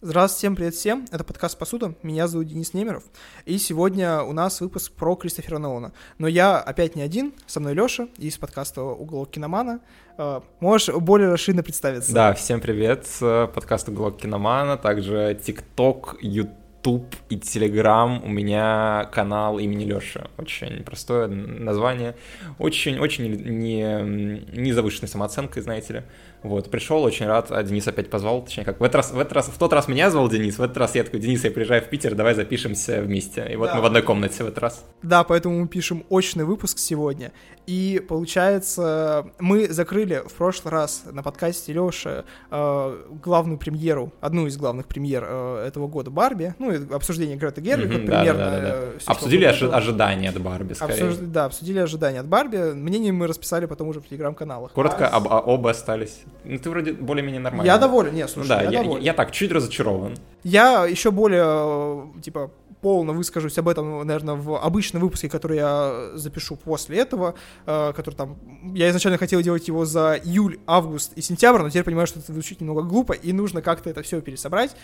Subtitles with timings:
[0.00, 1.06] Здравствуйте, всем привет всем.
[1.10, 1.92] Это подкаст «Посуда».
[2.04, 3.02] Меня зовут Денис Немеров.
[3.46, 5.92] И сегодня у нас выпуск про Кристофера Нолана.
[6.18, 7.32] Но я опять не один.
[7.48, 9.80] Со мной Леша из подкаста «Уголок киномана».
[10.16, 12.14] Э, можешь более расширенно представиться?
[12.14, 13.08] Да, всем привет.
[13.18, 14.76] Подкаст «Уголок киномана».
[14.76, 18.24] Также ТикТок, YouTube и Telegram.
[18.24, 20.28] У меня канал имени Лёши.
[20.38, 22.14] Очень простое название.
[22.60, 26.02] Очень-очень не, не завышенной самооценкой, знаете ли.
[26.42, 29.32] Вот, пришел, очень рад, а Денис опять позвал, точнее, как в этот раз, в этот
[29.32, 31.82] раз, в тот раз меня звал Денис, в этот раз я такой, Денис, я приезжаю
[31.82, 33.46] в Питер, давай запишемся вместе.
[33.50, 33.76] И вот да.
[33.76, 34.84] мы в одной комнате в этот раз.
[35.02, 37.32] Да, поэтому мы пишем очный выпуск сегодня.
[37.66, 44.56] И получается, мы закрыли в прошлый раз на подкасте Лёши э, главную премьеру, одну из
[44.56, 48.44] главных премьер э, этого года Барби, ну, обсуждение Грета Гервига, mm-hmm, примерно.
[48.44, 48.74] Да, да, да.
[48.74, 51.08] Э, обсудили ожи- ожидания от Барби, скорее.
[51.08, 51.18] Обсуж...
[51.20, 52.72] Да, обсудили ожидания от Барби.
[52.72, 54.72] Мнение мы расписали потом уже в телеграм-каналах.
[54.72, 55.16] Коротко, а...
[55.16, 56.20] об, оба остались.
[56.44, 57.66] Ну, ты вроде более-менее нормально.
[57.66, 59.02] Я доволен, нет, слушай, ну, да, я, я, доволен.
[59.02, 60.14] Я, я так, чуть разочарован.
[60.44, 66.56] Я еще более, типа, полно выскажусь об этом, наверное, в обычном выпуске, который я запишу
[66.56, 67.34] после этого,
[67.66, 68.36] э, который там...
[68.74, 72.32] Я изначально хотел делать его за июль, август и сентябрь, но теперь понимаю, что это
[72.32, 74.76] звучит немного глупо, и нужно как-то это все пересобрать.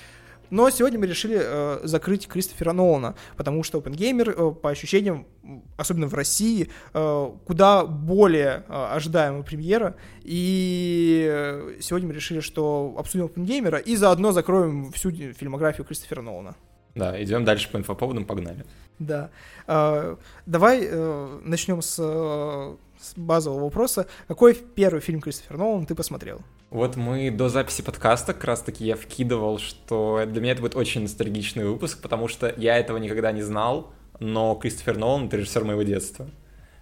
[0.51, 5.27] Но сегодня мы решили э, закрыть Кристофера Нолана, потому что OpenGamer, э, по ощущениям,
[5.77, 9.97] особенно в России, э, куда более э, ожидаемая премьера.
[10.23, 16.55] И сегодня мы решили, что обсудим OpenGamer и заодно закроем всю фильмографию Кристофера Нолана.
[16.95, 18.65] Да, идем дальше по инфоповодам, погнали.
[18.99, 19.31] Да.
[19.67, 24.07] Э, давай э, начнем с, э, с базового вопроса.
[24.29, 26.41] Какой первый фильм Кристофера Нолана ты посмотрел?
[26.75, 31.03] Вот мы до записи подкаста как раз-таки я вкидывал, что для меня это будет очень
[31.03, 35.85] ностальгичный выпуск, потому что я этого никогда не знал, но Кристофер Нолан— это режиссер моего
[35.85, 36.27] детства.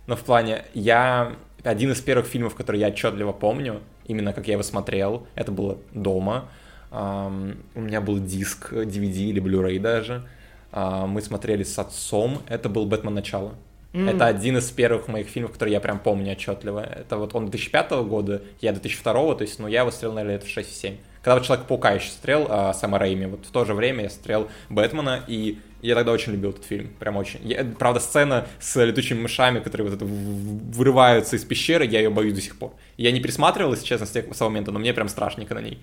[0.07, 1.37] Но в плане, я...
[1.63, 5.77] Один из первых фильмов, который я отчетливо помню, именно как я его смотрел, это было
[5.93, 6.49] дома.
[6.91, 10.27] У меня был диск DVD или Blu-ray даже.
[10.73, 12.41] Uh, мы смотрели с отцом.
[12.49, 13.13] Это был «Бэтмен.
[13.13, 13.57] Начало».
[13.93, 14.15] Mm.
[14.15, 16.81] Это один из первых моих фильмов, которые я прям помню отчетливо.
[16.81, 20.45] Это вот он 2005 года, я 2002, то есть, ну, я его смотрел, наверное, лет
[20.45, 20.97] в 6-7.
[21.23, 24.49] Когда вот Человек-паука еще смотрел, а, Сэма Рэйми, вот в то же время я смотрел
[24.71, 27.41] Бэтмена, и я тогда очень любил этот фильм, прям очень.
[27.45, 32.35] Я, правда, сцена с летучими мышами, которые вот это вырываются из пещеры, я ее боюсь
[32.35, 32.73] до сих пор.
[32.97, 35.81] Я не присматривал, если честно, с того момента, но мне прям страшненько на ней.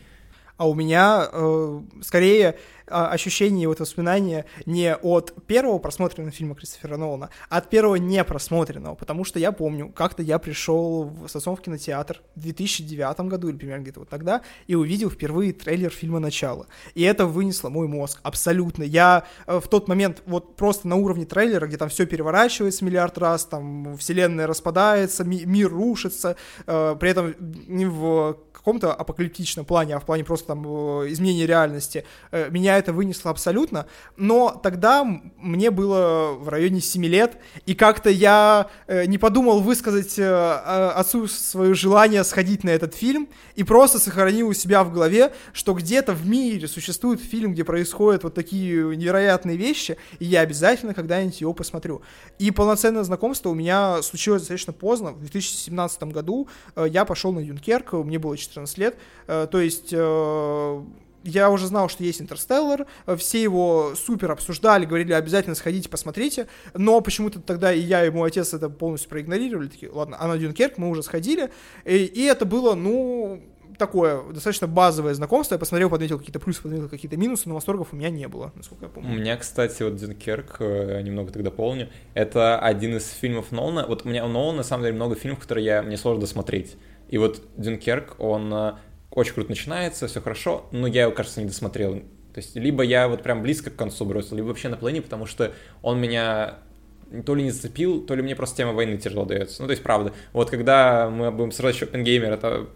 [0.60, 2.58] А у меня э, скорее
[2.90, 7.96] а, ощущение и вот воспоминания не от первого просмотренного фильма Кристофера Нолана, а от первого
[7.96, 13.48] непросмотренного, потому что я помню, как-то я пришел с отцом в кинотеатр в 2009 году
[13.48, 16.68] или примерно где-то вот тогда и увидел впервые трейлер фильма «Начало».
[16.94, 18.84] И это вынесло мой мозг абсолютно.
[18.84, 23.18] Я э, в тот момент вот просто на уровне трейлера, где там все переворачивается миллиард
[23.18, 26.36] раз, там вселенная распадается, ми- мир рушится,
[26.68, 28.38] э, при этом в
[28.70, 33.32] каком-то апокалиптичном плане, а в плане просто там э, изменения реальности, э, меня это вынесло
[33.32, 35.04] абсолютно, но тогда
[35.38, 41.74] мне было в районе 7 лет, и как-то я э, не подумал высказать отцу свое
[41.74, 46.28] желание сходить на этот фильм, и просто сохранил у себя в голове, что где-то в
[46.28, 52.04] мире существует фильм, где происходят вот такие невероятные вещи, и я обязательно когда-нибудь его посмотрю.
[52.38, 57.94] И полноценное знакомство у меня случилось достаточно поздно, в 2017 году я пошел на Юнкерк,
[57.94, 58.96] мне было 14 14 лет.
[59.28, 60.84] Э, то есть э,
[61.24, 62.86] я уже знал, что есть Интерстеллар,
[63.18, 68.30] все его супер обсуждали, говорили, обязательно сходите, посмотрите, но почему-то тогда и я, и мой
[68.30, 71.52] отец это полностью проигнорировали, такие, ладно, а на Дюнкерк мы уже сходили,
[71.86, 73.42] и, и это было, ну,
[73.78, 75.56] такое достаточно базовое знакомство.
[75.56, 78.86] Я посмотрел, подметил какие-то плюсы, подметил какие-то минусы, но восторгов у меня не было, насколько
[78.86, 79.10] я помню.
[79.10, 83.86] У меня, кстати, вот Дюнкерк, э, немного тогда помню, это один из фильмов Нолана.
[83.88, 86.76] Вот у меня у Нолана, на самом деле, много фильмов, которые я, мне сложно досмотреть.
[87.10, 88.74] И вот Дюнкерк, он э,
[89.12, 91.96] очень круто начинается, все хорошо, но я его, кажется, не досмотрел.
[92.34, 95.26] То есть либо я вот прям близко к концу бросил, либо вообще на плане, потому
[95.26, 96.60] что он меня
[97.26, 99.62] то ли не зацепил, то ли мне просто тема войны тяжело дается.
[99.62, 102.68] Ну, то есть, правда, вот когда мы будем сразу еще Оппенгеймер, это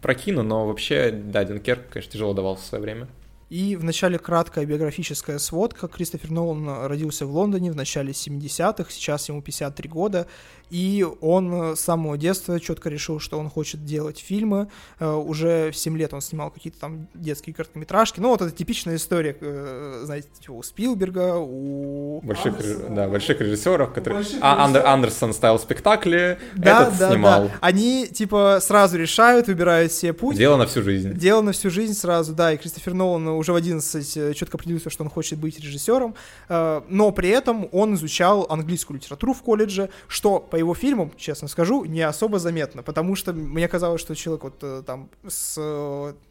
[0.00, 3.08] прокину, но вообще, да, Дюнкерк, конечно, тяжело давался в свое время.
[3.52, 5.86] И вначале краткая биографическая сводка.
[5.86, 10.26] Кристофер Нолан родился в Лондоне в начале 70-х, сейчас ему 53 года,
[10.70, 14.68] и он с самого детства четко решил, что он хочет делать фильмы.
[14.98, 18.20] Э, уже в 7 лет он снимал какие-то там детские короткометражки.
[18.20, 22.22] Ну, вот это типичная история, э, знаете, типа у Спилберга, у...
[22.22, 22.54] Больших,
[22.88, 24.22] да, больших режиссеров, которые...
[24.22, 27.42] Больших а, Андер, Андерсон ставил спектакли, да, этот да, снимал.
[27.42, 27.50] Да.
[27.60, 30.38] Они, типа, сразу решают, выбирают себе путь.
[30.38, 31.12] Дело на всю жизнь.
[31.12, 35.04] Дело на всю жизнь сразу, да, и Кристофер Нолан уже в 11 четко определился, что
[35.04, 36.14] он хочет быть режиссером,
[36.48, 41.84] но при этом он изучал английскую литературу в колледже, что по его фильмам, честно скажу,
[41.84, 45.54] не особо заметно, потому что мне казалось, что человек вот там с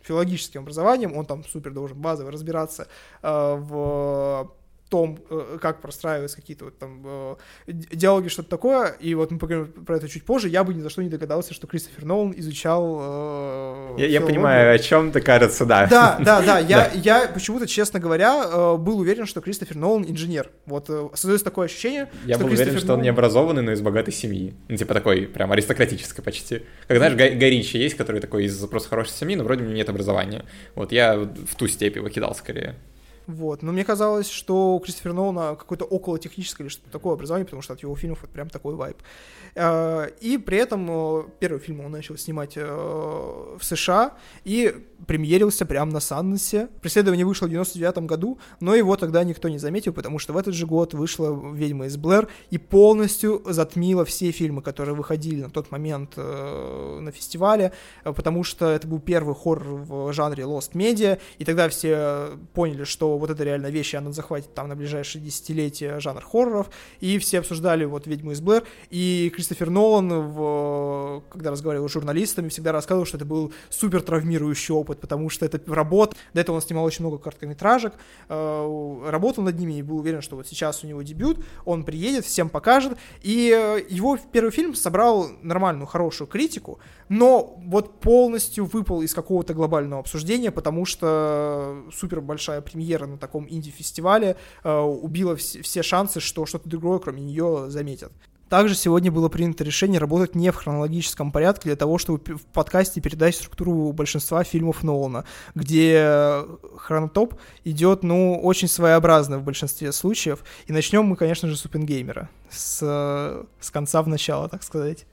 [0.02, 2.88] филологическим образованием, он там супер должен базово разбираться
[3.22, 4.50] в
[4.92, 7.36] том, э, как простраиваются какие-то вот там э,
[7.68, 10.90] диалоги, что-то такое, и вот мы поговорим про это чуть позже, я бы ни за
[10.90, 15.66] что не догадался, что Кристофер Нолан изучал э, Я, я понимаю, о чем ты кажется,
[15.66, 15.88] да.
[15.88, 20.52] Да, да, да, я, я почему-то, честно говоря, был уверен, что Кристофер Нолан инженер.
[20.66, 24.54] Вот создается такое ощущение, Я был уверен, что он не образованный, но из богатой семьи.
[24.68, 26.64] Ну, типа такой, прям аристократической почти.
[26.88, 29.88] Как, знаешь, Горичи есть, который такой из просто хорошей семьи, но вроде у него нет
[29.88, 30.44] образования.
[30.76, 32.76] Вот я в ту степь его кидал скорее.
[33.28, 33.62] Вот.
[33.62, 37.62] Но мне казалось, что у Кристофера Нолана какое-то около техническое или что-то такое образование, потому
[37.62, 38.98] что от его фильмов вот прям такой вайб.
[39.56, 44.14] Э, и при этом э, первый фильм он начал снимать э, в США
[44.44, 44.76] и
[45.08, 46.70] премьерился прямо на Саннесе.
[46.82, 50.54] Преследование вышло в 99 году, но его тогда никто не заметил, потому что в этот
[50.54, 55.72] же год вышла «Ведьма из Блэр» и полностью затмила все фильмы, которые выходили на тот
[55.72, 61.68] момент на фестивале, потому что это был первый хоррор в жанре Lost Media, и тогда
[61.70, 66.24] все поняли, что вот это реально вещь, и она захватит там на ближайшие десятилетия жанр
[66.24, 66.70] хорроров,
[67.00, 72.50] и все обсуждали вот «Ведьму из Блэр», и Кристофер Нолан, в, когда разговаривал с журналистами,
[72.50, 76.16] всегда рассказывал, что это был супер травмирующий опыт, потому что это работа.
[76.34, 77.94] До этого он снимал очень много короткометражек,
[78.30, 82.26] э, работал над ними и был уверен, что вот сейчас у него дебют, он приедет,
[82.26, 82.98] всем покажет.
[83.22, 86.80] И э, его первый фильм собрал нормальную, хорошую критику,
[87.10, 93.48] но вот полностью выпал из какого-то глобального обсуждения, потому что супер большая премьера на таком
[93.50, 98.12] инди-фестивале э, убила вс- все шансы, что что-то другое, кроме нее, заметят.
[98.52, 103.00] Также сегодня было принято решение работать не в хронологическом порядке для того, чтобы в подкасте
[103.00, 105.24] передать структуру большинства фильмов Нолана,
[105.56, 106.44] где
[106.76, 110.44] хронотоп идет, ну, очень своеобразно в большинстве случаев.
[110.66, 115.06] И начнем мы, конечно же, с Опенгеймера, с, с конца в начало, так сказать.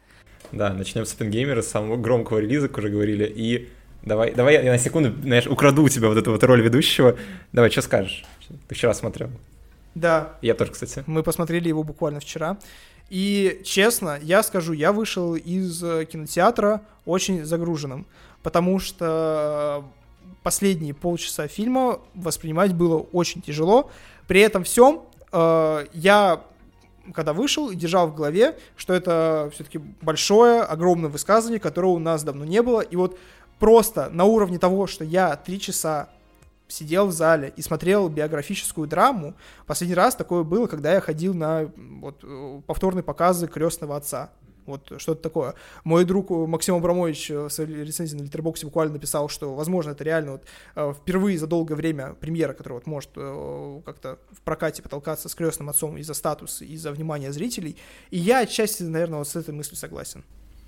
[0.50, 3.68] Да, начнем с Опенгеймера, с самого громкого релиза, как уже говорили, и
[4.08, 7.16] давай, давай я на секунду, знаешь, украду у тебя вот эту вот роль ведущего.
[7.52, 8.24] Давай, что скажешь?
[8.66, 9.30] Ты вчера смотрел.
[9.94, 10.36] Да.
[10.42, 11.04] Я тоже, кстати.
[11.06, 12.58] Мы посмотрели его буквально вчера.
[13.10, 18.06] И честно, я скажу, я вышел из э, кинотеатра очень загруженным,
[18.42, 19.84] потому что
[20.42, 23.90] последние полчаса фильма воспринимать было очень тяжело.
[24.26, 26.42] При этом всем э, я
[27.14, 32.44] когда вышел, держал в голове, что это все-таки большое, огромное высказывание, которого у нас давно
[32.44, 32.80] не было.
[32.80, 33.18] И вот
[33.58, 36.08] просто на уровне того, что я три часа
[36.68, 39.34] сидел в зале и смотрел биографическую драму.
[39.66, 42.22] Последний раз такое было, когда я ходил на вот,
[42.66, 44.30] повторные показы крестного отца.
[44.66, 45.54] Вот что-то такое.
[45.82, 50.32] Мой друг Максим Абрамович в своей рецензии на Литербоксе буквально написал, что, возможно, это реально
[50.32, 50.42] вот,
[50.74, 55.34] э, впервые за долгое время премьера, которая вот может э, как-то в прокате потолкаться с
[55.34, 57.78] крестным отцом из-за статуса, из-за внимания зрителей.
[58.10, 60.22] И я отчасти, наверное, вот с этой мыслью согласен.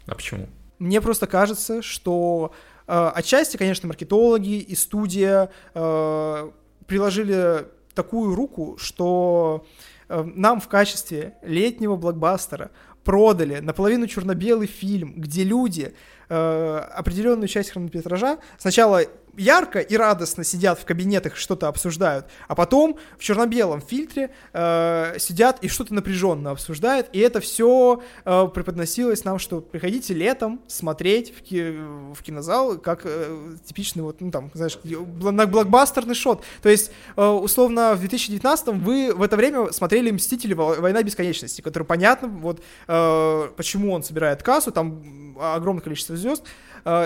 [0.06, 0.48] А почему?
[0.78, 6.50] Мне просто кажется, что Э, отчасти, конечно, маркетологи и студия э,
[6.86, 9.66] приложили такую руку, что
[10.08, 12.70] э, нам в качестве летнего блокбастера
[13.04, 15.94] продали наполовину черно-белый фильм, где люди
[16.28, 19.02] определенную часть хронометража сначала
[19.36, 25.16] ярко и радостно сидят в кабинетах и что-то обсуждают, а потом в черно-белом фильтре э,
[25.18, 31.36] сидят и что-то напряженно обсуждают, и это все э, преподносилось нам, что приходите летом смотреть
[31.36, 31.74] в, ки
[32.12, 36.44] в кинозал, как э, типичный вот, ну там, знаешь, на блокбастерный шот.
[36.62, 40.54] То есть, э, условно, в 2019 вы в это время смотрели «Мстители.
[40.54, 46.44] Война бесконечности», который понятно, вот, э, почему он собирает кассу, там огромное количество звезд,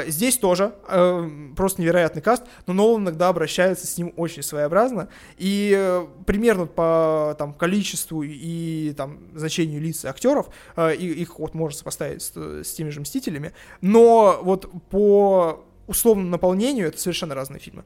[0.06, 5.08] здесь тоже э, просто невероятный каст, но Нолан иногда обращается с ним очень своеобразно.
[5.36, 12.22] И э, примерно по там, количеству и там, значению лиц актеров их вот можно сопоставить
[12.22, 17.84] с, с теми же «Мстителями», но вот по условному наполнению это совершенно разные фильмы.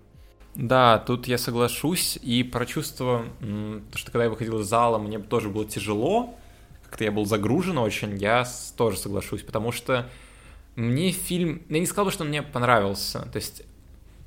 [0.54, 2.18] Да, тут я соглашусь.
[2.20, 6.34] И про чувство, то, что когда я выходил из зала, мне тоже было тяжело,
[6.84, 10.08] как-то я был загружен очень, я тоже соглашусь, потому что
[10.78, 11.62] мне фильм...
[11.68, 13.22] Я не сказал бы, что он мне понравился.
[13.32, 13.62] То есть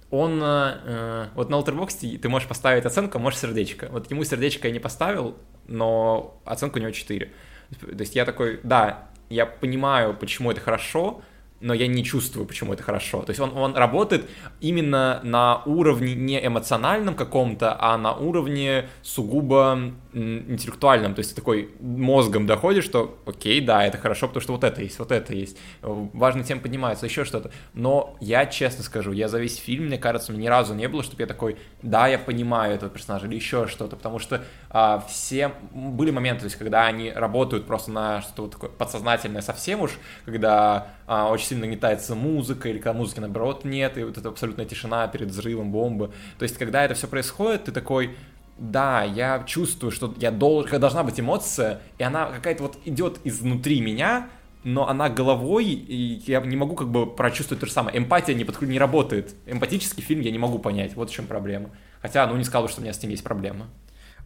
[0.09, 0.41] он...
[0.43, 3.87] Э, вот на Letterboxd ты можешь поставить оценку, а можешь сердечко.
[3.89, 7.31] Вот ему сердечко я не поставил, но оценку у него 4.
[7.79, 11.21] То есть я такой, да, я понимаю, почему это хорошо,
[11.61, 13.21] но я не чувствую, почему это хорошо.
[13.21, 14.29] То есть он, он работает
[14.59, 21.71] именно на уровне не эмоциональном каком-то, а на уровне сугубо интеллектуальном, то есть ты такой
[21.79, 25.57] мозгом доходишь, что окей, да, это хорошо, потому что вот это есть, вот это есть,
[25.81, 27.51] важная тема поднимается, еще что-то.
[27.73, 31.21] Но я честно скажу, я за весь фильм, мне кажется, ни разу не было, чтобы
[31.23, 36.11] я такой, да, я понимаю этого персонажа или еще что-то, потому что а, все были
[36.11, 39.91] моменты, то есть когда они работают просто на что-то вот такое подсознательное совсем уж,
[40.25, 44.65] когда а, очень сильно нагнетается музыка, или когда музыки наоборот нет, и вот эта абсолютная
[44.65, 46.11] тишина перед взрывом бомбы.
[46.37, 48.15] То есть когда это все происходит, ты такой,
[48.61, 53.81] да, я чувствую, что я должен, должна быть эмоция, и она какая-то вот идет изнутри
[53.81, 54.29] меня,
[54.63, 57.97] но она головой, и я не могу как бы прочувствовать то же самое.
[57.97, 59.33] Эмпатия не, подход, не работает.
[59.47, 61.71] Эмпатический фильм я не могу понять, вот в чем проблема.
[62.03, 63.67] Хотя, ну, не сказал что у меня с ним есть проблема.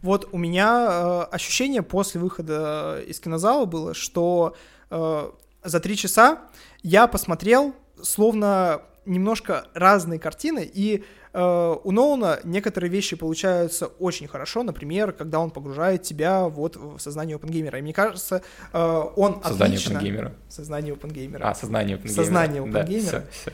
[0.02, 4.54] Вот у меня э, ощущение после выхода из кинозала было, что
[4.90, 5.30] э,
[5.64, 6.42] за три часа
[6.82, 11.04] я посмотрел словно немножко разные картины, и
[11.38, 16.98] Э, у Нолана некоторые вещи получаются очень хорошо, например, когда он погружает тебя вот в
[16.98, 17.78] сознание опенгеймера.
[17.78, 19.98] И мне кажется, э, он Создание отлично...
[19.98, 20.32] опенгеймера.
[20.48, 21.50] Сознание опенгеймера.
[21.50, 22.24] А, сознание опенгеймера.
[22.24, 23.12] Сознание опенгеймера.
[23.12, 23.52] Да, все, все.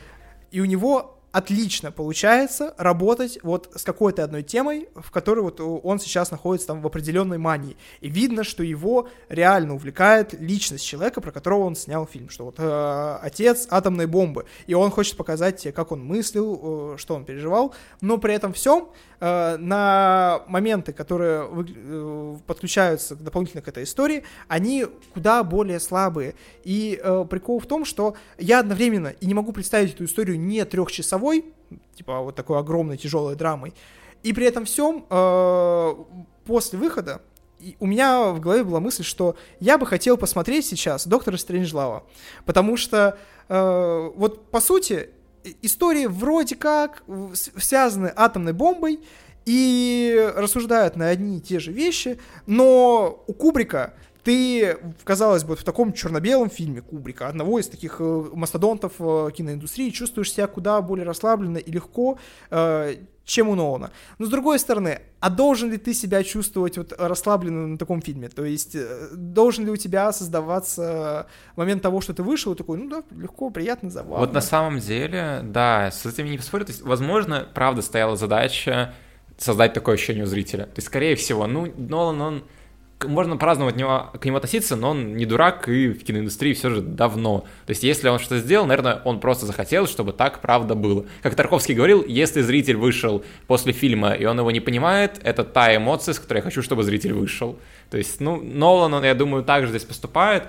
[0.52, 5.98] И у него отлично получается работать вот с какой-то одной темой, в которой вот он
[5.98, 7.76] сейчас находится там в определенной мании.
[8.00, 12.56] И видно, что его реально увлекает личность человека, про которого он снял фильм, что вот
[12.58, 17.74] э, отец атомной бомбы, и он хочет показать как он мыслил, э, что он переживал,
[18.02, 24.24] но при этом всем э, на моменты, которые вы, э, подключаются дополнительно к этой истории,
[24.48, 26.34] они куда более слабые.
[26.64, 30.62] И э, прикол в том, что я одновременно и не могу представить эту историю не
[30.66, 31.21] трехчасовой,
[31.94, 33.74] типа вот такой огромной тяжелой драмой,
[34.22, 35.94] и при этом всем э,
[36.44, 37.22] после выхода
[37.78, 42.04] у меня в голове была мысль, что я бы хотел посмотреть сейчас Доктора Стрэнджлава,
[42.44, 45.10] потому что э, вот по сути
[45.62, 47.02] истории вроде как
[47.34, 49.00] связаны атомной бомбой
[49.44, 55.64] и рассуждают на одни и те же вещи, но у Кубрика ты, казалось бы, в
[55.64, 61.04] таком черно-белом фильме Кубрика, одного из таких э, мастодонтов э, киноиндустрии, чувствуешь себя куда более
[61.04, 62.18] расслабленно и легко,
[62.50, 63.90] э, чем у Нолана.
[64.18, 68.28] Но с другой стороны, а должен ли ты себя чувствовать вот расслабленно на таком фильме?
[68.28, 68.76] То есть
[69.12, 71.26] должен ли у тебя создаваться
[71.56, 74.18] момент того, что ты вышел, такой, ну да, легко, приятно, забавно.
[74.18, 76.64] Вот на самом деле, да, с этим не поспорю.
[76.64, 78.94] То есть, возможно, правда стояла задача
[79.38, 80.64] создать такое ощущение у зрителя.
[80.64, 82.44] То есть, скорее всего, ну, Нолан, он
[83.06, 86.70] можно по-разному от него, к нему относиться, но он не дурак и в киноиндустрии все
[86.70, 87.40] же давно.
[87.66, 91.06] То есть, если он что-то сделал, наверное, он просто захотел, чтобы так правда было.
[91.22, 95.74] Как Тарковский говорил, если зритель вышел после фильма, и он его не понимает, это та
[95.74, 97.58] эмоция, с которой я хочу, чтобы зритель вышел.
[97.92, 100.44] То есть, ну, Нолан, он, я думаю, также здесь поступает.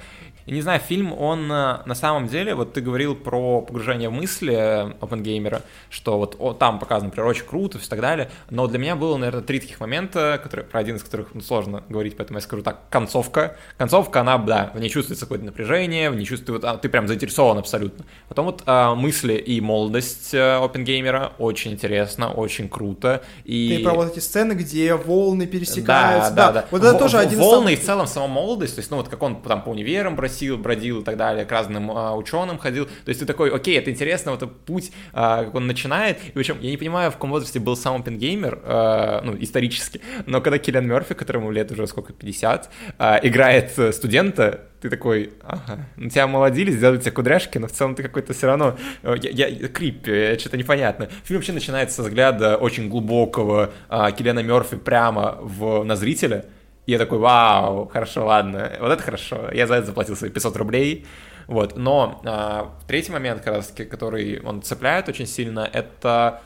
[0.45, 4.11] И не знаю, фильм, он э, на самом деле, вот ты говорил про погружение в
[4.11, 8.77] мысли Опенгеймера, что вот о, там показано, например, очень круто и так далее, но для
[8.77, 12.37] меня было, наверное, три таких момента, которые, про один из которых ну, сложно говорить, поэтому
[12.39, 13.55] я скажу так, концовка.
[13.77, 17.57] Концовка, она, да, в ней чувствуется какое-то напряжение, в ней чувствуется, а, ты прям заинтересован
[17.57, 18.05] абсолютно.
[18.27, 23.21] Потом вот а, мысли и молодость э, Опенгеймера, очень интересно, очень круто.
[23.45, 23.77] И...
[23.77, 26.31] Ты про вот эти сцены, где волны пересекаются.
[26.31, 26.61] Да, да, да.
[26.61, 26.67] да.
[26.69, 27.71] Вот это в- тоже один Волны самых...
[27.73, 30.57] и в целом сама молодость, то есть, ну вот как он там по универам бросил,
[30.57, 32.85] бродил и так далее, к разным а, ученым ходил.
[32.85, 36.17] То есть ты такой, окей, это интересно, вот этот путь, а, как он начинает.
[36.25, 40.41] И причем я не понимаю, в каком возрасте был сам Оппенгеймер, а, ну, исторически, но
[40.41, 46.09] когда Киллиан Мерфи, которому лет уже сколько, 50, а, играет студента, ты такой, ага, ну
[46.09, 49.69] тебя молодили, сделали тебе кудряшки, но в целом ты какой-то все равно, э, я, я
[49.69, 51.07] крип, что-то непонятно.
[51.23, 56.45] Фильм вообще начинается со взгляда очень глубокого а, Киллиана Мерфи прямо в, на зрителя,
[56.85, 59.49] я такой, вау, хорошо, ладно, вот это хорошо.
[59.53, 61.05] Я за это заплатил свои 500 рублей.
[61.47, 66.41] Вот, но а, третий момент, как раз таки, который он цепляет очень сильно, это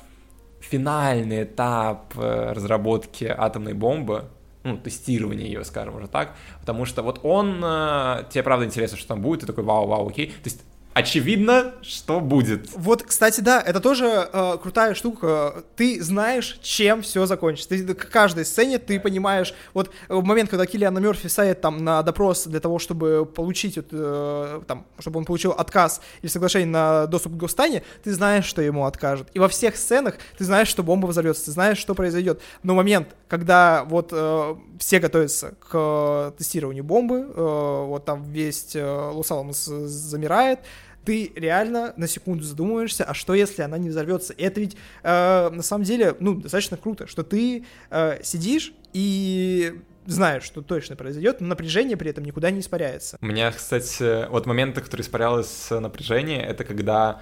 [0.59, 4.25] финальный этап э, разработки атомной бомбы,
[4.63, 9.07] ну, тестирование ее, скажем уже так, потому что вот он, э, тебе правда интересно, что
[9.07, 10.63] там будет, ты такой, вау, вау, окей, то есть
[10.97, 12.69] очевидно, что будет.
[12.75, 15.63] Вот, кстати, да, это тоже э, крутая штука.
[15.75, 17.69] Ты знаешь, чем все закончится.
[17.69, 22.01] Ты, к каждой сцене ты понимаешь, вот в момент, когда Киллиан Мерфи садит там на
[22.01, 27.05] допрос для того, чтобы получить, вот, э, там, чтобы он получил отказ или соглашение на
[27.05, 29.27] доступ к Гостане, ты знаешь, что ему откажут.
[29.35, 32.41] И во всех сценах ты знаешь, что бомба взорвется, ты знаешь, что произойдет.
[32.63, 38.75] Но момент, когда вот э, все готовятся к э, тестированию бомбы, э, вот там весь
[38.75, 40.59] э, Лос-Аламос замирает,
[41.07, 44.35] ты реально на секунду задумываешься, а что если она не взорвется?
[44.37, 50.43] Это ведь э, на самом деле, ну, достаточно круто, что ты э, сидишь и знаешь,
[50.43, 53.17] что точно произойдет, но напряжение при этом никуда не испаряется.
[53.21, 57.21] У меня, кстати, вот моменты, которые испарялось напряжение, это когда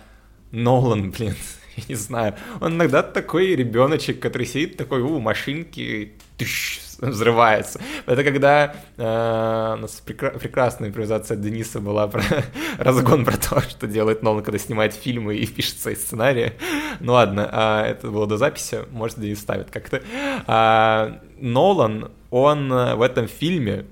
[0.49, 1.35] Нолан, блин,
[1.75, 7.79] я не знаю, он иногда такой ребеночек, который сидит такой, у, машинки, тыщ, взрывается.
[8.05, 12.23] Это когда э, у нас прекра- прекрасная импровизация Дениса была про
[12.77, 16.53] разгон про то, что делает Нолан, когда снимает фильмы и пишет свои сценарии.
[16.99, 20.01] Ну ладно, э, это было до записи, может, Денис ставит как-то.
[20.47, 23.85] Э, Нолан, он в этом фильме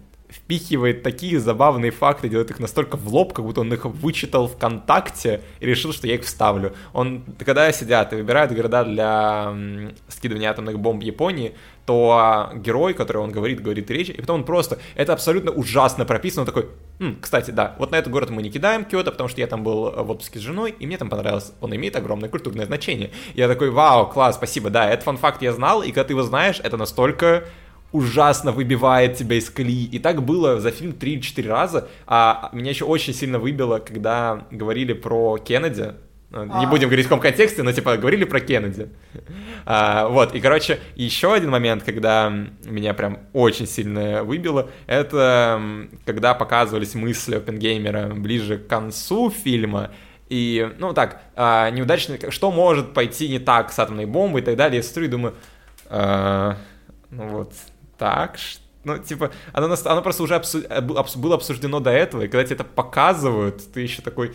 [0.53, 5.41] впихивает такие забавные факты, делает их настолько в лоб, как будто он их вычитал ВКонтакте
[5.59, 6.73] и решил, что я их вставлю.
[6.93, 9.53] Он, когда сидят и выбирают города для
[10.07, 11.55] скидывания атомных бомб в Японии,
[11.85, 16.41] то герой, который он говорит, говорит речь, и потом он просто, это абсолютно ужасно прописано,
[16.41, 16.69] он такой,
[16.99, 19.63] М, кстати, да, вот на этот город мы не кидаем Киото, потому что я там
[19.63, 23.11] был в отпуске с женой, и мне там понравилось, он имеет огромное культурное значение.
[23.33, 26.61] Я такой, вау, класс, спасибо, да, этот фан-факт я знал, и когда ты его знаешь,
[26.63, 27.45] это настолько
[27.93, 29.85] ужасно выбивает тебя из колеи.
[29.85, 31.87] И так было за фильм 3-4 раза.
[32.05, 35.93] А меня еще очень сильно выбило, когда говорили про Кеннеди.
[36.31, 36.67] Не а.
[36.67, 38.89] будем говорить в каком контексте, но типа говорили про Кеннеди.
[39.65, 42.33] А, вот, и короче, еще один момент, когда
[42.65, 45.61] меня прям очень сильно выбило, это
[46.05, 49.91] когда показывались мысли Опенгеймера ближе к концу фильма,
[50.27, 54.55] и, ну так, а, неудачно, что может пойти не так с атомной бомбой и так
[54.55, 54.77] далее.
[54.77, 55.35] Я смотрю и думаю,
[55.89, 56.57] а,
[57.11, 57.53] ну вот,
[58.03, 58.37] так,
[58.83, 60.59] ну, типа, оно, оно просто уже обсу...
[60.69, 64.33] Э, было обсуждено до этого, и когда тебе это показывают, ты еще такой,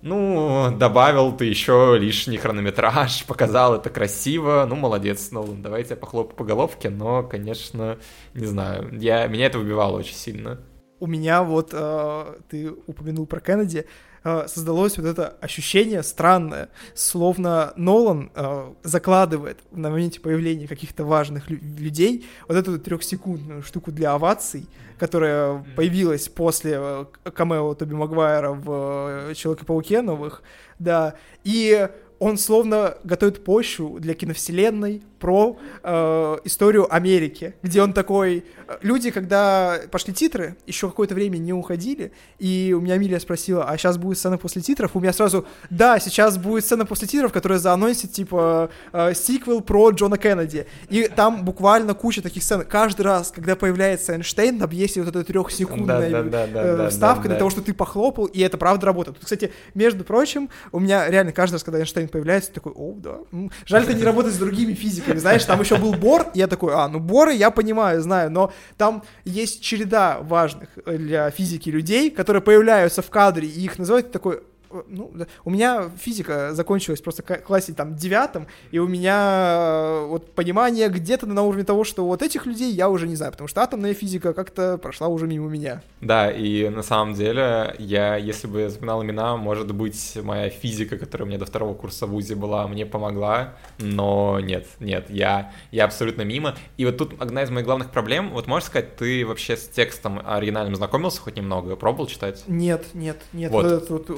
[0.00, 6.34] ну, добавил ты еще лишний хронометраж, показал это красиво, ну, молодец, Нолан, давайте я похлопаю
[6.34, 7.98] по головке, но, конечно,
[8.34, 10.58] не знаю, я, меня это убивало очень сильно.
[10.98, 13.86] У меня вот, э, ты упомянул про Кеннеди,
[14.24, 21.50] э, создалось вот это ощущение странное, словно Нолан э, закладывает на моменте появления каких-то важных
[21.50, 24.66] лю- людей вот эту трехсекундную штуку для оваций,
[24.98, 30.42] которая появилась после э, камео Тоби Магуайра в э, Человеке-пауке новых,
[30.78, 31.14] да,
[31.44, 31.88] и
[32.18, 38.44] он словно готовит почву для киновселенной про э, историю Америки, где он такой...
[38.66, 42.10] Э, люди, когда пошли титры, еще какое-то время не уходили,
[42.40, 44.90] и у меня Милия спросила, а сейчас будет сцена после титров?
[44.94, 49.90] У меня сразу, да, сейчас будет сцена после титров, которая заанонсит, типа, э, сиквел про
[49.90, 50.66] Джона Кеннеди.
[50.88, 52.64] И там буквально куча таких сцен.
[52.68, 57.28] Каждый раз, когда появляется Эйнштейн, там есть вот эта трехсекундная да, да, да, э, вставка
[57.28, 59.18] для того, что ты похлопал, и это правда работает.
[59.18, 63.18] Тут, кстати, между прочим, у меня реально каждый раз, когда Эйнштейн появляется, такой, о, да.
[63.66, 66.88] Жаль, это не работает с другими физиками, знаешь, там еще был Бор, я такой, а,
[66.88, 73.02] ну Боры я понимаю, знаю, но там есть череда важных для физики людей, которые появляются
[73.02, 74.42] в кадре, и их называют такой
[74.88, 75.12] ну,
[75.44, 80.88] у меня физика закончилась просто в классе там девятом, и у меня э, вот понимание
[80.88, 83.94] где-то на уровне того, что вот этих людей я уже не знаю, потому что атомная
[83.94, 85.82] физика как-то прошла уже мимо меня.
[86.00, 90.96] Да, и на самом деле я, если бы я запоминал имена, может быть, моя физика,
[90.98, 95.52] которая у меня до второго курса в УЗИ была, мне помогла, но нет, нет, я,
[95.70, 96.56] я абсолютно мимо.
[96.76, 100.20] И вот тут одна из моих главных проблем, вот можешь сказать, ты вообще с текстом
[100.24, 102.44] оригинальным знакомился хоть немного, пробовал читать?
[102.46, 103.50] Нет, нет, нет.
[103.50, 103.88] Вот.
[103.90, 104.10] Вот, вот,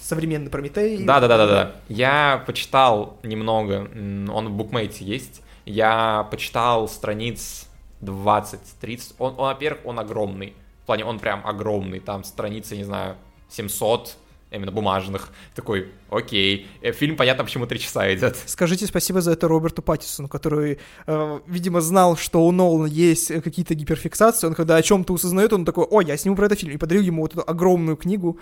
[0.00, 1.04] современный Прометей.
[1.04, 1.72] Да, да, да, да, да.
[1.88, 5.42] Я почитал немного, он в букмейте есть.
[5.64, 7.68] Я почитал страниц
[8.02, 9.14] 20-30.
[9.18, 10.54] Он, он, во-первых, он огромный.
[10.82, 12.00] В плане, он прям огромный.
[12.00, 13.16] Там страницы, не знаю,
[13.48, 14.16] 700
[14.52, 15.30] именно бумажных.
[15.54, 16.66] Такой, окей.
[16.82, 18.36] Э, фильм, понятно, почему три часа идет.
[18.46, 23.74] Скажите спасибо за это Роберту Паттисону, который, э, видимо, знал, что у Нолана есть какие-то
[23.74, 24.46] гиперфиксации.
[24.46, 26.72] Он, когда о чем-то усознает, он такой, о, я сниму про это фильм.
[26.72, 28.38] И подарил ему вот эту огромную книгу.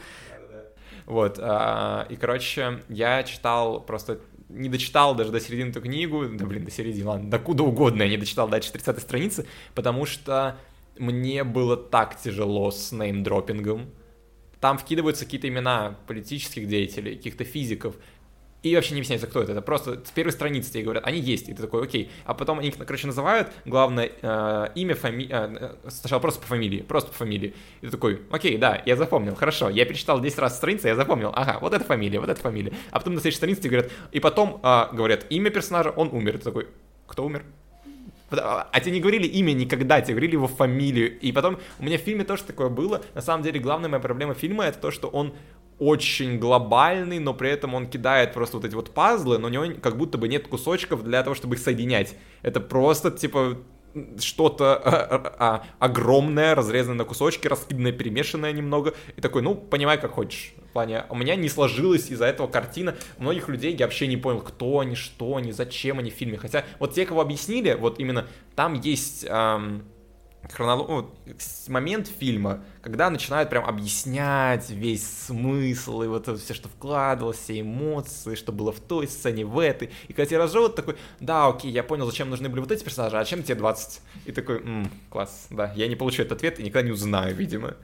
[1.10, 6.46] Вот, а, и, короче, я читал просто не дочитал даже до середины эту книгу, да
[6.46, 9.44] блин, до середины, ладно, до куда угодно я не дочитал дальше 30 страницы,
[9.74, 10.56] потому что
[10.98, 13.90] мне было так тяжело с неймдропингом.
[14.60, 17.96] Там вкидываются какие-то имена политических деятелей, каких-то физиков,
[18.62, 19.52] и вообще не объясняется, кто это.
[19.52, 22.10] Это просто с первой страницы тебе говорят, они есть, и ты такой, окей.
[22.24, 26.82] А потом они, короче, называют главное э, имя, фамилия, э, э, сначала просто по фамилии,
[26.82, 27.54] просто по фамилии.
[27.80, 29.70] И ты такой, окей, да, я запомнил, хорошо.
[29.70, 32.72] Я перечитал 10 раз страницу, я запомнил, ага, вот эта фамилия, вот эта фамилия.
[32.90, 36.34] А потом на следующей странице тебе говорят, и потом э, говорят, имя персонажа, он умер.
[36.34, 36.68] И ты такой,
[37.06, 37.44] кто умер?
[38.30, 41.18] А, тебе не говорили имя никогда, тебе говорили его фамилию.
[41.20, 43.02] И потом у меня в фильме тоже такое было.
[43.14, 45.34] На самом деле, главная моя проблема фильма это то, что он
[45.78, 49.64] очень глобальный, но при этом он кидает просто вот эти вот пазлы, но у него
[49.80, 52.16] как будто бы нет кусочков для того, чтобы их соединять.
[52.42, 53.58] Это просто, типа,
[54.18, 60.00] что-то а, а, а, огромное, разрезанное на кусочки, раскиданное, перемешанное немного, и такой, ну, понимай,
[60.00, 60.54] как хочешь.
[60.70, 62.94] В плане, у меня не сложилась из-за этого картина.
[63.18, 66.38] Многих людей я вообще не понял, кто они, что они, зачем они в фильме.
[66.38, 69.24] Хотя вот те, кого объяснили, вот именно там есть...
[69.28, 69.84] Эм,
[70.52, 71.10] хронолог...
[71.68, 77.60] момент фильма, когда начинают прям объяснять весь смысл и вот это все, что вкладывалось, все
[77.60, 79.90] эмоции, что было в той сцене, в этой.
[80.08, 83.18] И когда тебе разжевывают, такой, да, окей, я понял, зачем нужны были вот эти персонажи,
[83.18, 84.00] а чем тебе 20?
[84.26, 87.76] И такой, м-м, класс, да, я не получу этот ответ и никогда не узнаю, видимо.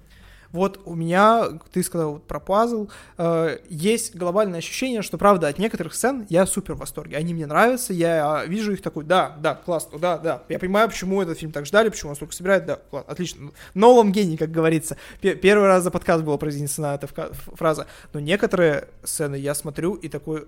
[0.56, 2.88] Вот у меня, ты сказал вот про пазл,
[3.18, 7.18] э, есть глобальное ощущение, что, правда, от некоторых сцен я супер в восторге.
[7.18, 10.42] Они мне нравятся, я вижу их такой, да, да, классно, да, да.
[10.48, 13.50] Я понимаю, почему этот фильм так ждали, почему он столько собирает, да, класс, отлично.
[13.74, 14.96] Нолан гений, как говорится.
[15.20, 17.06] Первый раз за подкаст была произнесена эта
[17.54, 17.86] фраза.
[18.14, 20.46] Но некоторые сцены я смотрю и такой,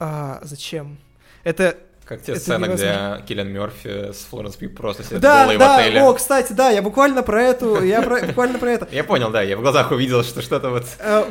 [0.00, 0.98] а, зачем?
[1.44, 5.76] Это как те сцены, где Киллиан Мерфи с Флоренс Пью просто сидят да, голые да,
[5.76, 6.02] в отеле.
[6.02, 8.88] о, кстати, да, я буквально про эту, я про, буквально про это.
[8.90, 10.84] Я понял, да, я в глазах увидел, что что-то вот...
[10.98, 11.24] Э,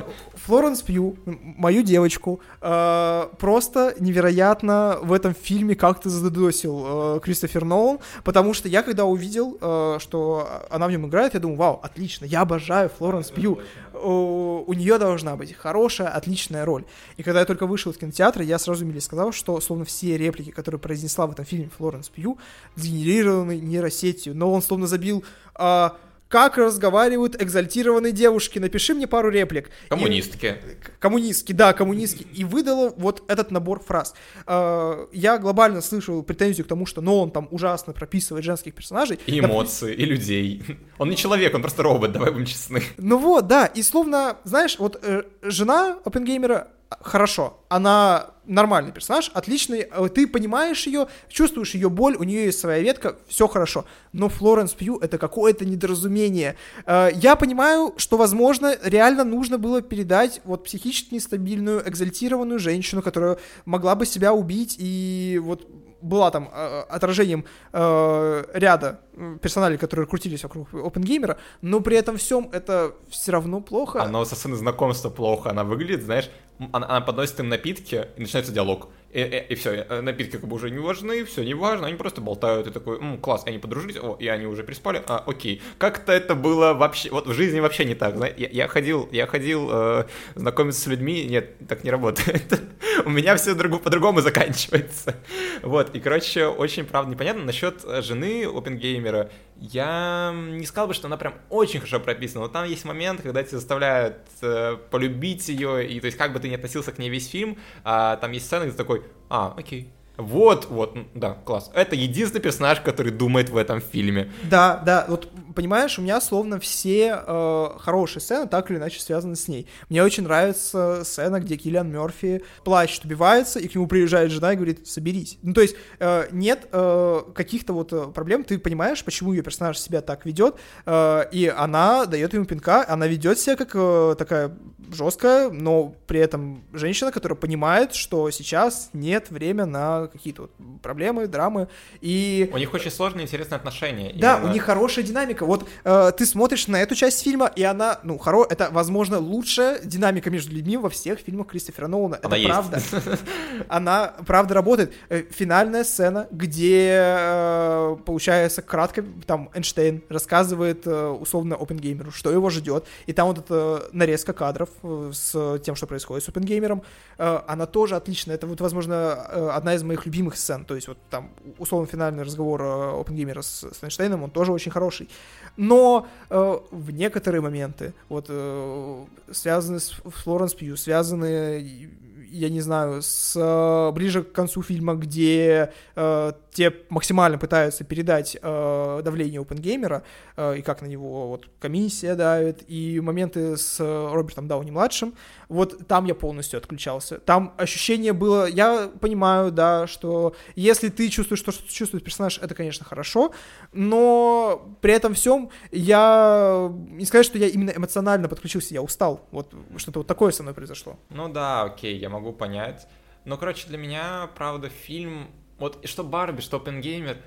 [0.45, 7.99] Флоренс Пью, мою девочку, э, просто невероятно в этом фильме как-то задодосил э, Кристофер Нолан,
[8.23, 9.57] потому что я когда увидел,
[9.99, 13.60] что она в нем играет, я думаю, вау, отлично, я обожаю Флоренс Пью
[14.01, 16.86] у, у нее должна быть хорошая, отличная роль.
[17.17, 20.51] И когда я только вышел из кинотеатра, я сразу Миле сказал, что словно все реплики,
[20.62, 22.38] которые произнесла в этом фильме Флоренс Пью,
[22.76, 25.24] сгенерированы нейросетью, но он словно забил...
[25.56, 25.97] А,
[26.32, 28.58] как разговаривают экзальтированные девушки.
[28.58, 29.69] Напиши мне пару реплик.
[29.89, 30.45] Коммунистки.
[30.45, 32.26] И, коммунистки, да, коммунистки.
[32.34, 34.15] И выдала вот этот набор фраз.
[34.45, 39.19] Uh, я глобально слышал претензию к тому, что но он там ужасно прописывает женских персонажей.
[39.28, 40.00] И эмоции, Доп...
[40.00, 40.63] и людей.
[40.97, 42.82] Он не человек, он просто робот, давай будем честны.
[42.97, 43.65] Ну вот, да.
[43.65, 50.86] И словно, знаешь, вот э, жена Опенгеймера хорошо, она нормальный персонаж, отличный, э, ты понимаешь
[50.88, 53.86] ее, чувствуешь ее боль, у нее есть своя ветка, все хорошо.
[54.13, 56.56] Но Флоренс Пью это какое-то недоразумение.
[56.86, 63.38] Э, я понимаю, что, возможно, реально нужно было передать вот психически нестабильную, экзальтированную женщину, которая
[63.65, 65.67] могла бы себя убить и вот
[66.01, 68.99] была там э, отражением э, ряда
[69.41, 74.01] персоналей, которые крутились вокруг OpenGamer, но при этом всем это все равно плохо.
[74.01, 76.29] Оно со сцены знакомства плохо, она выглядит, знаешь,
[76.71, 78.89] она, она подносит им напитки, и начинается диалог.
[79.13, 81.97] И, и, и все, э, напитки как бы уже не важны, все не важно, они
[81.97, 85.62] просто болтают, и такой, М, класс, они подружились, о, и они уже приспали, а, окей.
[85.78, 89.28] Как-то это было вообще, вот в жизни вообще не так, знаете, я, я ходил, я
[89.28, 92.62] ходил э, знакомиться с людьми, нет, так не работает.
[93.06, 95.15] У меня все по-другому заканчивается.
[95.62, 99.30] Вот, и, короче, очень, правда, непонятно насчет э, жены опенгеймера,
[99.62, 103.43] я не сказал бы, что она прям очень хорошо прописана, но там есть момент, когда
[103.43, 107.10] тебя заставляют э, полюбить ее, и то есть как бы ты ни относился к ней
[107.10, 111.71] весь фильм, а, там есть сцена, где ты такой, а, окей, вот, вот, да, класс.
[111.73, 114.31] Это единственный персонаж, который думает в этом фильме.
[114.49, 119.36] Да, да, вот понимаешь, у меня словно все э, хорошие сцены так или иначе связаны
[119.36, 119.67] с ней.
[119.89, 124.55] Мне очень нравится сцена, где Киллиан Мерфи плачет, убивается, и к нему приезжает жена и
[124.55, 125.38] говорит, соберись.
[125.41, 129.77] Ну, то есть э, нет э, каких-то вот э, проблем, ты понимаешь, почему ее персонаж
[129.77, 130.55] себя так ведет,
[130.86, 134.55] э, и она дает ему пинка, она ведет себя как э, такая
[134.93, 141.28] жесткая, но при этом женщина, которая понимает, что сейчас нет время на какие-то вот проблемы,
[141.28, 141.67] драмы,
[142.02, 142.50] и...
[142.54, 144.13] У них очень сложные, интересные отношения.
[144.15, 144.50] Да, именно...
[144.50, 145.45] у них хорошая динамика.
[145.45, 148.45] Вот э, ты смотришь на эту часть фильма, и она, ну, хоро...
[148.50, 152.15] это, возможно, лучшая динамика между людьми во всех фильмах Кристофера Нолана.
[152.15, 152.82] Это она правда.
[153.67, 154.93] Она, правда, работает.
[155.10, 162.50] Э, финальная сцена, где, э, получается, кратко, там, Эйнштейн рассказывает, э, условно, Опенгеймеру, что его
[162.50, 166.84] ждет, и там вот эта нарезка кадров с тем, что происходит с Опенгеймером,
[167.17, 168.36] она тоже отличная.
[168.36, 170.65] Это вот, возможно, одна из моих любимых сцен.
[170.65, 175.09] То есть вот там, условно, финальный разговор Опенгеймера с, с он тоже очень хороший.
[175.57, 181.89] Но э, в некоторые моменты, вот, э, связанные с Флоренс Пью, связанные
[182.31, 188.37] я не знаю, с э, ближе к концу фильма, где э, те максимально пытаются передать
[188.41, 190.03] э, давление опенгеймера
[190.37, 195.13] э, и как на него вот комиссия давит, и моменты с Робертом Дауни младшим,
[195.49, 197.19] вот там я полностью отключался.
[197.19, 202.55] Там ощущение было, я понимаю, да, что если ты чувствуешь то, что чувствует персонаж, это,
[202.55, 203.33] конечно, хорошо,
[203.73, 209.27] но при этом всем я не сказать, что я именно эмоционально подключился, я устал.
[209.31, 210.97] Вот что-то вот такое со мной произошло.
[211.09, 212.88] Ну да, окей, я могу понять.
[213.25, 215.27] Но, короче, для меня, правда, фильм...
[215.57, 217.17] Вот что Барби, что Опенгеймер,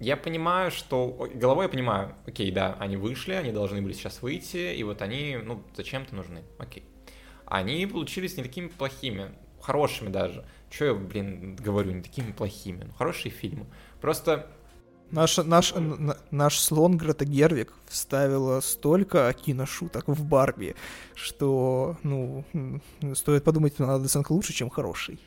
[0.00, 1.28] я понимаю, что...
[1.34, 5.38] Головой я понимаю, окей, да, они вышли, они должны были сейчас выйти, и вот они,
[5.42, 6.84] ну, зачем-то нужны, окей.
[7.46, 10.44] Они получились не такими плохими, хорошими даже.
[10.70, 13.66] Че я, блин, говорю, не такими плохими, ну, хорошие фильмы.
[14.00, 14.48] Просто
[15.10, 15.74] Наш, наш,
[16.30, 20.76] наш слон Грета Гервик вставила столько киношуток в Барби,
[21.14, 22.44] что, ну,
[23.14, 25.18] стоит подумать, надо оценка лучше, чем хороший.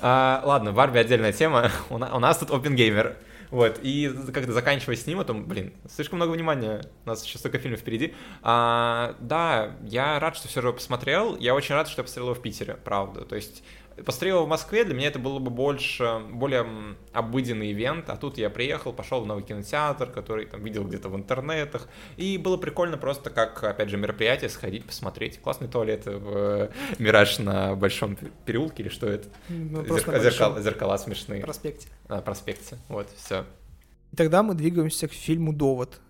[0.00, 1.70] А, ладно, Барби отдельная тема.
[1.88, 3.16] У, на, у нас тут опенгеймер.
[3.50, 7.38] Вот, и как-то заканчивая с ним, а то, блин, слишком много внимания, у нас еще
[7.38, 8.12] столько фильмов впереди.
[8.42, 12.34] А, да, я рад, что все же посмотрел, я очень рад, что я посмотрел его
[12.34, 13.62] в Питере, правда, то есть
[14.04, 16.66] Посмотрел в Москве, для меня это было бы больше, более
[17.12, 21.16] обыденный ивент, а тут я приехал, пошел в новый кинотеатр, который там видел где-то в
[21.16, 25.40] интернетах, и было прикольно просто как, опять же, мероприятие сходить, посмотреть.
[25.40, 29.28] Классный туалет в Мираж на Большом переулке или что это?
[29.48, 31.42] Ну, Зеркала, зеркала, зеркала смешные.
[31.42, 31.88] Проспекте.
[32.08, 33.44] А, проспекте, вот, все.
[34.12, 36.00] И тогда мы двигаемся к фильму «Довод».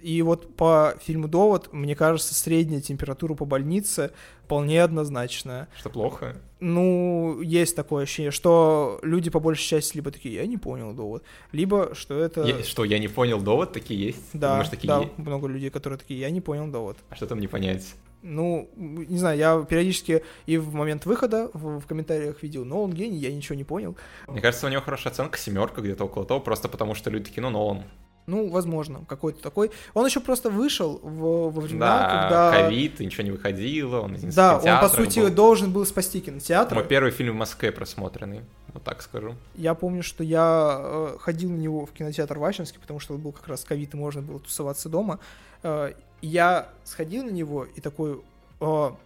[0.00, 4.12] И вот по фильму «Довод», мне кажется, средняя температура по больнице
[4.44, 5.68] вполне однозначная.
[5.78, 6.36] Что плохо?
[6.58, 11.22] Ну, есть такое ощущение, что люди по большей части либо такие, я не понял довод,
[11.52, 12.44] либо что это...
[12.44, 14.30] Я, что, я не понял довод, такие есть?
[14.32, 15.18] Да, Думаешь, такие да, есть?
[15.18, 16.96] много людей, которые такие, я не понял довод.
[17.10, 17.94] А что там не понять?
[18.22, 23.16] Ну, не знаю, я периодически и в момент выхода в, в комментариях видел, Нолан гений,
[23.16, 23.96] я ничего не понял.
[24.28, 27.42] Мне кажется, у него хорошая оценка, семерка где-то около того, просто потому что люди такие,
[27.42, 27.84] ну, Нолан.
[28.26, 29.70] Ну, возможно, какой-то такой.
[29.94, 32.50] Он еще просто вышел в, во времена, Да, когда...
[32.52, 35.30] ковид, ничего не выходило, он Да, он, по сути, был.
[35.30, 36.74] должен был спасти кинотеатр.
[36.76, 39.34] Мой первый фильм в Москве просмотренный, вот так скажу.
[39.54, 43.48] Я помню, что я э, ходил на него в кинотеатр Вачинский, потому что был как
[43.48, 45.18] раз ковид, и можно было тусоваться дома.
[45.62, 48.20] Э, я сходил на него и такой,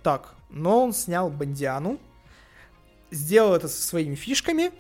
[0.03, 1.98] так, но он снял Бандиану,
[3.11, 4.72] сделал это со своими фишками,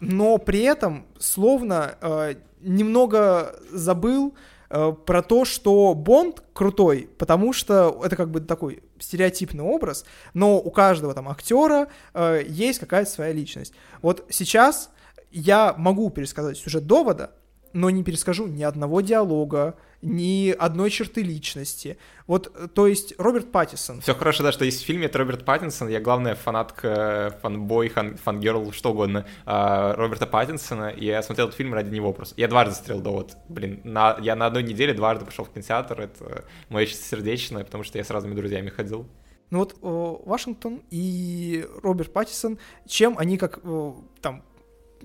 [0.00, 4.34] но при этом словно э, немного забыл
[4.70, 10.58] э, про то, что Бонд крутой, потому что это как бы такой стереотипный образ, но
[10.58, 13.72] у каждого там актера э, есть какая-то своя личность.
[14.02, 14.90] Вот сейчас
[15.30, 17.32] я могу пересказать сюжет довода,
[17.72, 21.98] но не перескажу ни одного диалога, ни одной черты личности.
[22.26, 24.00] Вот, э, то есть Роберт Паттисон.
[24.00, 28.16] Все хорошо, да, что есть в фильме, это Роберт Паттинсон, я главная фанатка, фанбой, хан,
[28.16, 32.34] фангерл, что угодно, а, Роберта Паттинсона, и я смотрел этот фильм ради него просто.
[32.40, 36.44] Я дважды смотрел довод, блин, на, я на одной неделе дважды пошел в кинотеатр, это
[36.68, 39.06] мое чистосердечное, потому что я с разными друзьями ходил.
[39.50, 44.44] Ну вот э, Вашингтон и Роберт Паттисон, чем они как э, там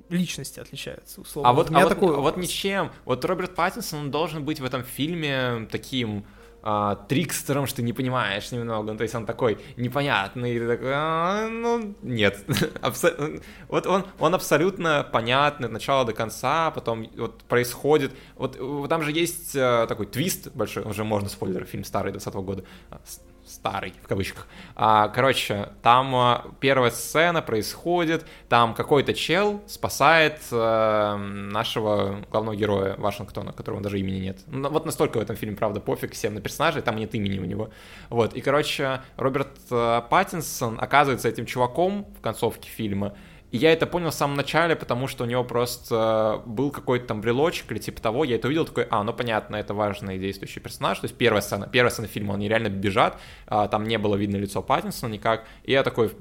[0.09, 1.49] личности отличаются, условно.
[1.49, 2.91] А вот, меня а вот, такой а вот ничем.
[3.05, 6.25] Вот Роберт Паттинсон он должен быть в этом фильме таким
[6.65, 8.93] а, трикстером, что ты не понимаешь немного.
[8.93, 10.57] Ну, то есть он такой непонятный.
[10.57, 12.39] ты такой, «А, ну, нет.
[13.67, 18.13] Вот он, он абсолютно понятный от начала до конца, потом вот происходит...
[18.35, 22.33] Вот э, там же есть э, такой твист большой, уже можно спойлер, фильм старый 20
[22.35, 24.47] года, А, с- старый, в кавычках.
[24.75, 32.95] А, короче, там а, первая сцена происходит, там какой-то чел спасает э, нашего главного героя
[32.97, 34.39] Вашингтона, которого даже имени нет.
[34.47, 37.45] Ну, вот настолько в этом фильме, правда, пофиг всем на персонажей, там нет имени у
[37.45, 37.69] него.
[38.09, 43.13] Вот, и, короче, Роберт э, Паттинсон оказывается этим чуваком в концовке фильма,
[43.53, 47.21] и я это понял в самом начале, потому что у него просто был какой-то там
[47.21, 48.23] брелочек или типа того.
[48.23, 50.97] Я это увидел, такой, а, ну понятно, это важный действующий персонаж.
[50.97, 54.37] То есть первая сцена, первая сцена фильма, они реально бежат, а, там не было видно
[54.37, 55.45] лицо Паттинсона никак.
[55.65, 56.11] И я такой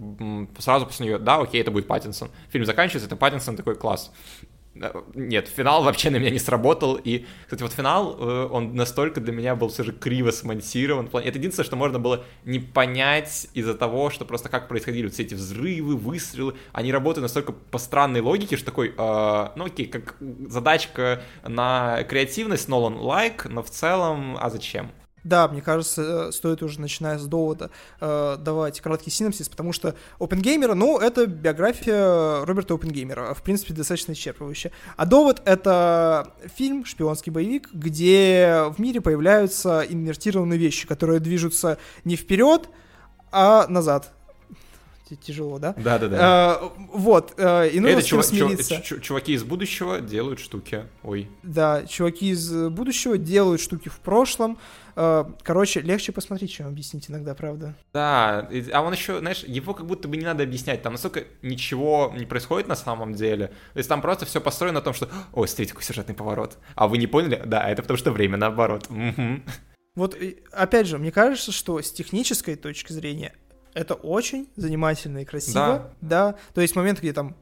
[0.58, 2.28] сразу после нее, да, окей, это будет Паттинсон.
[2.50, 4.12] Фильм заканчивается, это Паттинсон, такой класс.
[4.74, 6.96] Э, Нет, финал вообще на меня не сработал.
[6.96, 11.06] И, кстати, вот финал, э, он настолько для меня был все же криво смонтирован.
[11.12, 15.24] Это единственное, что можно было не понять из-за того, что просто как происходили вот все
[15.24, 16.54] эти взрывы, выстрелы.
[16.72, 20.16] Они работают настолько по странной логике, что такой, э, ну окей, как
[20.48, 24.90] задачка на креативность, Нолан лайк, но в целом, а зачем?
[25.24, 29.94] Да, мне кажется, э, стоит уже, начиная с довода, э, давать краткий синопсис, потому что
[30.18, 34.72] Опенгеймера, ну, это биография Роберта Опенгеймера, в принципе, достаточно исчерпывающая.
[34.96, 42.16] А довод— это фильм, шпионский боевик, где в мире появляются инвертированные вещи, которые движутся не
[42.16, 42.68] вперед,
[43.30, 44.12] а назад.
[45.20, 45.74] Тяжело, да?
[45.76, 46.58] Да-да-да.
[46.62, 48.80] Э, вот, э, и нужно Это чува- смириться.
[48.80, 50.86] чу- чуваки из будущего делают штуки.
[51.02, 51.28] Ой.
[51.42, 54.56] Да, чуваки из будущего делают штуки в прошлом.
[54.96, 57.74] Э, Короче, легче посмотреть, чем объяснить иногда, правда.
[57.92, 62.12] Да, а он еще, знаешь, его как будто бы не надо объяснять, там настолько ничего
[62.16, 63.48] не происходит на самом деле.
[63.72, 66.58] То есть там просто все построено на том, что, ой, смотрите, какой сюжетный поворот.
[66.74, 67.42] А вы не поняли?
[67.44, 68.88] Да, это потому что время наоборот.
[69.94, 70.16] Вот,
[70.52, 73.34] опять же, мне кажется, что с технической точки зрения
[73.74, 75.90] это очень занимательно и красиво.
[76.00, 76.34] Да.
[76.54, 77.36] То есть момент, где там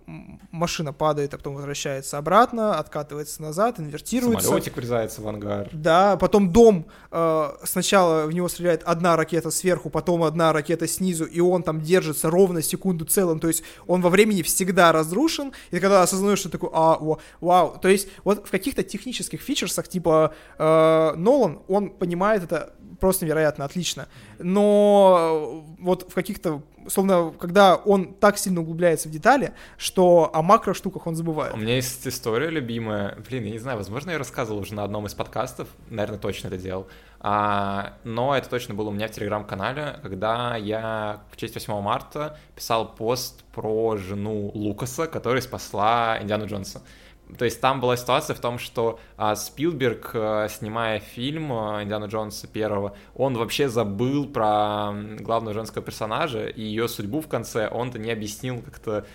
[0.51, 4.47] машина падает, а потом возвращается обратно, откатывается назад, инвертируется.
[4.47, 5.69] Самолетик врезается в ангар.
[5.73, 11.25] Да, потом дом, э, сначала в него стреляет одна ракета сверху, потом одна ракета снизу,
[11.25, 15.79] и он там держится ровно секунду целым, то есть он во времени всегда разрушен, и
[15.79, 20.35] когда осознаешь, что такой, а, о, вау, то есть вот в каких-то технических фичерсах, типа
[20.59, 24.09] э, Нолан, он понимает это просто невероятно отлично,
[24.39, 30.75] но вот в каких-то словно, когда он так сильно углубляется в детали, что о макро
[30.75, 31.55] штуках он забывает.
[31.55, 33.17] У меня есть история любимая.
[33.29, 36.59] Блин, я не знаю, возможно, я рассказывал уже на одном из подкастов, наверное, точно это
[36.59, 36.89] делал.
[37.21, 42.39] А, но это точно было у меня в телеграм-канале, когда я в честь 8 марта
[42.57, 46.83] писал пост про жену Лукаса, которая спасла Индиану Джонса.
[47.39, 52.07] То есть там была ситуация в том, что а, Спилберг, а, снимая фильм а, Индиана
[52.07, 57.99] Джонса первого, он вообще забыл про главного женского персонажа и ее судьбу в конце он-то
[57.99, 59.07] не объяснил как-то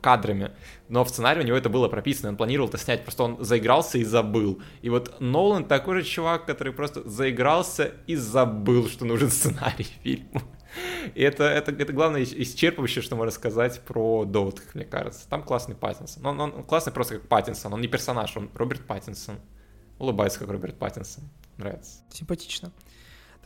[0.00, 0.52] кадрами.
[0.88, 3.98] Но в сценарии у него это было прописано, он планировал это снять, просто он заигрался
[3.98, 4.60] и забыл.
[4.82, 10.42] И вот Нолан такой же чувак, который просто заигрался и забыл, что нужен сценарий фильму.
[11.14, 15.28] И это, это, это главное исчерпывающее, что можно сказать про довод, мне кажется.
[15.28, 16.26] Там классный Паттинсон.
[16.26, 17.72] Он, он классный просто как Паттинсон.
[17.72, 19.36] Он не персонаж, он Роберт Паттинсон.
[19.98, 21.24] Улыбается, как Роберт Паттинсон.
[21.56, 22.00] Нравится.
[22.10, 22.72] Симпатично.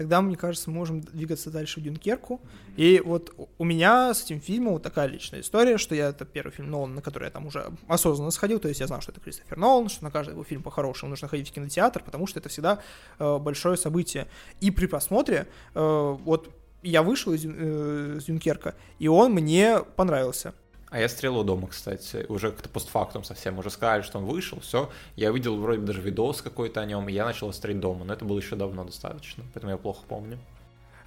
[0.01, 2.41] Тогда, мне кажется, мы можем двигаться дальше в Дюнкерку.
[2.79, 6.53] И вот у меня с этим фильмом вот такая личная история, что я это первый
[6.53, 9.21] фильм Нолан, на который я там уже осознанно сходил, то есть я знал, что это
[9.21, 12.49] Кристофер Нолан, что на каждый его фильм по-хорошему нужно ходить в кинотеатр, потому что это
[12.49, 12.81] всегда
[13.19, 14.27] э, большое событие.
[14.63, 16.49] И при просмотре, э, вот
[16.83, 20.55] я вышел из, э, из Юнкерка, и он мне понравился.
[20.91, 24.91] А я стрелу дома, кстати, уже как-то постфактум совсем, уже сказали, что он вышел, все,
[25.15, 28.25] я видел вроде даже видос какой-то о нем, и я начал стрелять дома, но это
[28.25, 30.39] было еще давно достаточно, поэтому я плохо помню.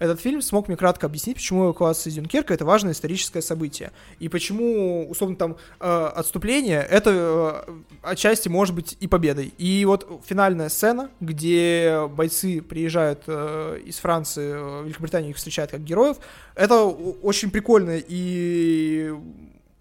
[0.03, 3.93] Этот фильм смог мне кратко объяснить, почему эвакуация из Дюнкерка— это важное историческое событие.
[4.19, 9.53] И почему, условно, там, э, отступление— это э, отчасти может быть и победой.
[9.57, 15.85] И вот финальная сцена, где бойцы приезжают э, из Франции в Великобританию, их встречают как
[15.85, 16.17] героев,
[16.53, 19.15] это очень прикольно и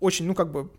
[0.02, 0.70] очень, ну, как бы,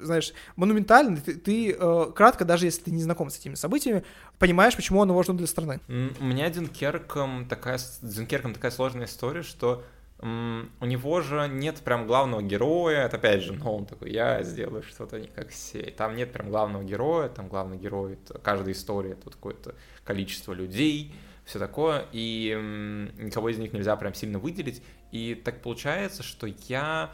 [0.00, 1.18] знаешь, монументально.
[1.18, 4.04] Ты, ты э, кратко, даже если ты не знаком с этими событиями,
[4.38, 5.80] понимаешь, почему оно важно для страны.
[5.88, 9.84] У меня Дюнкерком такая, с Дюнкерком такая сложная история, что
[10.22, 14.82] у него же нет прям главного героя, это опять же, ну, он такой, я сделаю
[14.82, 15.82] что-то не как все.
[15.96, 21.14] Там нет прям главного героя, там главный герой, это каждая история, это какое-то количество людей,
[21.46, 22.54] все такое, и
[23.18, 24.82] никого из них нельзя прям сильно выделить.
[25.10, 27.10] И так получается, что я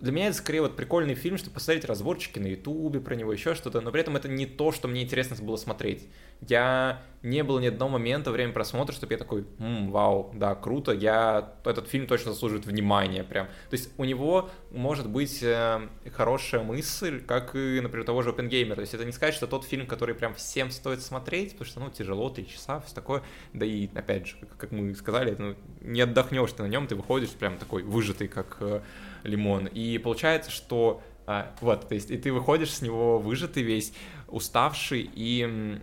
[0.00, 3.54] для меня это скорее вот прикольный фильм, чтобы посмотреть разборчики на ютубе про него, еще
[3.54, 6.06] что-то, но при этом это не то, что мне интересно было смотреть.
[6.40, 10.54] Я не было ни одного момента во время просмотра, чтобы я такой, М, вау, да,
[10.54, 13.46] круто, я этот фильм точно заслуживает внимания прям.
[13.46, 18.76] То есть у него может быть э, хорошая мысль, как и, например, того же Опенгеймера.
[18.76, 21.80] То есть это не сказать, что тот фильм, который прям всем стоит смотреть, потому что,
[21.80, 23.22] ну, тяжело, три часа, все такое.
[23.52, 27.30] Да и, опять же, как мы сказали, ну, не отдохнешь ты на нем, ты выходишь
[27.30, 28.80] прям такой выжатый, как э,
[29.24, 29.66] лимон.
[29.66, 33.92] И получается, что а, вот, то есть, и ты выходишь с него выжатый весь,
[34.28, 35.78] уставший, и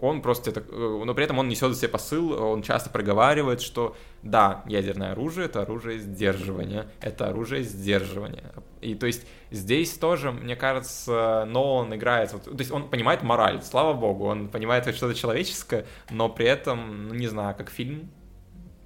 [0.00, 3.96] он просто это, но при этом он несет за себе посыл, он часто проговаривает, что
[4.22, 8.52] да, ядерное оружие это оружие сдерживания, это оружие сдерживания.
[8.80, 13.62] И то есть здесь тоже, мне кажется, Нолан играет, вот, то есть он понимает мораль,
[13.62, 18.10] слава богу, он понимает что-то человеческое, но при этом, ну, не знаю, как фильм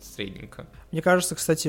[0.04, 0.66] средненько.
[0.90, 1.68] Мне кажется, кстати,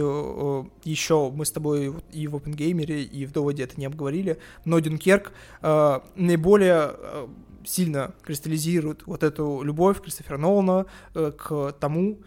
[0.87, 5.31] еще мы с тобой и в Опенгеймере, и в доводе это не обговорили, но Дюнкерк
[5.61, 7.27] э, наиболее э,
[7.65, 12.19] сильно кристаллизирует вот эту любовь Кристофера Нолана э, к тому,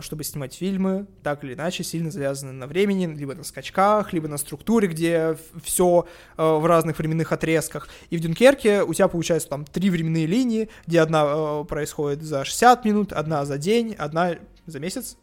[0.00, 4.36] чтобы снимать фильмы, так или иначе, сильно завязаны на времени, либо на скачках, либо на
[4.36, 7.88] структуре, где все в разных временных отрезках.
[8.10, 12.84] И в Дюнкерке у тебя получается там три временные линии, где одна происходит за 60
[12.84, 15.16] минут, одна за день, одна за месяц,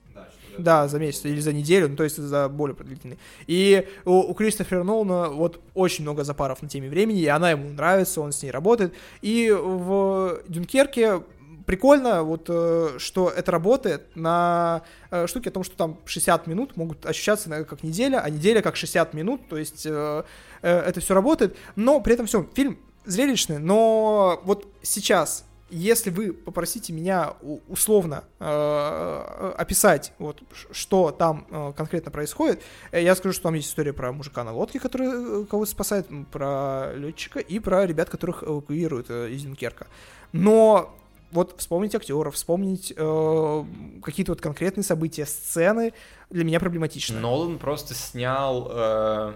[0.57, 3.17] да, за месяц или за неделю, ну, то есть за более продолжительный.
[3.47, 7.69] И у, у Кристофера Нолана вот очень много запаров на теме времени, и она ему
[7.69, 8.93] нравится, он с ней работает.
[9.21, 11.21] И в Дюнкерке
[11.67, 16.77] прикольно, вот, э, что это работает на э, штуке о том, что там 60 минут
[16.77, 20.23] могут ощущаться как неделя, а неделя как 60 минут, то есть э,
[20.61, 26.93] это все работает, но при этом все, фильм зрелищный, но вот сейчас если вы попросите
[26.93, 27.33] меня
[27.67, 33.69] условно э, описать, вот, что там э, конкретно происходит, э, я скажу, что там есть
[33.69, 38.43] история про мужика на лодке, который э, кого-то спасает, про летчика и про ребят, которых
[38.43, 39.87] эвакуируют э, из Дюнкерка.
[40.31, 40.95] Но
[41.31, 43.65] вот вспомнить актеров, вспомнить э,
[44.01, 45.93] какие-то вот конкретные события, сцены
[46.29, 47.19] для меня проблематично.
[47.19, 49.33] Нолан просто снял э,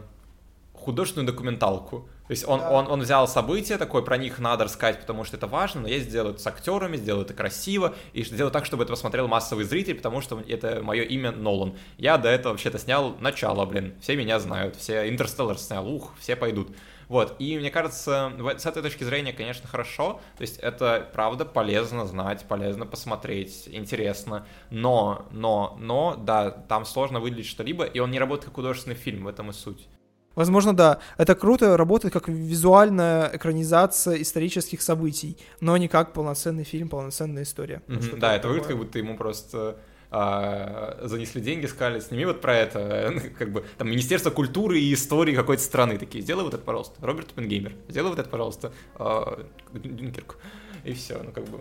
[0.81, 2.09] художественную документалку.
[2.27, 2.71] То есть он, да.
[2.71, 5.99] он, он взял события, такой про них надо рассказать, потому что это важно, но я
[5.99, 9.95] сделаю это с актерами, сделаю это красиво, и сделаю так, чтобы это посмотрел массовый зритель,
[9.95, 11.75] потому что это мое имя Нолан.
[11.97, 16.35] Я до этого вообще-то снял начало, блин, все меня знают, все Интерстеллар снял, ух, все
[16.35, 16.69] пойдут.
[17.11, 22.05] Вот, и мне кажется, с этой точки зрения, конечно, хорошо, то есть это, правда, полезно
[22.05, 28.19] знать, полезно посмотреть, интересно, но, но, но, да, там сложно выделить что-либо, и он не
[28.19, 29.89] работает как художественный фильм, в этом и суть.
[30.35, 30.99] Возможно, да.
[31.17, 37.81] Это круто, работает как визуальная экранизация исторических событий, но не как полноценный фильм, полноценная история.
[37.87, 39.77] Mm-hmm, да, это выглядит, как будто ему просто
[40.13, 45.33] а, занесли деньги, сказали, сними вот про это, как бы, там, Министерство культуры и истории
[45.33, 50.37] какой-то страны такие, сделай вот это, пожалуйста, Роберт Пенгеймер, сделай вот это, пожалуйста, а, Дюнкерк,
[50.83, 51.59] и все, ну, как бы...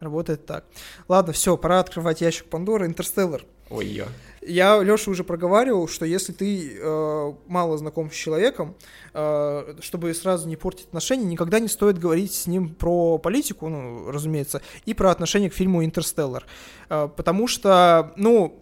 [0.00, 0.64] Работает так.
[1.06, 3.42] Ладно, все, пора открывать ящик Пандоры, Интерстеллар.
[3.70, 4.04] Ой,
[4.46, 4.82] я.
[4.82, 8.74] Леша уже проговаривал, что если ты э, мало знаком с человеком,
[9.14, 14.10] э, чтобы сразу не портить отношения, никогда не стоит говорить с ним про политику, ну,
[14.10, 16.46] разумеется, и про отношение к фильму «Интерстеллар».
[16.88, 18.58] Э, потому что, ну,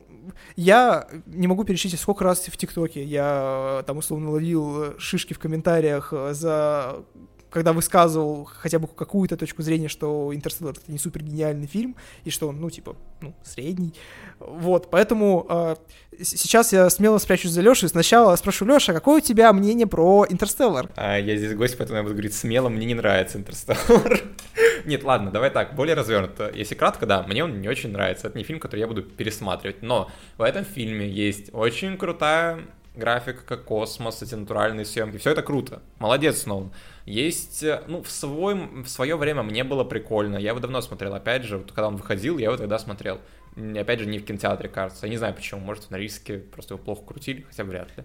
[0.57, 5.39] я не могу перечислить, сколько раз в ТикТоке я э, там условно ловил шишки в
[5.39, 7.05] комментариях за
[7.51, 12.31] когда высказывал хотя бы какую-то точку зрения, что «Интерстеллар»— это не супер гениальный фильм, и
[12.31, 13.95] что он, ну, типа, ну, средний.
[14.39, 15.77] Вот, поэтому э,
[16.23, 20.27] сейчас я смело спрячусь за Лешу и сначала спрошу, Леша, какое у тебя мнение про
[20.29, 20.89] «Интерстеллар»?
[20.97, 24.23] А, я здесь гость, поэтому я буду говорить смело, мне не нравится «Интерстеллар».
[24.85, 26.51] Нет, ладно, давай так, более развернуто.
[26.55, 28.29] Если кратко, да, мне он не очень нравится.
[28.29, 29.83] Это не фильм, который я буду пересматривать.
[29.83, 32.61] Но в этом фильме есть очень крутая
[32.95, 35.19] графика, космос, эти натуральные съемки.
[35.19, 35.83] Все это круто.
[35.99, 36.73] Молодец, Сноун.
[37.07, 40.37] Есть, э, ну, в, свой, в свое время мне было прикольно.
[40.37, 41.15] Я его давно смотрел.
[41.15, 43.21] Опять же, когда он выходил, я его тогда смотрел.
[43.57, 45.07] Опять же, не в кинотеатре, кажется.
[45.07, 45.61] Я не знаю почему.
[45.61, 48.05] Может, в Норильске просто его плохо крутили, хотя вряд ли.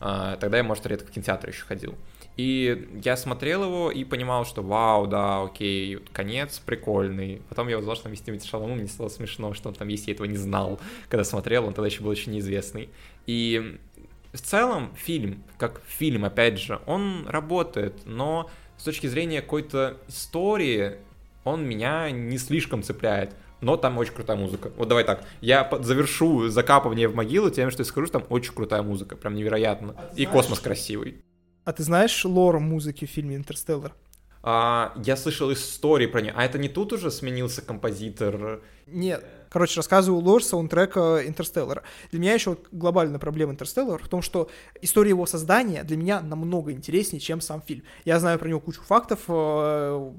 [0.00, 1.94] А, тогда я, может, редко в кинотеатр еще ходил.
[2.36, 7.42] И я смотрел его и понимал, что вау, да, окей, конец прикольный.
[7.50, 10.06] Потом я узнал, что там есть Тимати Шаламу, мне стало смешно, что он там есть,
[10.06, 10.80] я этого не знал,
[11.10, 12.88] когда смотрел, он тогда еще был очень неизвестный.
[13.26, 13.78] И
[14.32, 20.96] в целом фильм, как фильм, опять же, он работает, но с точки зрения какой-то истории
[21.44, 23.34] он меня не слишком цепляет.
[23.60, 24.72] Но там очень крутая музыка.
[24.76, 28.54] Вот давай так, я завершу закапывание в могилу тем, что я скажу, что там очень
[28.54, 29.94] крутая музыка, прям невероятно.
[29.98, 31.22] А И знаешь, космос красивый.
[31.64, 33.92] А ты знаешь лор музыки в фильме «Интерстеллар»?
[34.42, 36.32] А, я слышал истории про нее.
[36.34, 38.62] А это не тут уже сменился композитор?
[38.86, 41.82] Нет, Короче, рассказываю лор саундтрека Интерстеллара.
[42.12, 44.48] Для меня еще глобальная проблема Интерстеллара в том, что
[44.80, 47.82] история его создания для меня намного интереснее, чем сам фильм.
[48.04, 50.10] Я знаю про него кучу фактов, э,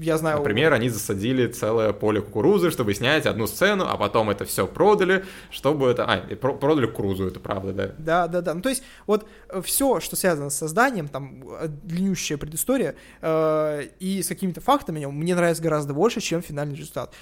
[0.00, 0.38] я знаю...
[0.38, 5.24] Например, они засадили целое поле кукурузы, чтобы снять одну сцену, а потом это все продали,
[5.50, 6.04] чтобы это...
[6.04, 7.94] А, продали кукурузу, это правда, да?
[7.96, 8.54] Да, да, да.
[8.54, 13.88] Ну, то есть, вот э, все, что связано с созданием, там, э, длиннющая предыстория э,
[13.98, 17.14] и с какими-то фактами, мне нравится гораздо больше, чем финальный результат.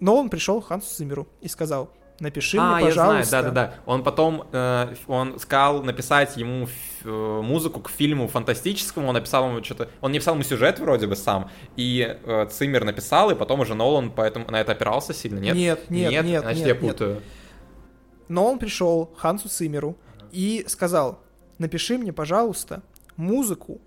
[0.00, 1.90] Но он пришел, Хансу Циммеру и сказал,
[2.20, 3.18] напиши а, мне, пожалуйста.
[3.18, 3.74] я знаю, да-да-да.
[3.86, 6.68] Он потом, э, он сказал написать ему
[7.04, 11.06] э, музыку к фильму фантастическому, он написал ему что-то, он не писал ему сюжет вроде
[11.06, 15.38] бы сам, и э, Циммер написал, и потом уже Нолан поэтому на это опирался сильно,
[15.38, 15.54] нет?
[15.54, 17.14] Нет, нет, нет, нет Значит, нет, я путаю.
[17.14, 17.22] Нет.
[18.28, 19.96] Но он пришел Хансу Циммеру
[20.32, 21.20] и сказал,
[21.58, 22.82] напиши мне, пожалуйста,
[23.16, 23.80] музыку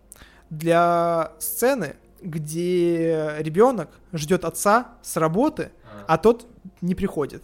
[0.49, 5.72] для сцены, где ребенок ждет отца с работы,
[6.07, 6.47] а тот
[6.82, 7.43] не приходит.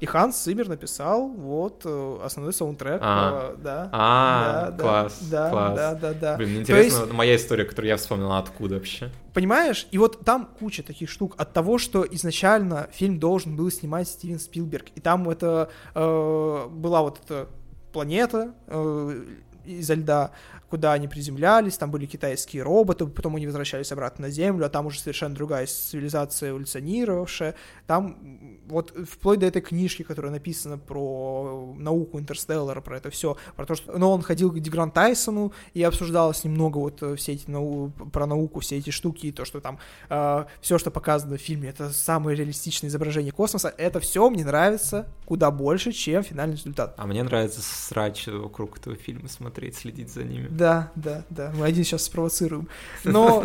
[0.00, 3.00] И Ханс Симмер написал вот э, основной саундтрек.
[3.02, 5.76] А, э, да, а да, класс, да, класс.
[5.76, 6.36] Да, да, да.
[6.36, 9.10] Блин, интересно, есть, моя история, которую я вспомнил, откуда вообще.
[9.34, 9.88] Понимаешь?
[9.90, 14.38] И вот там куча таких штук от того, что изначально фильм должен был снимать Стивен
[14.38, 14.86] Спилберг.
[14.94, 17.48] И там это э, была вот эта
[17.92, 19.24] планета э,
[19.64, 20.30] изо льда,
[20.68, 24.86] куда они приземлялись, там были китайские роботы, потом они возвращались обратно на Землю, а там
[24.86, 27.54] уже совершенно другая цивилизация эволюционировавшая.
[27.86, 33.66] Там вот вплоть до этой книжки, которая написана про науку Интерстеллара, про это все, про
[33.66, 33.96] то, что...
[33.96, 37.50] Но он ходил к Дегран Тайсону и обсуждал с ним много вот э, все эти
[37.50, 37.90] нау...
[38.12, 39.78] про науку, все эти штуки, и то, что там
[40.10, 45.08] э, все, что показано в фильме, это самое реалистичное изображение космоса, это все мне нравится
[45.24, 46.94] куда больше, чем финальный результат.
[46.96, 50.48] А мне нравится срач вокруг этого фильма смотреть, следить за ними.
[50.58, 51.52] Да, да, да.
[51.54, 52.68] Мы один сейчас спровоцируем.
[53.04, 53.44] Но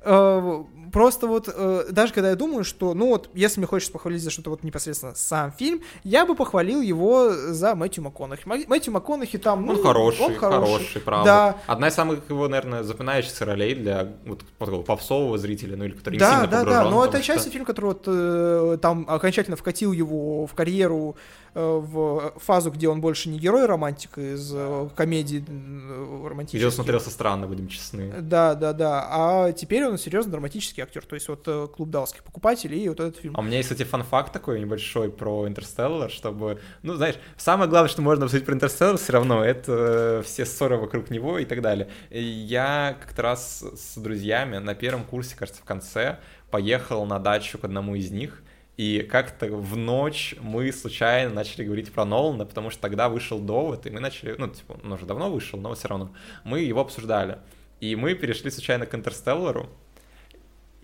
[0.00, 0.64] э,
[0.94, 4.30] просто вот э, даже когда я думаю, что, ну вот, если мне хочется похвалить за
[4.30, 8.42] что-то вот непосредственно сам фильм, я бы похвалил его за Мэтью МакКонахи.
[8.46, 11.24] Мэтью МакКонахи там, ну, он хороший, он хороший, хороший, правда.
[11.24, 11.56] Да.
[11.66, 14.44] Одна из самых его, наверное, запоминающихся ролей для вот
[14.84, 16.78] попсового зрителя, ну или который да, не сильно да, погружен.
[16.78, 17.26] Да, да, но это что...
[17.26, 21.16] часть фильм, который вот э, там окончательно вкатил его в карьеру
[21.54, 26.60] э, в фазу, где он больше не герой романтик из э, комедии э, романтических.
[26.60, 28.14] Где он смотрелся странно, будем честны.
[28.20, 29.08] Да, да, да.
[29.10, 33.00] А теперь он серьезно драматический актер, то есть вот э, «Клуб далских покупателей» и вот
[33.00, 33.34] этот фильм.
[33.36, 37.88] А у меня есть, кстати, фан-факт такой небольшой про «Интерстеллар», чтобы, ну, знаешь, самое главное,
[37.88, 41.60] что можно обсудить про «Интерстеллар» все равно, это э, все ссоры вокруг него и так
[41.60, 41.88] далее.
[42.10, 46.18] Я как-то раз с друзьями на первом курсе, кажется, в конце,
[46.50, 48.42] поехал на дачу к одному из них,
[48.76, 53.86] и как-то в ночь мы случайно начали говорить про Нолана, потому что тогда вышел довод,
[53.86, 56.12] и мы начали, ну, типа, он уже давно вышел, но все равно,
[56.42, 57.38] мы его обсуждали.
[57.80, 59.68] И мы перешли случайно к Интерстеллару,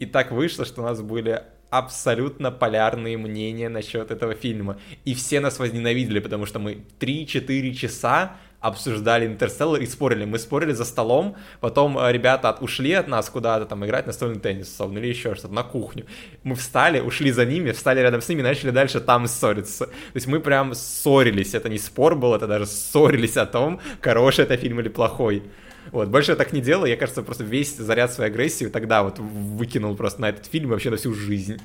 [0.00, 4.80] и так вышло, что у нас были абсолютно полярные мнения насчет этого фильма.
[5.04, 10.24] И все нас возненавидели, потому что мы 3-4 часа обсуждали Интерстеллар и спорили.
[10.24, 14.38] Мы спорили за столом, потом э, ребята от, ушли от нас куда-то там играть настольный
[14.38, 16.06] теннис, условно, или еще что-то, на кухню.
[16.42, 19.86] Мы встали, ушли за ними, встали рядом с ними, начали дальше там ссориться.
[19.86, 24.44] То есть мы прям ссорились, это не спор был, это даже ссорились о том, хороший
[24.44, 25.42] это фильм или плохой.
[25.90, 29.18] Вот, больше я так не делал, я, кажется, просто весь заряд своей агрессии тогда вот
[29.18, 31.58] выкинул просто на этот фильм вообще на всю жизнь.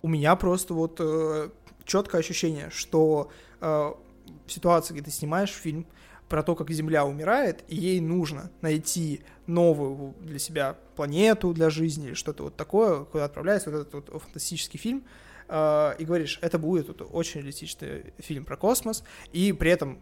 [0.00, 1.50] У меня просто вот э,
[1.84, 3.92] четкое ощущение, что э,
[4.46, 5.86] в где ты снимаешь фильм,
[6.34, 12.08] про то, как Земля умирает, и ей нужно найти новую для себя планету для жизни
[12.08, 15.04] или что-то вот такое, куда отправляется вот этот вот фантастический фильм,
[15.46, 20.00] э, и говоришь, это будет вот очень реалистичный фильм про космос, и при этом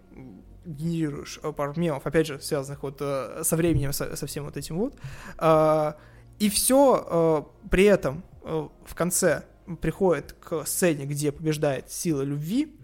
[0.65, 4.79] генерируешь пару мемов, опять же, связанных вот э, со временем, со, со всем вот этим
[4.79, 4.95] вот,
[5.37, 5.93] э,
[6.39, 9.43] и все э, при этом э, в конце
[9.83, 12.75] приходит к сцене, где побеждает сила любви,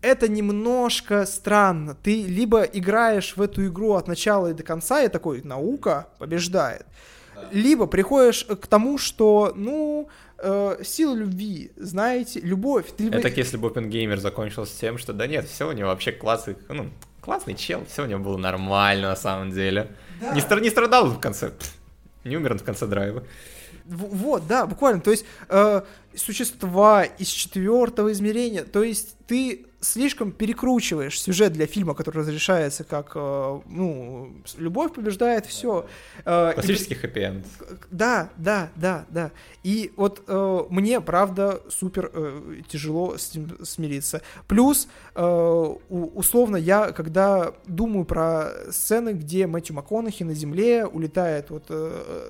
[0.00, 1.94] это немножко странно.
[1.94, 6.86] Ты либо играешь в эту игру от начала и до конца, и такой, наука побеждает.
[7.34, 7.48] Да.
[7.52, 12.86] Либо приходишь к тому, что, ну, э, сила любви, знаете, любовь.
[12.96, 16.56] Ты это если бы Опенгеймер закончился тем, что да нет, все у него вообще классный,
[16.68, 16.90] ну,
[17.20, 19.90] классный чел, все у него было нормально на самом деле.
[20.20, 20.34] Да.
[20.34, 21.52] Не, стра- не страдал в конце,
[22.24, 23.24] не умер он в конце драйва.
[23.84, 25.00] Вот, да, буквально.
[25.00, 25.82] То есть э,
[26.14, 28.64] существа из четвертого измерения.
[28.64, 35.46] То есть ты слишком перекручиваешь сюжет для фильма, который разрешается как, э, ну, любовь побеждает
[35.46, 35.86] все.
[36.24, 37.46] Э, Классический хэппи-энд.
[37.90, 39.30] Да, да, да, да.
[39.62, 42.10] И вот э, мне, правда, супер
[42.68, 44.22] тяжело с этим смириться.
[44.46, 51.70] Плюс, условно, я, когда думаю про сцены, где Мэтью МакКонахи на земле улетает вот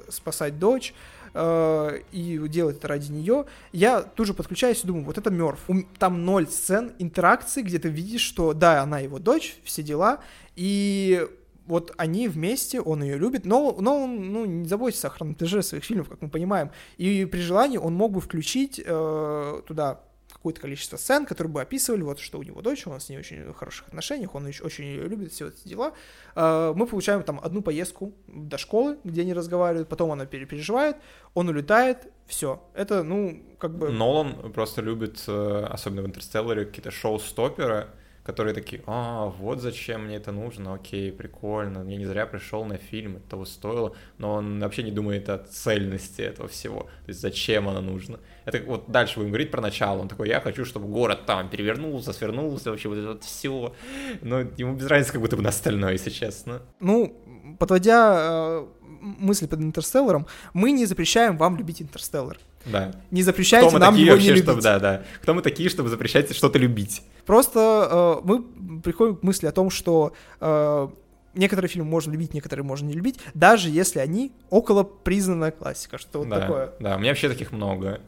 [0.08, 0.94] спасать дочь,
[1.34, 5.60] э, и делает это ради нее, я тут же подключаюсь и думаю, вот это Мёрф.
[5.98, 10.20] Там ноль сцен интеракции, где ты видишь, что да, она его дочь, все дела,
[10.56, 11.26] и
[11.68, 15.84] вот они вместе, он ее любит, но, но он ну, не заботится о хронометраже своих
[15.84, 16.70] фильмов, как мы понимаем.
[16.96, 20.00] И при желании он мог бы включить э, туда
[20.48, 23.44] какое-то количество сцен, которые бы описывали, вот, что у него дочь, он с ней очень
[23.44, 25.92] в хороших отношениях, он очень ее любит, все эти дела.
[26.34, 30.96] А, мы получаем там одну поездку до школы, где они разговаривают, потом она переживает,
[31.34, 32.62] он улетает, все.
[32.74, 33.90] Это, ну, как бы...
[33.90, 37.88] Нолан просто любит, э, особенно в «Интерстелларе», какие-то шоу-стоперы,
[38.28, 42.76] которые такие, а, вот зачем мне это нужно, окей, прикольно, я не зря пришел на
[42.76, 47.20] фильм, это того стоило, но он вообще не думает о цельности этого всего, то есть
[47.20, 48.20] зачем оно нужно.
[48.44, 52.12] Это вот дальше будем говорить про начало, он такой, я хочу, чтобы город там перевернулся,
[52.12, 53.74] свернулся, вообще вот это вот все,
[54.20, 56.60] но ему без разницы как будто бы на остальное, если честно.
[56.80, 58.62] Ну, подводя
[59.00, 62.38] мысли под Интерстелларом, мы не запрещаем вам любить Интерстеллар.
[62.64, 62.92] Да.
[63.10, 64.44] Не запрещайте Кто нам такие его вообще, не любить.
[64.44, 65.02] Чтобы, да, да.
[65.22, 67.02] Кто мы такие, чтобы запрещать что-то любить?
[67.24, 70.88] Просто э, мы приходим к мысли о том, что э,
[71.34, 76.20] некоторые фильмы можно любить, некоторые можно не любить, даже если они около признанная классика, что
[76.20, 76.72] вот да, такое.
[76.80, 78.00] Да, у меня вообще таких много.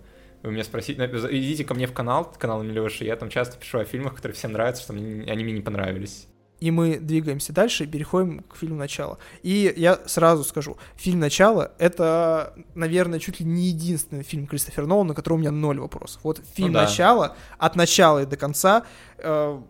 [0.42, 3.84] Вы меня спросите, идите ко мне в канал, канал Милёши, я там часто пишу о
[3.84, 6.26] фильмах, которые всем нравятся, что мне, они мне не понравились
[6.60, 9.18] и мы двигаемся дальше и переходим к фильму «Начало».
[9.42, 15.08] И я сразу скажу, фильм «Начало»— это, наверное, чуть ли не единственный фильм Кристофера Нолана,
[15.08, 16.20] на который у меня ноль вопросов.
[16.22, 16.82] Вот фильм ну, да.
[16.82, 18.84] «Начало» от начала и до конца
[19.18, 19.60] э,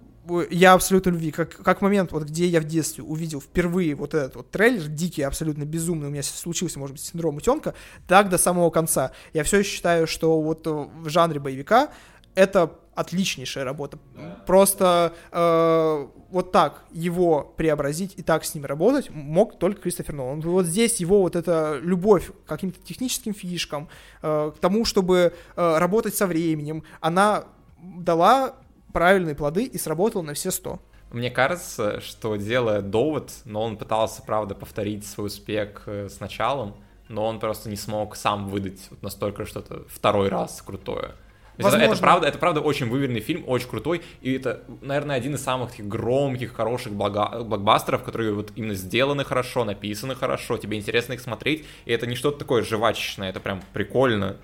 [0.50, 4.36] я абсолютно любви, как, как момент, вот где я в детстве увидел впервые вот этот
[4.36, 7.74] вот трейлер, дикий, абсолютно безумный, у меня случился, может быть, синдром утенка,
[8.06, 9.12] так до самого конца.
[9.32, 11.90] Я все еще считаю, что вот в жанре боевика
[12.34, 13.98] это отличнейшая работа.
[14.46, 20.40] Просто э, вот так его преобразить и так с ним работать мог только Кристофер Нолан.
[20.40, 23.88] Вот здесь его вот эта любовь к каким-то техническим фишкам,
[24.22, 27.44] э, к тому, чтобы э, работать со временем, она
[27.82, 28.54] дала
[28.92, 30.80] правильные плоды и сработала на все сто.
[31.10, 36.76] Мне кажется, что делая довод, но он пытался, правда, повторить свой успех э, с началом,
[37.08, 41.14] но он просто не смог сам выдать вот настолько что-то второй раз крутое.
[41.60, 45.42] Это, это, правда, это правда очень выверенный фильм, очень крутой, и это, наверное, один из
[45.42, 47.42] самых таких громких, хороших блага...
[47.42, 52.16] блокбастеров, которые вот именно сделаны хорошо, написаны хорошо, тебе интересно их смотреть, и это не
[52.16, 54.36] что-то такое жвачечное, это прям прикольно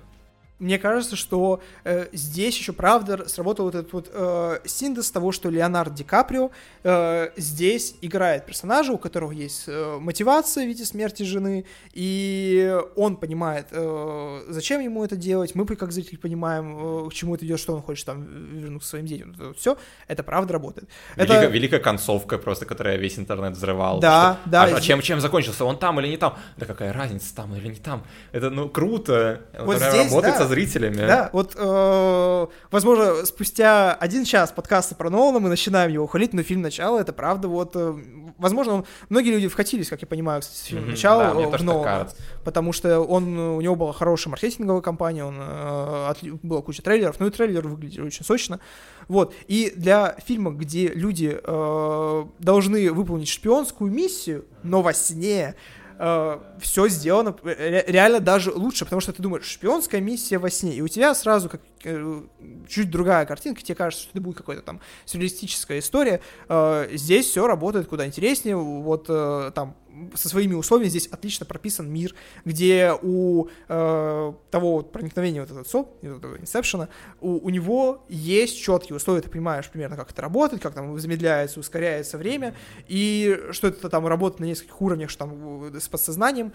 [0.59, 5.49] мне кажется, что э, здесь еще правда сработал вот этот вот э, синтез того, что
[5.49, 6.49] Леонард Ди Каприо
[6.83, 13.17] э, здесь играет персонажа, у которого есть э, мотивация в виде смерти жены, и он
[13.17, 17.59] понимает, э, зачем ему это делать, мы как зрители понимаем, э, к чему это идет,
[17.59, 19.35] что он хочет там вернуться к своим детям.
[19.37, 19.77] Вот все,
[20.07, 20.89] это правда работает.
[21.15, 21.51] Великая, это...
[21.51, 23.99] великая концовка просто, которая весь интернет взрывал.
[23.99, 24.63] Да, что, да.
[24.63, 25.65] А, а чем, чем закончился?
[25.65, 26.35] Он там или не там?
[26.57, 28.03] Да какая разница, там или не там?
[28.31, 29.41] Это, ну, круто.
[29.59, 30.97] Вот здесь, работает да, зрителями.
[30.97, 36.43] Да, вот, э, возможно, спустя один час подкаста про Нолана мы начинаем его хвалить, но
[36.43, 37.71] фильм «Начало»— это правда вот...
[37.75, 37.95] Э,
[38.37, 42.09] возможно, он, многие люди вкатились, как я понимаю, кстати, с фильмом «Начало» да, в Нолана,
[42.43, 47.19] потому что он, у него была хорошая маркетинговая кампания, он, э, от, была куча трейлеров,
[47.19, 48.59] ну и трейлер выглядел очень сочно.
[49.07, 55.55] Вот, и для фильма, где люди э, должны выполнить шпионскую миссию, но во сне,
[55.97, 60.81] э, все сделано реально даже лучше, потому что ты думаешь, шпионская миссия во сне, и
[60.81, 62.21] у тебя сразу как э,
[62.67, 66.21] чуть другая картинка, тебе кажется, что это будет какая-то там сюрреалистическая история.
[66.49, 69.75] Э, здесь все работает куда интереснее, вот э, там
[70.15, 75.63] со своими условиями здесь отлично прописан мир, где у э, того вот проникновения вот этого
[75.63, 76.89] СОП, этого инсепшена,
[77.21, 81.59] у, у него есть четкие условия, ты понимаешь примерно, как это работает, как там замедляется,
[81.59, 82.55] ускоряется время,
[82.87, 86.53] и что это там работает на нескольких уровнях, что там с подсознанием,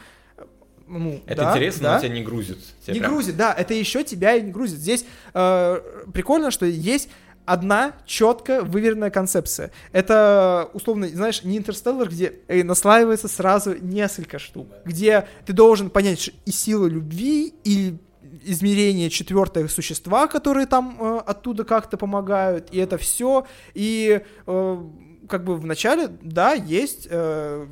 [0.88, 1.94] ну, это да, интересно, да.
[1.94, 2.58] но тебя не грузит.
[2.82, 3.12] Тебя не прям...
[3.12, 4.78] грузит, да, это еще тебя и не грузит.
[4.78, 5.80] Здесь э,
[6.12, 7.08] прикольно, что есть
[7.44, 9.70] одна четко выверенная концепция.
[9.92, 16.50] Это, условно, знаешь, не интерстеллар, где наслаивается сразу несколько штук, где ты должен понять и
[16.50, 17.96] силу любви, и
[18.44, 23.46] измерение четвертого существа, которые там э, оттуда как-то помогают, и это все.
[23.74, 24.84] И э,
[25.28, 27.66] как бы в начале, да, есть э,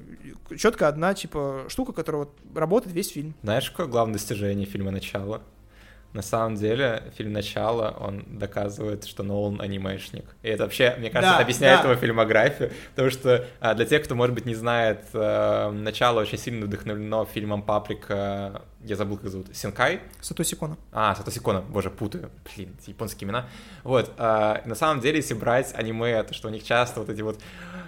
[0.57, 3.35] четко одна, типа, штука, которая вот работает весь фильм.
[3.43, 5.43] Знаешь, какое главное достижение фильма «Начало»?
[6.13, 10.25] На самом деле фильм «Начало», он доказывает, что Нолан анимешник.
[10.43, 11.91] И это вообще, мне кажется, да, объясняет да.
[11.91, 16.39] его фильмографию, потому что а, для тех, кто, может быть, не знает, а, «Начало» очень
[16.39, 20.01] сильно вдохновлено фильмом «Паприка», я забыл, как зовут, Синкай?
[20.21, 20.79] Сатоси Кона.
[20.93, 23.47] А, Сатоси Кона, боже, путаю, блин, японские имена.
[23.85, 27.21] Вот, а, на самом деле, если брать аниме, то что у них часто вот эти
[27.21, 27.39] вот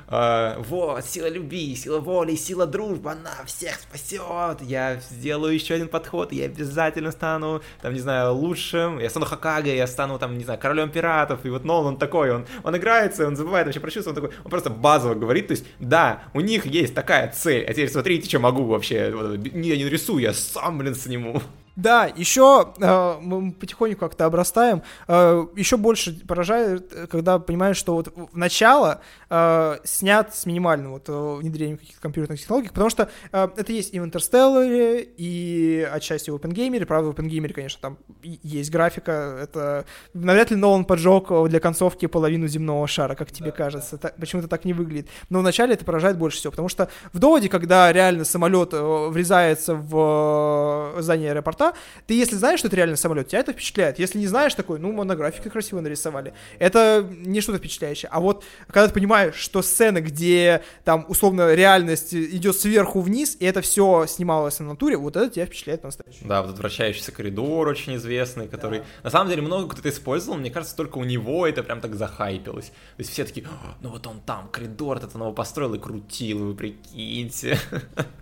[0.09, 5.89] э, вот, сила любви, сила воли, сила дружбы, она всех спасет, я сделаю еще один
[5.89, 10.45] подход, я обязательно стану, там, не знаю, лучшим, я стану Хакаге, я стану, там, не
[10.45, 13.91] знаю, королем пиратов, и вот Нолан он такой, он, он играется, он забывает вообще про
[13.91, 17.65] чувства, он такой, он просто базово говорит, то есть, да, у них есть такая цель,
[17.65, 19.13] а теперь смотрите, что могу вообще,
[19.55, 21.41] я не нарисую, я сам, блин, сниму.
[21.77, 24.83] Да, еще э, мы потихоньку как-то обрастаем.
[25.09, 29.01] Э, еще больше поражает, когда понимаешь, что вот в начало
[29.31, 33.95] э, снят с минимальным вот, э, внедрением каких-то компьютерных технологий, потому что э, это есть
[33.95, 36.85] и в Интерстелларе, и отчасти в OpenGamer.
[36.85, 39.39] Правда, в OpenGamer, конечно, там есть графика.
[39.41, 43.99] Это навряд ли Нолан поджег для концовки половину земного шара, как тебе да, кажется.
[44.01, 44.13] Да.
[44.19, 45.09] почему-то так не выглядит.
[45.31, 49.75] Но вначале это поражает больше всего, потому что в доводе, когда реально самолет э, врезается
[49.75, 53.99] в э, здание аэропорта, аэропорта, ты если знаешь, что это реально самолет, тебя это впечатляет.
[53.99, 56.35] Если не знаешь, такой, ну, монографика красиво нарисовали.
[56.59, 58.09] Это не что-то впечатляющее.
[58.13, 63.45] А вот когда ты понимаешь, что сцена, где там условно реальность идет сверху вниз, и
[63.45, 66.29] это все снималось на натуре, вот это тебя впечатляет по-настоящему.
[66.29, 68.81] Да, вот этот вращающийся коридор очень известный, который...
[68.81, 68.85] Да.
[69.05, 72.67] На самом деле много кто-то использовал, мне кажется, только у него это прям так захайпилось.
[72.67, 73.47] То есть все такие,
[73.81, 77.59] ну вот он там, коридор этот нового построил и крутил, вы прикиньте.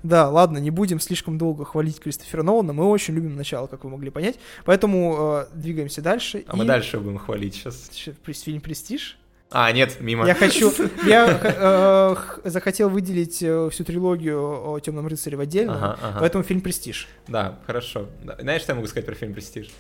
[0.02, 3.90] Да, ладно, не будем слишком долго хвалить Кристофера Нолана, мы очень любим начала, как вы
[3.90, 4.38] могли понять.
[4.64, 6.44] Поэтому э, двигаемся дальше.
[6.46, 6.58] А и...
[6.58, 7.90] мы дальше будем хвалить сейчас.
[8.24, 9.18] Фильм «Престиж».
[9.52, 10.26] А, нет, мимо.
[10.26, 10.72] Я хочу,
[11.06, 12.16] я э,
[12.48, 16.20] захотел выделить э, всю трилогию о Темном рыцаре в отдельно, ага, ага.
[16.20, 17.08] поэтому фильм Престиж.
[17.26, 18.08] Да, хорошо.
[18.38, 19.70] Знаешь, что я могу сказать про фильм Престиж?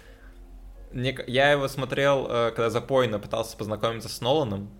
[0.92, 4.70] Я его смотрел, э, когда запойно пытался познакомиться с Ноланом,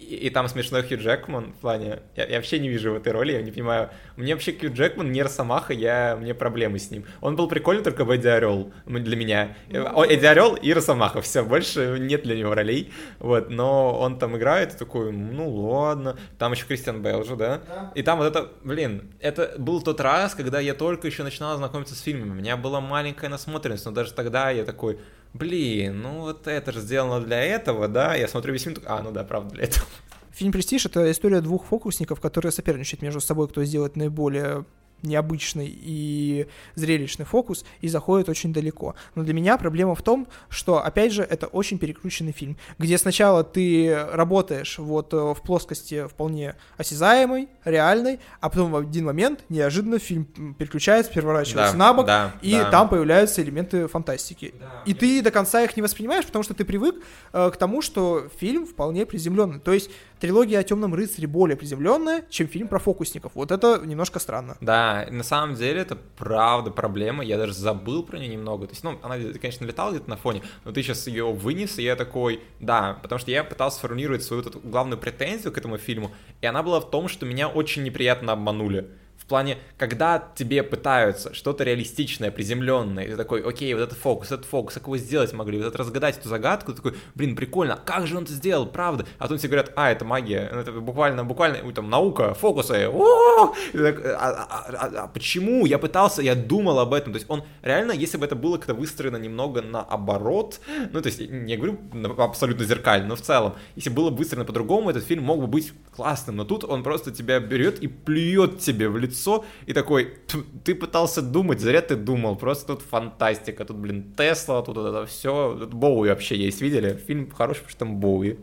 [0.00, 2.00] и, и там смешной Хью Джекман в плане...
[2.16, 3.90] Я, я вообще не вижу в этой роли, я не понимаю.
[4.16, 6.16] Мне вообще Хью Джекман не Росомаха, я...
[6.16, 7.04] мне проблемы с ним.
[7.20, 9.56] Он был прикольный только в Эдди Орел для меня.
[9.68, 12.92] Ну, Эдди Орел и Росомаха, все, больше нет для него ролей.
[13.18, 16.16] Вот, но он там играет такой, ну ладно.
[16.38, 17.60] Там еще Кристиан Бейл же, да?
[17.66, 17.92] да?
[17.94, 21.94] И там вот это, блин, это был тот раз, когда я только еще начинал знакомиться
[21.94, 22.30] с фильмами.
[22.30, 24.98] У меня была маленькая насмотренность, но даже тогда я такой,
[25.34, 28.14] блин, ну вот это же сделано для этого, да?
[28.14, 29.86] Я смотрю весь фильм, а, ну да, правда, для этого.
[30.32, 34.64] Фильм «Престиж»— это история двух фокусников, которые соперничают между собой, кто сделает наиболее
[35.02, 38.94] необычный и зрелищный фокус и заходит очень далеко.
[39.14, 43.44] Но для меня проблема в том, что, опять же, это очень перекрученный фильм, где сначала
[43.44, 49.98] ты работаешь вот э, в плоскости вполне осязаемой, реальной, а потом в один момент неожиданно
[49.98, 50.24] фильм
[50.58, 52.70] переключается, переворачивается Да, на бок, да, и да.
[52.70, 54.54] там появляются элементы фантастики.
[54.84, 56.96] И ты до конца их не воспринимаешь, потому что ты привык
[57.32, 59.60] э, к тому, что фильм вполне приземленный.
[59.60, 59.90] То есть
[60.20, 63.32] трилогия о темном рыцаре более приземленная, чем фильм про фокусников.
[63.34, 64.56] Вот это немножко странно.
[64.60, 68.84] Да, на самом деле это правда проблема, я даже забыл про нее немного, то есть,
[68.84, 72.40] ну, она, конечно, летала где-то на фоне, но ты сейчас ее вынес, и я такой,
[72.60, 76.10] да, потому что я пытался сформулировать свою вот эту главную претензию к этому фильму,
[76.40, 78.90] и она была в том, что меня очень неприятно обманули.
[79.28, 84.46] Плане, когда тебе пытаются что-то реалистичное, приземленное, и ты такой, окей, вот этот фокус, этот
[84.46, 87.76] фокус, как его сделать могли, вот это разгадать эту загадку, ты такой, блин, прикольно, а
[87.76, 89.04] как же он это сделал, правда?
[89.18, 93.52] А потом тебе говорят, а, это магия, ну, это буквально, буквально, там, наука, фокусы, о
[93.74, 95.66] а, а- а- почему?
[95.66, 98.72] Я пытался, я думал об этом, то есть он, реально, если бы это было как-то
[98.72, 100.60] выстроено немного наоборот,
[100.90, 101.78] ну, то есть, не говорю
[102.16, 105.74] абсолютно зеркально, но в целом, если было бы выстроено по-другому, этот фильм мог бы быть
[105.94, 109.17] классным, но тут он просто тебя берет и плюет тебе в лицо,
[109.66, 114.62] и такой, «Ть, ты пытался думать, зря ты думал, просто тут фантастика, тут, блин, Тесла,
[114.62, 116.94] тут это все, тут Боуи вообще есть, видели?
[117.06, 118.36] Фильм хороший, потому что там Боуи.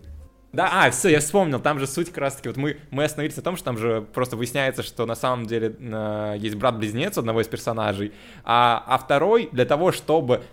[0.56, 3.36] Да, а, все, я вспомнил, там же суть как раз таки, вот мы, мы остановились
[3.36, 7.42] на том, что там же просто выясняется, что на самом деле э, есть брат-близнец одного
[7.42, 8.14] из персонажей,
[8.46, 10.44] а, а второй для того, чтобы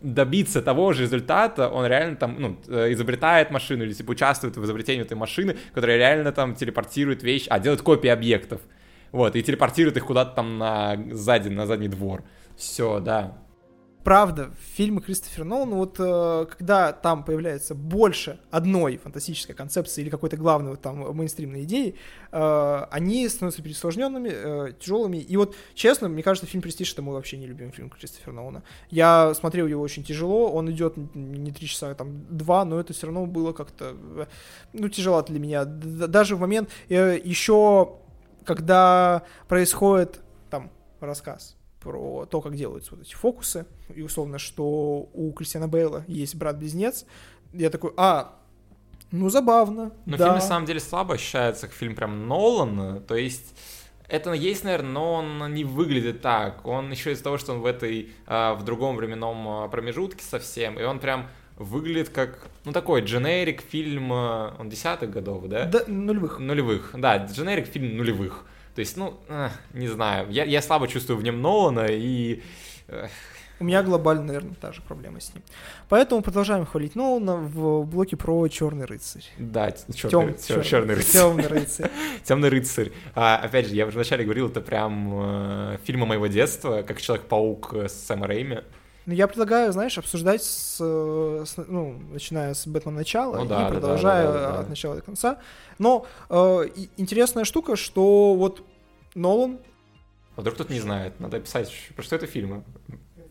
[0.00, 4.64] добиться того же результата, он реально там, ну, э, изобретает машину или, типа, участвует в
[4.64, 8.60] изобретении этой машины, которая реально там телепортирует вещи, а, делает копии объектов.
[9.12, 12.24] Вот, и телепортирует их куда-то там на сзади, на задний двор.
[12.56, 13.38] Все, да.
[14.04, 20.36] Правда, фильмы Кристофера Нолана, вот э, когда там появляется больше одной фантастической концепции или какой-то
[20.36, 21.94] главной вот там мейнстримной идеи,
[22.32, 25.18] э, они становятся пересложненными, э, тяжелыми.
[25.18, 28.64] И вот, честно, мне кажется, фильм «Престиж»— это мой вообще не любимый фильм Кристофера Нолана.
[28.90, 32.92] Я смотрел его очень тяжело, он идет не три часа, а там два, но это
[32.94, 34.26] все равно было как-то, э,
[34.72, 35.64] ну, тяжело для меня.
[35.64, 37.98] Даже в момент э, еще,
[38.44, 40.20] когда происходит
[40.50, 40.70] там
[41.00, 46.34] рассказ про то, как делаются вот эти фокусы, и условно, что у Кристиана Бейла есть
[46.36, 47.04] брат-близнец,
[47.52, 48.38] я такой, а,
[49.10, 50.26] ну забавно, Но да.
[50.26, 53.54] фильм на самом деле слабо ощущается как фильм прям Нолана, то есть
[54.12, 56.66] это есть, наверное, но он не выглядит так.
[56.66, 60.78] Он еще из-за того, что он в этой, а, в другом временном а, промежутке совсем,
[60.78, 65.66] и он прям выглядит как, ну, такой дженерик фильм, а, он десятых годов, да?
[65.66, 66.38] Да, нулевых.
[66.38, 68.44] Нулевых, да, дженерик фильм нулевых.
[68.74, 72.42] То есть, ну, эх, не знаю, я, я слабо чувствую в нем Нолана, и
[72.88, 73.10] эх,
[73.60, 75.42] У меня глобально, наверное, та же проблема с ним.
[75.90, 79.24] Поэтому продолжаем хвалить Нолана в блоке про Черный рыцарь.
[79.38, 81.12] да, черный, Тем- черный, рыцарь.
[81.12, 81.90] Темный рыцарь.
[82.24, 82.92] Темный рыцарь.
[83.14, 87.88] А, опять же, я вначале говорил, это прям э, фильмы моего детства, как Человек-паук э,
[87.88, 88.62] с Сэма Рейми.
[89.04, 93.48] Ну, я предлагаю, знаешь, обсуждать с, э, с- ну, начиная с Бэтмена начала Ну и
[93.48, 94.58] да, продолжая да, да, да.
[94.60, 95.38] от начала до конца.
[95.78, 98.62] Но э, интересная штука, что вот
[99.14, 99.58] Нолан
[100.36, 102.62] А Вдруг кто-то не знает, надо описать, про что это фильмы.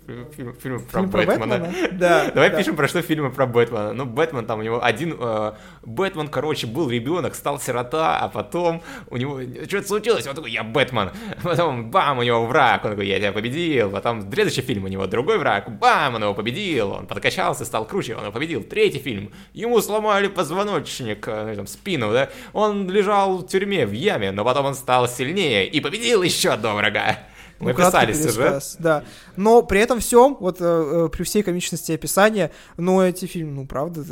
[0.07, 1.57] Фильм, фильмы про фильм про Бэтмена.
[1.59, 1.89] Бэтмена.
[1.91, 2.31] Да.
[2.33, 2.57] Давай да.
[2.57, 3.93] пишем, про что фильмы про Бэтмена.
[3.93, 5.15] Ну, Бэтмен там у него один...
[5.19, 10.51] э, Бэтмен, короче, был ребенок, стал сирота, а потом у него что-то случилось, он такой,
[10.51, 11.11] я Бэтмен.
[11.43, 13.91] Потом, бам, у него враг, он такой, я тебя победил.
[13.91, 16.91] Потом следующий фильм у него другой враг, бам, он его победил.
[16.91, 18.63] Он подкачался, стал круче, он его победил.
[18.63, 22.29] Третий фильм, ему сломали позвоночник, э, ну, там, спину, да.
[22.53, 26.77] Он лежал в тюрьме, в яме, но потом он стал сильнее и победил еще одного
[26.77, 27.19] врага.
[27.61, 28.63] Мы Ну, писали сюжет.
[28.79, 29.03] Да.
[29.35, 33.67] Но при этом всем, вот э, э, при всей комичности описания, но эти фильмы, ну,
[33.67, 34.03] правда,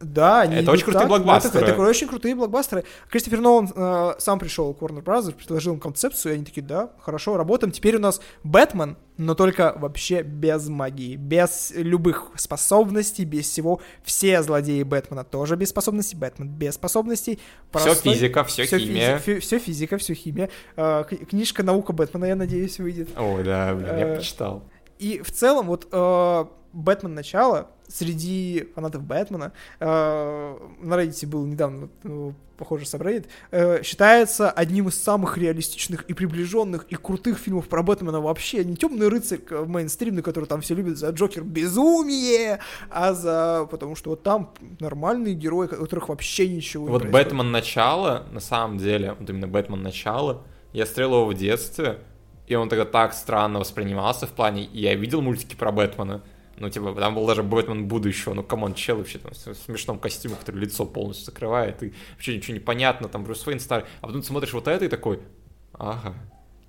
[0.00, 1.64] да, они Это очень крутые так, блокбастеры.
[1.64, 2.84] Это, это очень крутые блокбастеры.
[3.10, 6.90] Кристофер Нолан э, сам пришел к Warner Bros., предложил им концепцию, и они такие, да,
[7.00, 7.72] хорошо, работаем.
[7.72, 13.80] Теперь у нас Бэтмен, но только вообще без магии, без любых способностей, без всего.
[14.02, 17.38] Все злодеи Бэтмена тоже без способностей, Бэтмен без способностей.
[17.72, 19.18] Все Простой- физика, все всё химия.
[19.18, 20.50] все физика, все химия.
[20.74, 23.08] К- книжка «Наука Бэтмена», я надеюсь, выйдет.
[23.16, 24.64] Ой, да, блин, я Э, почитал.
[24.98, 31.88] И в целом, вот э, Бэтмен начало среди фанатов Бэтмена, э, на Reddit был недавно,
[32.02, 37.82] ну, похоже, Subreddit, э, считается одним из самых реалистичных и приближенных и крутых фильмов про
[37.82, 38.64] Бэтмена вообще.
[38.64, 42.60] Не темный рыцарь к- мейнстримный, который там все любят за Джокер безумие,
[42.90, 43.66] а за...
[43.70, 47.28] потому что вот там нормальные герои, у которых вообще ничего не Вот происходит.
[47.28, 51.98] Бэтмен начало, на самом деле, вот именно Бэтмен начало, я смотрел его в детстве,
[52.46, 56.22] и он тогда так странно воспринимался в плане, я видел мультики про Бэтмена,
[56.58, 59.98] ну, типа, там был даже Бэтмен будущего, ну, come on, чел вообще там в смешном
[59.98, 64.06] костюме, который лицо полностью закрывает, и вообще ничего не понятно, там Брюс Уэйн старый, а
[64.06, 65.20] потом смотришь вот это и такой,
[65.72, 66.14] ага,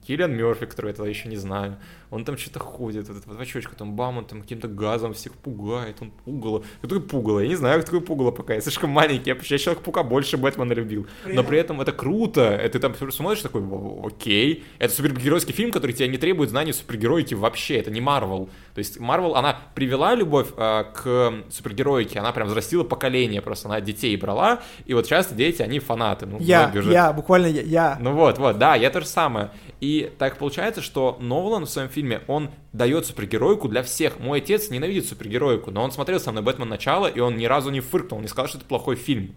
[0.05, 1.77] Киллиан Мерфи, который этого еще не знаю,
[2.11, 5.33] он там что-то ходит, вот этот вот очочка, там бам, он там каким-то газом всех
[5.33, 6.63] пугает, он пугало.
[6.79, 7.39] Кто такой пугало?
[7.39, 10.73] Я не знаю, кто такой пугало пока, я слишком маленький, я, я Человек-паука больше Бэтмена
[10.73, 11.07] любил.
[11.25, 13.63] Но при этом это круто, это там смотришь такой,
[14.03, 18.49] окей, это супергеройский фильм, который тебя не требует знаний супергероики вообще, это не Марвел.
[18.73, 23.81] То есть Марвел, она привела любовь э, к супергероике, она прям взрастила поколение, просто она
[23.81, 26.25] детей брала, и вот часто дети, они фанаты.
[26.25, 27.97] Ну, я, я, буквально я, я.
[27.99, 29.51] Ну вот, вот, да, я то же самое.
[29.81, 34.19] И так получается, что Нолан в своем фильме, он дает супергеройку для всех.
[34.19, 36.69] Мой отец ненавидит супергеройку, но он смотрел со мной «Бэтмен.
[36.69, 39.35] Начало», и он ни разу не фыркнул, не сказал, что это плохой фильм.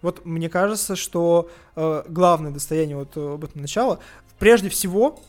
[0.00, 3.62] Вот мне кажется, что э, главное достояние вот э, «Бэтмен.
[3.62, 4.00] Начало»
[4.38, 5.20] прежде всего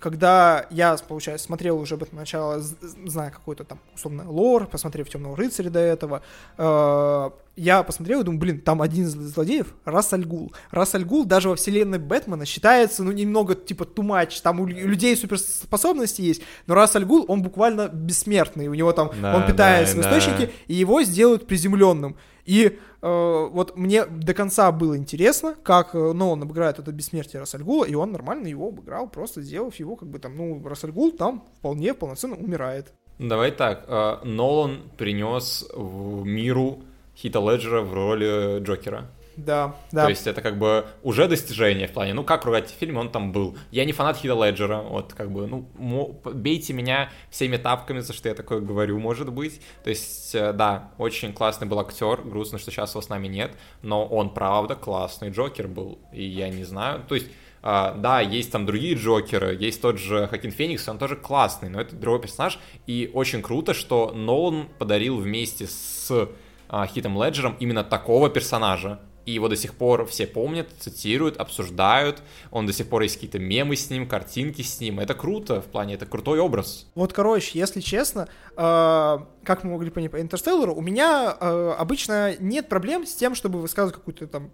[0.00, 5.36] когда я, получается, смотрел уже об этом начало, зная какой-то там, условно, лор, посмотрев «Темного
[5.36, 6.22] рыцаря» до этого,
[6.58, 10.52] э, я посмотрел и думаю, блин, там один из злодеев— Рас Альгул.
[10.70, 16.22] Рас Альгул даже во вселенной Бэтмена считается, ну, немного, типа, тумач, там у людей суперспособности
[16.22, 20.04] есть, но Рас Альгул, он буквально бессмертный, у него там, да, он питается да, в
[20.06, 20.52] источнике, да.
[20.66, 22.16] и его сделают приземленным.
[22.44, 27.84] И э, вот мне до конца было интересно, как э, Нолан обыграет это бессмертие Рассальгула,
[27.84, 31.94] и он нормально его обыграл, просто сделав его как бы там, ну, Рассальгул там вполне
[31.94, 32.92] полноценно умирает.
[33.18, 36.80] Давай так, э, Нолан принес в миру
[37.16, 39.10] Хита Леджера в роли Джокера.
[39.36, 40.04] Да, да.
[40.04, 43.32] То есть это как бы уже достижение в плане, ну как ругать фильм, он там
[43.32, 43.56] был.
[43.70, 48.28] Я не фанат Хита Леджера, вот как бы, ну, бейте меня всеми тапками, за что
[48.28, 49.60] я такое говорю, может быть.
[49.84, 53.52] То есть, э, да, очень классный был актер, грустно, что сейчас его с нами нет,
[53.82, 57.28] но он, правда, классный Джокер был, и я не знаю, то есть
[57.62, 61.80] Uh, да, есть там другие Джокеры, есть тот же Хакин Феникс, он тоже классный, но
[61.80, 62.58] это другой персонаж,
[62.88, 69.32] и очень круто, что Нолан подарил вместе с uh, Хитом Леджером именно такого персонажа, и
[69.32, 72.22] его до сих пор все помнят, цитируют, обсуждают.
[72.50, 75.00] Он до сих пор есть какие-то мемы с ним, картинки с ним.
[75.00, 76.86] Это круто, в плане, это крутой образ.
[76.94, 82.36] Вот, короче, если честно, э, как мы могли понять по Интерстеллару, у меня э, обычно
[82.38, 84.50] нет проблем с тем, чтобы высказывать какую-то там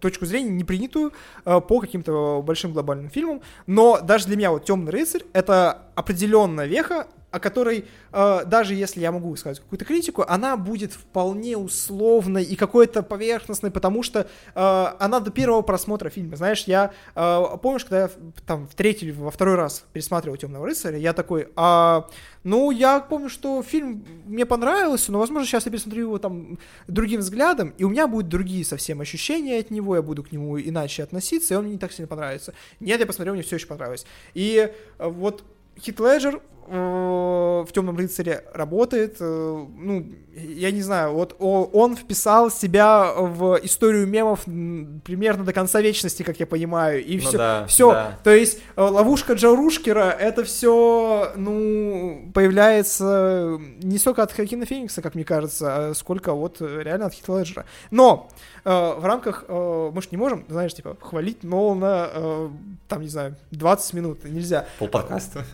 [0.00, 1.12] точку зрения не принятую
[1.44, 6.66] э, по каким-то большим глобальным фильмам, но даже для меня вот «Темный рыцарь»— это определенная
[6.66, 12.42] веха, о которой, э, даже если я могу сказать какую-то критику, она будет вполне условной
[12.42, 14.20] и какой-то поверхностной, потому что
[14.54, 16.36] э, она до первого просмотра фильма.
[16.36, 18.10] Знаешь, я э, помнишь, когда я
[18.46, 22.08] там в третий или во второй раз пересматривал Темного рыцаря, я такой, а,
[22.42, 26.58] ну, я помню, что фильм мне понравился, но, возможно, сейчас я пересмотрю его там
[26.88, 30.58] другим взглядом, и у меня будут другие совсем ощущения от него, я буду к нему
[30.58, 32.54] иначе относиться, и он мне не так сильно понравится.
[32.80, 34.04] Нет, я посмотрел, мне все еще понравилось.
[34.34, 35.44] И э, вот
[35.78, 36.40] Хит Леджер
[36.70, 39.16] в Темном рыцаре работает.
[39.20, 45.80] Э, ну, я не знаю, вот он вписал себя в историю мемов примерно до конца
[45.80, 47.04] вечности, как я понимаю.
[47.04, 47.32] И все.
[47.32, 47.92] Ну, да, все.
[47.92, 48.18] Да.
[48.22, 55.14] То есть э, ловушка Джарушкера это все, ну, появляется не столько от Хакина Феникса, как
[55.14, 57.66] мне кажется, а сколько вот реально от Леджера.
[57.90, 58.28] Но
[58.64, 62.48] э, в рамках, э, мы же не можем, знаешь, типа, хвалить Нолана, э,
[62.88, 64.66] там, не знаю, 20 минут, нельзя.
[64.78, 65.44] Пол подкаста.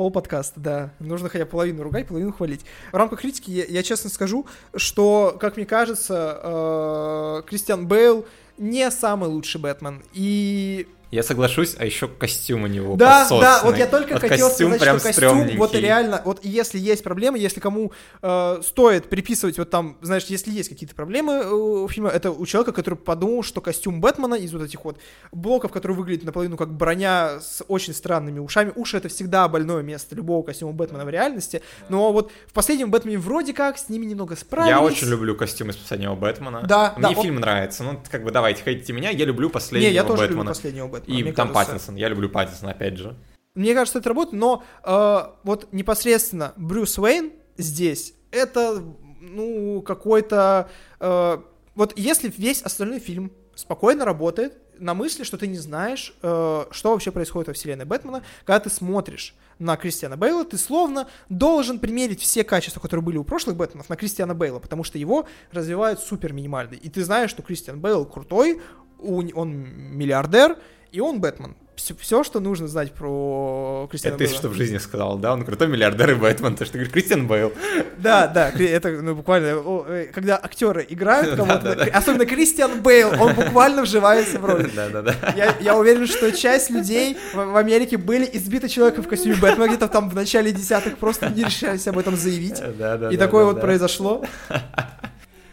[0.00, 0.94] Пол подкаста, да.
[0.98, 2.64] Нужно хотя половину ругать, половину хвалить.
[2.90, 8.24] В рамках критики я, я честно скажу, что, как мне кажется, э, Кристиан Бейл
[8.56, 10.02] не самый лучший Бэтмен.
[10.14, 13.40] И я соглашусь, а еще костюм у него Да, пососный.
[13.46, 17.02] да, вот я только вот хотел сказать, прям что костюм, вот реально, вот если есть
[17.02, 17.92] проблемы, если кому
[18.22, 22.46] э, стоит приписывать, вот там, знаешь, если есть какие-то проблемы э, у фильма, это у
[22.46, 24.98] человека, который подумал, что костюм Бэтмена из вот этих вот
[25.32, 30.14] блоков, который выглядит наполовину как броня с очень странными ушами, уши это всегда больное место
[30.14, 34.36] любого костюма Бэтмена в реальности, но вот в последнем Бэтмене вроде как с ними немного
[34.36, 34.70] справились.
[34.70, 36.62] Я очень люблю костюм из последнего Бэтмена.
[36.68, 37.40] Да, Мне да, фильм он...
[37.40, 40.38] нравится, ну, как бы давайте, хотите меня, я люблю последнего Не, я тоже Бэтмена.
[40.40, 40.99] люблю последнего Бэтмена.
[41.06, 41.72] И там кажется...
[41.72, 43.16] Паттинсон, я люблю Паттинсона, опять же.
[43.54, 48.82] Мне кажется, это работает, но э, вот непосредственно Брюс Уэйн здесь, это,
[49.20, 50.70] ну, какой-то...
[51.00, 51.38] Э,
[51.74, 56.92] вот если весь остальной фильм спокойно работает, на мысли, что ты не знаешь, э, что
[56.92, 62.20] вообще происходит во вселенной Бэтмена, когда ты смотришь на Кристиана Бейла, ты словно должен примерить
[62.20, 66.32] все качества, которые были у прошлых Бэтменов, на Кристиана Бейла, потому что его развивают супер
[66.32, 66.74] минимально.
[66.74, 68.60] И ты знаешь, что Кристиан Бейл крутой,
[68.98, 70.58] он миллиардер,
[70.92, 71.56] и он Бэтмен.
[71.76, 75.32] Все, все, что нужно знать про Кристиана Это ты что в жизни сказал, да?
[75.32, 77.54] Он крутой миллиардер и Бэтмен, то что ты говоришь, Кристиан Бейл.
[77.96, 83.82] Да, да, это ну, буквально, э, когда актеры играют кого-то, особенно Кристиан Бейл, он буквально
[83.82, 84.70] вживается в роль.
[84.76, 85.14] Да, да, да.
[85.34, 89.68] Я, я уверен, что часть людей в, в Америке были избиты человеком в костюме Бэтмена
[89.68, 92.60] где-то там в начале десятых, просто не решались об этом заявить.
[92.78, 93.62] Да, да, и да, такое да, вот да.
[93.62, 94.22] произошло.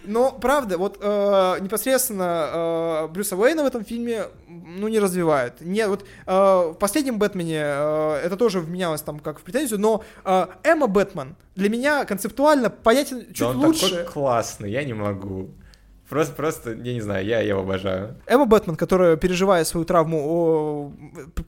[0.07, 5.59] Но, правда, вот э, непосредственно э, Брюса Уэйна в этом фильме ну, не развивают.
[5.59, 10.03] Не, вот э, в последнем Бэтмене э, это тоже вменялось там как в претензию, но
[10.23, 13.89] э, Эмма Бэтмен для меня концептуально понятен чуть Да он лучше.
[13.89, 15.49] такой классный, я не могу.
[16.09, 18.15] Просто, просто, я не знаю, я его обожаю.
[18.27, 20.91] Эмма Бэтмен, которая переживает свою травму о,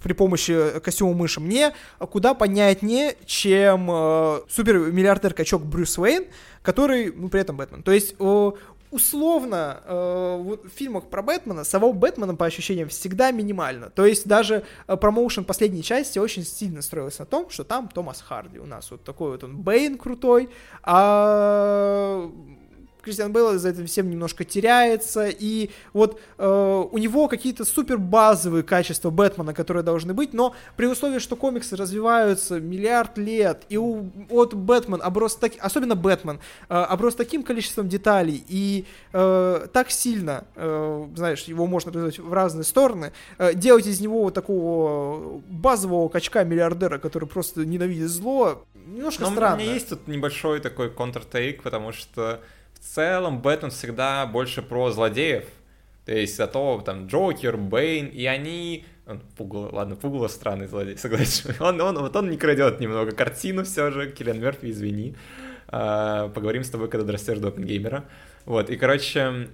[0.04, 6.26] при помощи костюма мыши, мне куда понятнее, чем э, супермиллиардер-качок Брюс Уэйн,
[6.62, 7.84] который, ну, при этом Бэтмен.
[7.84, 8.16] То есть,
[8.92, 13.90] условно, э, в фильмах про Бэтмена, самого Бэтмена, по ощущениям, всегда минимально.
[13.90, 18.22] То есть, даже э, промоушен последней части очень сильно строился на том, что там Томас
[18.22, 20.50] Харди у нас вот такой вот он Бэйн крутой,
[20.84, 22.30] а
[23.10, 28.62] Кристиан Бейл за этим всем немножко теряется, и вот э, у него какие-то супер базовые
[28.62, 34.12] качества Бэтмена, которые должны быть, но при условии, что комиксы развиваются миллиард лет, и у,
[34.30, 36.40] от Бэтмен оброс так, особенно Бэтмен,
[36.70, 42.32] э, оброс таким количеством деталей, и э, так сильно, э, знаешь, его можно развивать в
[42.32, 49.24] разные стороны, э, делать из него вот такого базового качка-миллиардера, который просто ненавидит зло, немножко
[49.24, 49.56] Но странно.
[49.56, 52.42] у меня есть тут небольшой такой контртейк, потому что
[52.80, 55.46] в целом Бэтмен всегда больше про злодеев.
[56.06, 58.86] То есть за то, там, Джокер, Бэйн, и они...
[59.06, 61.54] Он, Пугало, ладно, Пугало странный злодей, согласен.
[61.60, 65.16] Он, он, вот он не крадет немного картину все же, Киллиан Мерфи, извини.
[65.68, 68.06] А, поговорим с тобой, когда дорастешь до Оппенгеймера.
[68.46, 69.50] Вот, и, короче,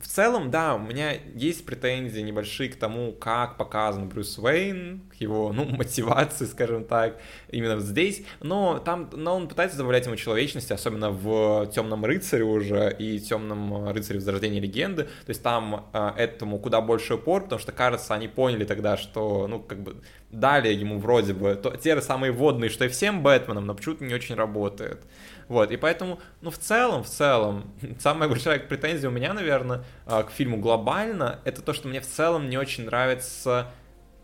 [0.00, 5.14] в целом, да, у меня есть претензии небольшие к тому, как показан Брюс Уэйн, к
[5.20, 10.72] его, ну, мотивации, скажем так, именно здесь, но там, но он пытается добавлять ему человечности,
[10.72, 16.58] особенно в Темном рыцаре уже и Темном рыцаре Возрождения легенды, то есть там э, этому
[16.58, 19.96] куда больше упор, потому что, кажется, они поняли тогда, что, ну, как бы
[20.30, 24.04] дали ему вроде бы то, те же самые водные, что и всем Бэтменам, но почему-то
[24.04, 25.00] не очень работает.
[25.48, 30.28] Вот, и поэтому, ну, в целом, в целом, самая большая претензия у меня, наверное, к
[30.30, 33.70] фильму глобально, это то, что мне в целом не очень нравится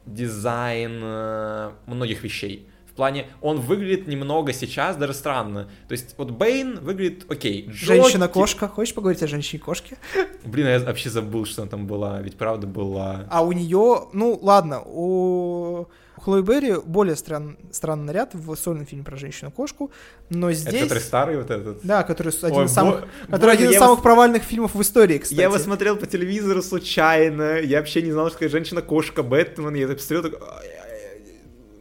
[0.06, 2.68] дизайн э, многих вещей.
[2.90, 5.70] В плане, он выглядит немного сейчас даже странно.
[5.88, 7.70] То есть, вот Бэйн выглядит окей.
[7.70, 8.68] Женщина-кошка.
[8.68, 9.96] Хочешь поговорить о женщине-кошке?
[10.44, 12.20] Блин, я вообще забыл, что она там была.
[12.20, 13.26] Ведь правда была.
[13.30, 15.86] А у нее, ну ладно, у
[16.22, 19.90] Хлои Берри более стран, странный наряд в сольном фильме про женщину-кошку,
[20.28, 20.74] но здесь...
[20.74, 21.80] Это который старый вот этот?
[21.82, 23.36] Да, который один Ой, из самых, бо...
[23.36, 24.02] который один из самых его...
[24.02, 25.38] провальных фильмов в истории, кстати.
[25.38, 29.84] Я его смотрел по телевизору случайно, я вообще не знал, что такая женщина-кошка Бэтмен, я
[29.84, 30.48] это посмотрел, такой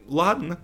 [0.07, 0.59] ладно.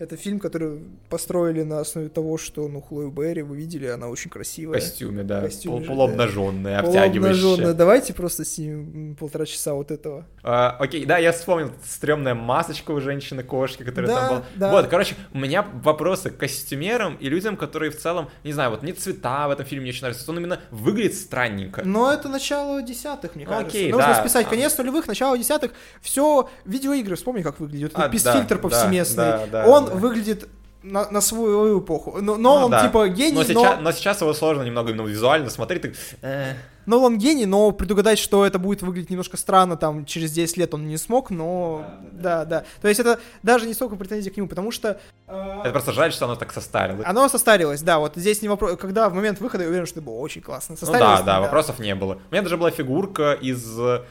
[0.00, 0.80] Это фильм, который
[1.10, 4.78] построили на основе того, что, ну, Хлою Берри, вы видели, она очень красивая.
[4.78, 5.42] В костюме, да.
[5.42, 6.88] Костюме, полуобнаженная, да.
[6.88, 7.42] обтягивающая.
[7.42, 7.74] Полуобнаженная.
[7.74, 10.24] Давайте просто снимем полтора часа вот этого.
[10.42, 14.44] А, окей, да, я вспомнил стрёмная масочка у женщины-кошки, которая да, там была.
[14.56, 14.70] Да.
[14.70, 18.82] Вот, короче, у меня вопросы к костюмерам и людям, которые в целом, не знаю, вот
[18.82, 21.82] не цвета в этом фильме мне очень нравятся, он именно выглядит странненько.
[21.84, 23.68] Но это начало десятых, мне кажется.
[23.68, 24.20] Окей, Нужно да.
[24.22, 25.72] списать конец нулевых, начало десятых.
[26.00, 27.92] Все видеоигры, вспомни, как выглядит.
[27.92, 29.24] А, да, фильтр повсеместный.
[29.24, 29.89] Да, да, он.
[29.94, 30.48] Выглядит
[30.82, 32.18] на, на свою эпоху.
[32.20, 32.86] Но, но Ну он да.
[32.86, 33.44] типа гений, но но...
[33.44, 35.82] сейчас, но сейчас его сложно немного именно визуально смотреть.
[35.82, 36.54] Так, э.
[36.86, 40.74] Но он гений, но предугадать, что это будет выглядеть немножко странно, там, через 10 лет
[40.74, 41.84] он не смог, но...
[42.12, 42.64] Да, да.
[42.80, 44.98] То есть это даже не столько претензий к нему, потому что...
[45.28, 47.04] э, Это просто жаль, что оно так состарилось.
[47.06, 48.76] Оно состарилось, да, вот здесь не вопрос...
[48.78, 50.72] Когда в момент выхода, я уверен, что это было очень классно.
[50.80, 52.14] Ну Состарилось, да, да, вопросов не было.
[52.30, 54.02] У меня даже была фигурка из э,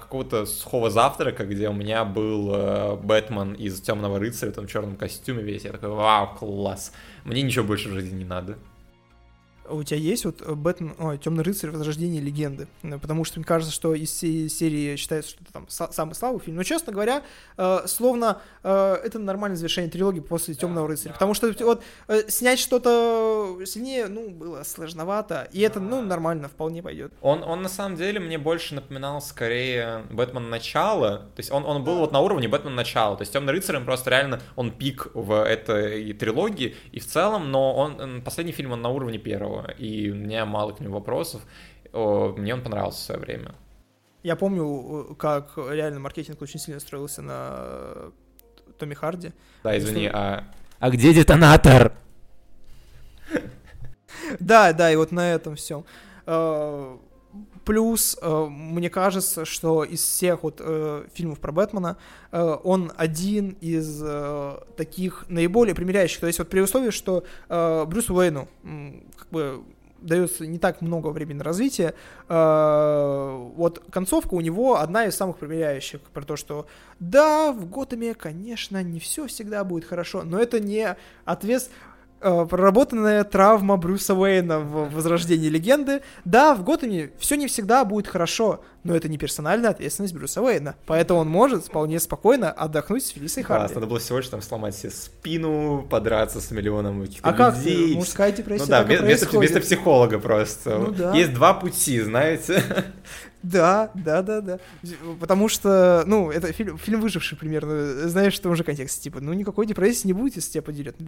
[0.00, 4.96] какого-то сухого завтрака, где у меня был э, Бэтмен из Темного рыцаря, там в черном
[4.96, 5.64] костюме весь.
[5.64, 6.92] Я такой, вау, класс.
[7.24, 8.56] Мне ничего больше в жизни не надо.
[9.68, 13.72] У тебя есть вот Бэтмен, ой, Темный рыцарь, Возрождение легенды, Э, потому что мне кажется,
[13.72, 16.56] что из всей серии считается, что это там са- самый слабый фильм.
[16.56, 17.22] Но, честно говоря,
[17.56, 22.58] э, словно э, это нормальное завершение трилогии после Темного рыцаря, потому что вот э, снять
[22.58, 27.12] что-то сильнее, ну, было сложновато, и это, ну, нормально, вполне пойдет.
[27.20, 31.18] Он, он на самом деле мне больше напоминал скорее Бэтмен начало.
[31.34, 33.16] То есть он, он был вот на уровне Бэтмен начало.
[33.16, 36.74] То есть Темный рыцарь, он просто реально, он пик в этой трилогии.
[36.92, 39.51] И в целом, но он- последний фильм, он на уровне первого.
[39.78, 41.42] И у меня мало к нему вопросов.
[41.92, 43.54] Мне он понравился в свое время.
[44.22, 48.10] Я помню, э, как реально маркетинг очень сильно строился на э,
[48.78, 49.32] Томми Харди.
[49.64, 50.44] Да, извини, а...
[50.78, 51.92] А где детонатор?
[54.38, 55.84] Да, да, и вот на этом все.
[57.64, 61.96] Плюс, э, мне кажется, что из всех вот э, фильмов про Бэтмена
[62.30, 66.20] э, он один из э, таких наиболее примиряющих.
[66.20, 68.48] То есть вот при условии, что э, Брюсу Уэйну
[69.16, 69.62] как бы
[70.02, 71.94] дается не так много времени на развитие,
[72.28, 76.66] э, вот концовка у него одна из самых примиряющих про то, что
[76.98, 81.70] да, в Готэме, конечно, не все всегда будет хорошо, но это не ответ
[82.22, 86.02] проработанная травма Брюса Уэйна в «Возрождении легенды».
[86.24, 90.74] Да, в Готэме все не всегда будет хорошо, но это не персональная ответственность Брюса Уэйна,
[90.86, 93.74] поэтому он может вполне спокойно отдохнуть с Фелисой Класс, Харди.
[93.74, 97.56] надо было всего лишь там сломать себе спину, подраться с миллионом каких-то А как?
[97.56, 97.94] людей.
[97.94, 100.78] Мужская депрессия Ну да, вместо, вместо психолога просто.
[100.78, 101.14] Ну да.
[101.14, 102.62] Есть два пути, знаете.
[103.42, 104.58] Да, да, да, да.
[105.18, 109.32] Потому что, ну, это фильм, фильм выживший примерно, знаешь, в том же контексте, типа, ну,
[109.32, 110.96] никакой депрессии не будет, если тебя поделят.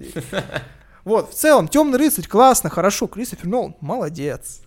[1.05, 4.63] Вот, в целом, Темный рыцарь, классно, хорошо, Кристофер Нолан, молодец.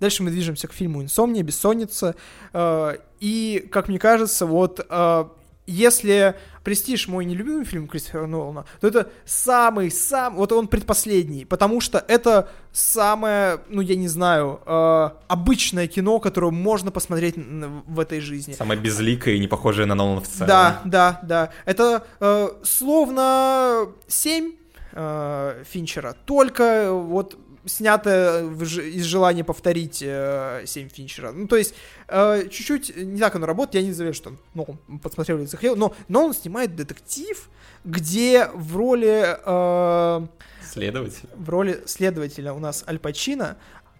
[0.00, 2.14] Дальше мы движемся к фильму «Инсомния», «Бессонница».
[2.52, 5.24] Э, И, как мне кажется, вот э,
[5.66, 6.34] если
[6.64, 12.48] «Престиж» мой нелюбимый фильм Кристофера Нолана, то это самый-самый, вот он предпоследний, потому что это
[12.72, 18.54] самое, ну, я не знаю, э, обычное кино, которое можно посмотреть в этой жизни.
[18.54, 20.48] Самое безликое и не похожее на Нолана в целом.
[20.48, 21.50] Да, да, да.
[21.66, 24.52] Это э, словно 7
[24.92, 27.36] э, Финчера, только вот
[27.68, 31.32] снято ж- из желания повторить э, 7 Финчера.
[31.32, 31.74] Ну, то есть,
[32.08, 34.66] э, чуть-чуть не так оно работает, я не знаю, что ну,
[35.02, 37.48] посмотрел и захотел, но, но он снимает детектив,
[37.84, 40.26] где в роли, э,
[40.64, 41.28] Следователь.
[41.36, 43.56] в роли следователя у нас Аль Пачино,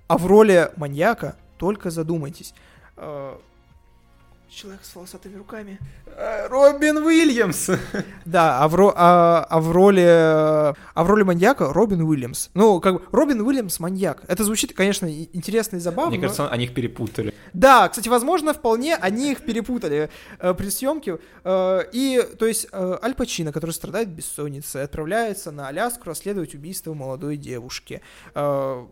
[0.06, 2.54] а в роли маньяка только задумайтесь.
[2.96, 3.36] э,
[4.51, 5.78] Человек с волосатыми руками.
[6.07, 7.68] Э, Робин Уильямс.
[8.24, 12.49] Да, а в, ро- а, а в роли а в роли маньяка Робин Уильямс.
[12.55, 14.22] Ну, как бы Робин Уильямс маньяк.
[14.26, 16.11] Это звучит, конечно, интересно и забавно.
[16.11, 17.34] Мне но- кажется, они их перепутали.
[17.53, 21.18] Да, кстати, возможно, вполне они их перепутали э, при съемке.
[21.44, 26.94] Э, и, то есть, э, Аль Пачино, который страдает бессонницей, отправляется на Аляску расследовать убийство
[26.94, 28.01] молодой девушки.
[28.34, 28.86] Э,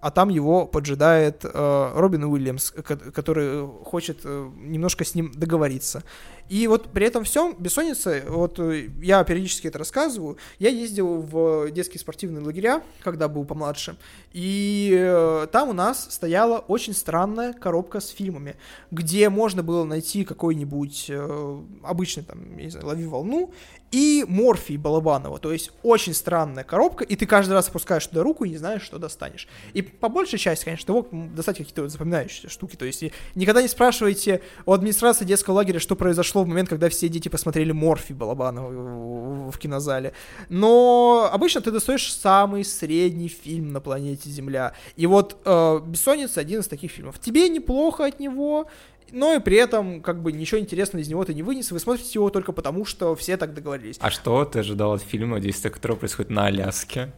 [0.00, 6.02] а там его поджидает э, Робин Уильямс, ко- который хочет э, немножко с ним договориться.
[6.50, 11.70] И вот при этом всем бессонница, вот э, я периодически это рассказываю, я ездил в
[11.70, 13.94] детские спортивные лагеря, когда был помладше,
[14.32, 18.56] и э, там у нас стояла очень странная коробка с фильмами,
[18.90, 23.52] где можно было найти какой-нибудь э, обычный там, не знаю, «Лови волну»
[23.92, 28.44] и «Морфий» Балабанова, то есть очень странная коробка, и ты каждый раз опускаешь туда руку
[28.44, 29.48] и не знаешь, что достанешь.
[29.72, 33.68] И по большей части, конечно, ты мог достать какие-то запоминающиеся штуки, то есть никогда не
[33.68, 39.50] спрашивайте у администрации детского лагеря, что произошло в момент, когда все дети посмотрели «Морфий» Балабанова
[39.50, 40.12] в- кинозале.
[40.48, 44.72] Но обычно ты достаешь самый средний фильм на планете Земля.
[44.96, 47.18] И вот э, «Бессонница» один из таких фильмов.
[47.18, 48.66] Тебе неплохо от него,
[49.12, 52.10] но и при этом, как бы, ничего интересного из него ты не вынес, вы смотрите
[52.14, 53.96] его только потому, что все так договорились.
[54.00, 57.12] А что ты ожидал от фильма, действие которого происходит на Аляске?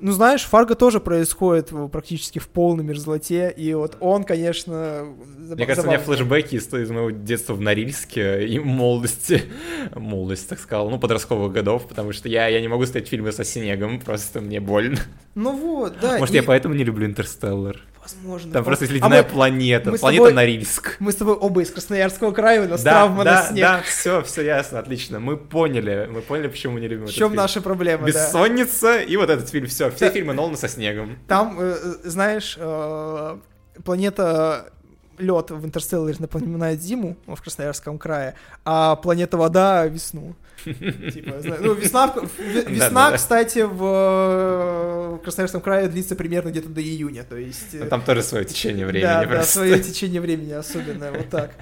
[0.00, 4.72] Ну, знаешь, Фарго тоже происходит практически в полной мерзлоте, и вот он, конечно,
[5.38, 9.42] заб- Мне кажется, у меня флешбеки из, из моего детства в Норильске и молодости,
[9.94, 13.44] молодости, так сказал, ну, подростковых годов, потому что я, я не могу ставить фильмы со
[13.44, 14.98] снегом, просто мне больно.
[15.34, 16.18] Ну вот, да.
[16.18, 17.80] Может, и- я поэтому не люблю «Интерстеллар».
[18.02, 18.52] Возможно.
[18.52, 20.96] Там просто есть А ледяная мы- планета, мы планета тобой- Норильск.
[21.00, 23.60] Мы с тобой оба из Красноярского края, у нас Да, травма да, на снег.
[23.62, 25.20] да, все, все ясно, отлично.
[25.20, 28.06] Мы поняли, мы поняли, почему мы не любим В чем наша проблема, да.
[28.06, 30.10] Бессонница и вот этот фильм, все, все Да.
[30.12, 31.18] фильмы Нолана со снегом.
[31.28, 33.36] Там, э, э, знаешь, э,
[33.84, 34.72] планета
[35.18, 38.34] лед в Интерстелларе напоминает зиму в Красноярском крае,
[38.64, 40.34] а планета вода весну.
[40.64, 42.14] Типа, ну, весна,
[42.66, 47.74] весна, кстати, в Красноярском крае длится примерно где-то до июня, то есть...
[47.74, 49.06] э, Но Там тоже свое течение времени.
[49.06, 49.52] Да, да, просто.
[49.52, 51.52] свое течение времени особенное, вот так.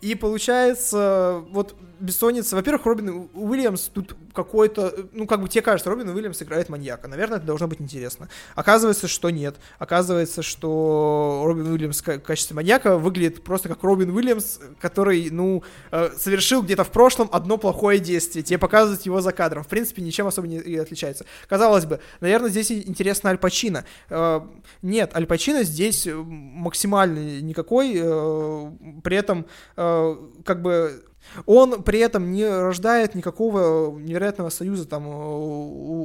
[0.00, 2.56] И получается, вот бессонница.
[2.56, 7.08] Во-первых, Робин Уильямс тут какой-то, ну, как бы тебе кажется, Робин Уильямс играет маньяка.
[7.08, 8.28] Наверное, это должно быть интересно.
[8.54, 9.56] Оказывается, что нет.
[9.78, 16.10] Оказывается, что Робин Уильямс в качестве маньяка выглядит просто как Робин Уильямс, который, ну, э,
[16.16, 18.42] совершил где-то в прошлом одно плохое действие.
[18.42, 19.64] Тебе показывают его за кадром.
[19.64, 21.24] В принципе, ничем особо не отличается.
[21.48, 23.84] Казалось бы, наверное, здесь интересно Аль Пачино.
[24.10, 24.40] Э,
[24.82, 27.94] Нет, Аль Пачино здесь максимально никакой.
[27.96, 28.72] э,
[29.02, 29.46] При этом,
[29.76, 31.04] как бы,
[31.46, 35.10] он при этом не рождает никакого невероятного союза там э,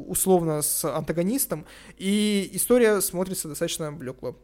[0.07, 1.65] условно с антагонистом,
[1.97, 4.35] и история смотрится достаточно блекло.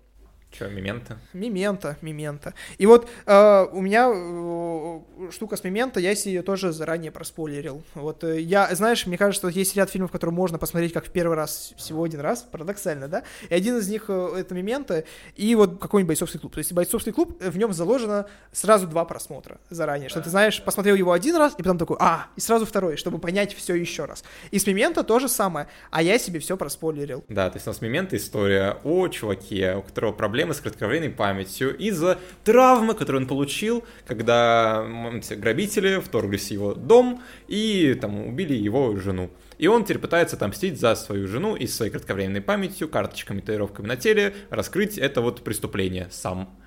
[0.51, 1.19] Че, Мемента?
[1.33, 2.53] Мимента, Мимента.
[2.79, 7.83] И вот э, у меня э, штука с Мимента, я себе ее тоже заранее проспойлерил.
[7.93, 11.11] Вот э, я, знаешь, мне кажется, что есть ряд фильмов, которые можно посмотреть как в
[11.11, 13.23] первый раз, всего один раз, парадоксально, да?
[13.47, 15.03] И один из них э, это Мимента,
[15.35, 16.53] и вот какой-нибудь бойцовский клуб.
[16.53, 20.63] То есть бойцовский клуб, э, в нем заложено сразу два просмотра заранее, что ты знаешь,
[20.63, 24.05] посмотрел его один раз, и потом такой, а, и сразу второй, чтобы понять все еще
[24.05, 24.23] раз.
[24.49, 27.23] И с Мимента то же самое, а я себе все проспойлерил.
[27.29, 31.75] Да, то есть у нас Мемента история о чуваке, у которого проблемы с кратковременной памятью
[31.77, 34.85] из-за травмы, которую он получил, когда
[35.31, 39.29] грабители вторглись в его дом и там убили его жену.
[39.57, 43.97] И он теперь пытается отомстить за свою жену и своей кратковременной памятью, карточками, татуировками на
[43.97, 46.57] теле, раскрыть это вот преступление сам.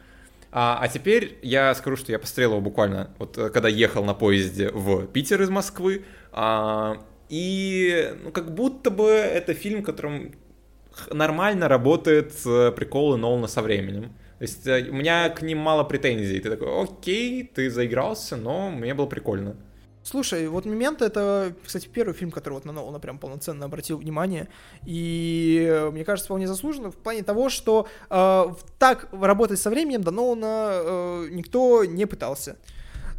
[0.55, 4.13] А, а теперь я скажу, что я посмотрел его буквально, вот э, когда ехал на
[4.13, 10.35] поезде в Питер из Москвы, а, и ну, как будто бы это фильм, которым
[11.11, 12.33] нормально работает
[12.75, 14.13] приколы Нолана со временем.
[14.43, 16.41] То есть э, у меня к ним мало претензий.
[16.41, 19.55] Ты такой, окей, ты заигрался, но мне было прикольно.
[20.03, 24.49] Слушай, вот «Момент»— это, кстати, первый фильм, который вот на Нолана прям полноценно обратил внимание,
[24.85, 28.47] и э, мне кажется, вполне заслуженно в плане того, что э,
[28.81, 32.57] так работать со временем до Нолана э, никто не пытался.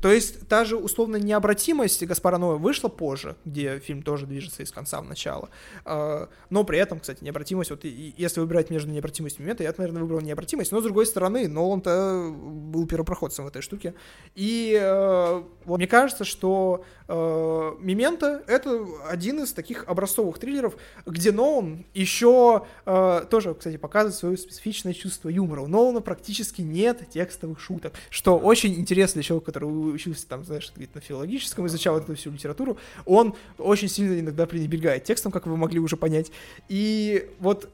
[0.04, 4.70] То есть та же условно необратимость Гаспара Ноя вышла позже, где фильм тоже движется из
[4.70, 5.48] конца в начало.
[5.86, 10.02] А, но при этом, кстати, необратимость, вот если выбирать между необратимостью и момента, я, наверное,
[10.02, 10.74] выбрал необратимость.
[10.74, 13.94] Но с другой стороны, Нолан-то был первопроходцем в этой штуке.
[14.36, 20.76] И э, вот мне кажется, что э, Мемента— это один из таких образцовых триллеров,
[21.06, 25.62] где Нолан еще э, тоже, кстати, показывает свое специфичное чувство юмора.
[25.62, 30.72] У Нолана практически нет текстовых шуток, что очень интересно для человека, который учился там, знаешь,
[30.76, 35.56] где-то на филологическом, изучал эту всю литературу, он очень сильно иногда пренебрегает текстом, как вы
[35.58, 36.32] могли уже понять.
[36.68, 37.70] И вот,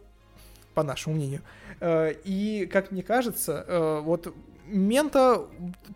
[0.73, 1.41] по нашему мнению.
[1.79, 4.33] Э, и, как мне кажется, э, вот
[4.67, 5.47] Мента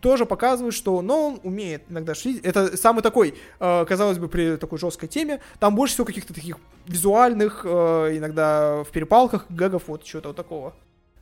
[0.01, 2.41] тоже показывает, что но он умеет иногда шить.
[2.43, 5.41] Это самый такой, э, казалось бы, при такой жесткой теме.
[5.59, 10.73] Там больше всего каких-то таких визуальных, иногда в перепалках, гэгов, вот чего-то вот такого.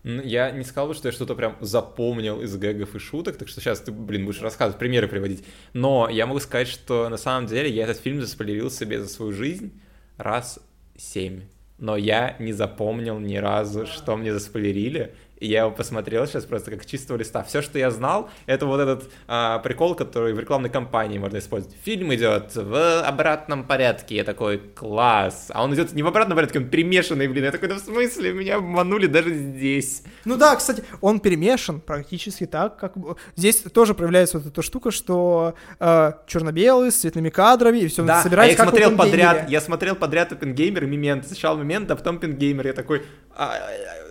[0.03, 3.61] Я не сказал бы, что я что-то прям запомнил из гэгов и шуток, так что
[3.61, 5.43] сейчас ты, блин, будешь рассказывать, примеры приводить.
[5.73, 9.31] Но я могу сказать, что на самом деле я этот фильм заспойлерил себе за свою
[9.31, 9.79] жизнь
[10.17, 10.59] раз
[10.97, 11.41] семь.
[11.77, 15.15] Но я не запомнил ни разу, что мне заспойлерили.
[15.41, 17.41] И я его посмотрел сейчас просто как чистого листа.
[17.41, 21.75] Все, что я знал, это вот этот а, прикол, который в рекламной кампании можно использовать.
[21.83, 24.17] Фильм идет в обратном порядке.
[24.17, 25.47] Я такой, класс.
[25.49, 27.45] А он идет не в обратном порядке, он перемешанный, блин.
[27.45, 28.33] Я такой, да в смысле?
[28.33, 30.03] Меня обманули даже здесь.
[30.25, 32.93] Ну да, кстати, он перемешан практически так, как...
[33.35, 38.21] Здесь тоже проявляется вот эта штука, что э, черно-белый, с цветными кадрами, и все да,
[38.21, 41.25] собирается а я как смотрел подряд, Я смотрел подряд Опенгеймер и Мемент.
[41.25, 42.67] Сначала Мемент, а потом Опенгеймер.
[42.67, 43.01] Я такой,
[43.35, 43.55] а,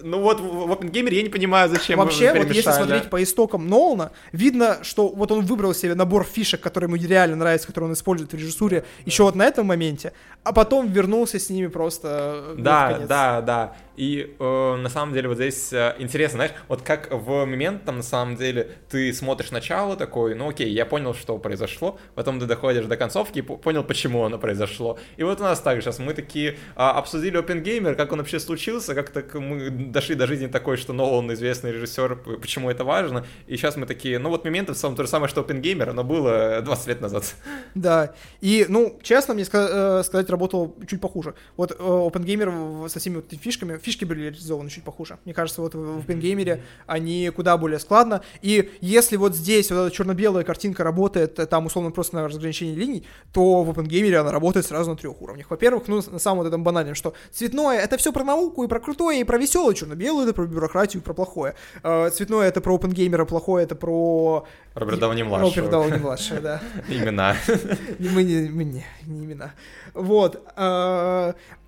[0.02, 4.12] ну вот в Опенгеймере я не понимаю, зачем Вообще, вот если смотреть по истокам Нолана,
[4.32, 8.32] видно, что вот он выбрал себе набор фишек, которые ему реально нравятся, которые он использует
[8.32, 10.12] в режиссуре, еще вот на этом моменте,
[10.44, 13.72] а потом вернулся с ними просто Да, да, да.
[14.01, 17.98] И э, на самом деле вот здесь э, интересно, знаешь, вот как в момент там
[17.98, 22.47] на самом деле ты смотришь начало такой, ну окей, я понял, что произошло, потом ты
[22.47, 24.98] доходишь до концовки и понял, почему оно произошло.
[25.18, 28.94] И вот у нас так сейчас мы такие э, обсудили Опенгеймер, как он вообще случился,
[28.94, 33.27] как так мы дошли до жизни такой, что Нолан известный режиссер, почему это важно.
[33.48, 36.05] И сейчас мы такие, ну вот момент в целом то же самое, что Опенгеймер, но
[36.05, 37.35] было 20 лет назад.
[37.74, 41.35] Да, и, ну, честно мне э, сказать, работал чуть похуже.
[41.59, 45.19] Вот Опенгеймер со всеми вот этими фишками, фишки были реализованы чуть похуже.
[45.25, 48.23] Мне кажется, вот в Пенгеймере они куда более складно.
[48.41, 52.75] И если вот здесь вот эта черно-белая картинка работает э, там условно просто на разграничении
[52.75, 55.51] линий, то в OpenGamer она работает сразу на трех уровнях.
[55.51, 58.79] Во-первых, ну, на самом вот этом банальном, что цветное— это все про науку и про
[58.79, 61.55] крутое, и про веселое, черно-белое— это про бюрократию и про плохое.
[61.83, 64.47] Э, цветное— это про OpenGamer, плохое— это про...
[64.75, 65.51] Роберт Дауни-младшего.
[65.51, 66.61] Роберт Дауни-младший, да.
[66.89, 67.35] Имена.
[67.99, 69.53] Мы не, имена.
[69.95, 70.43] Вот.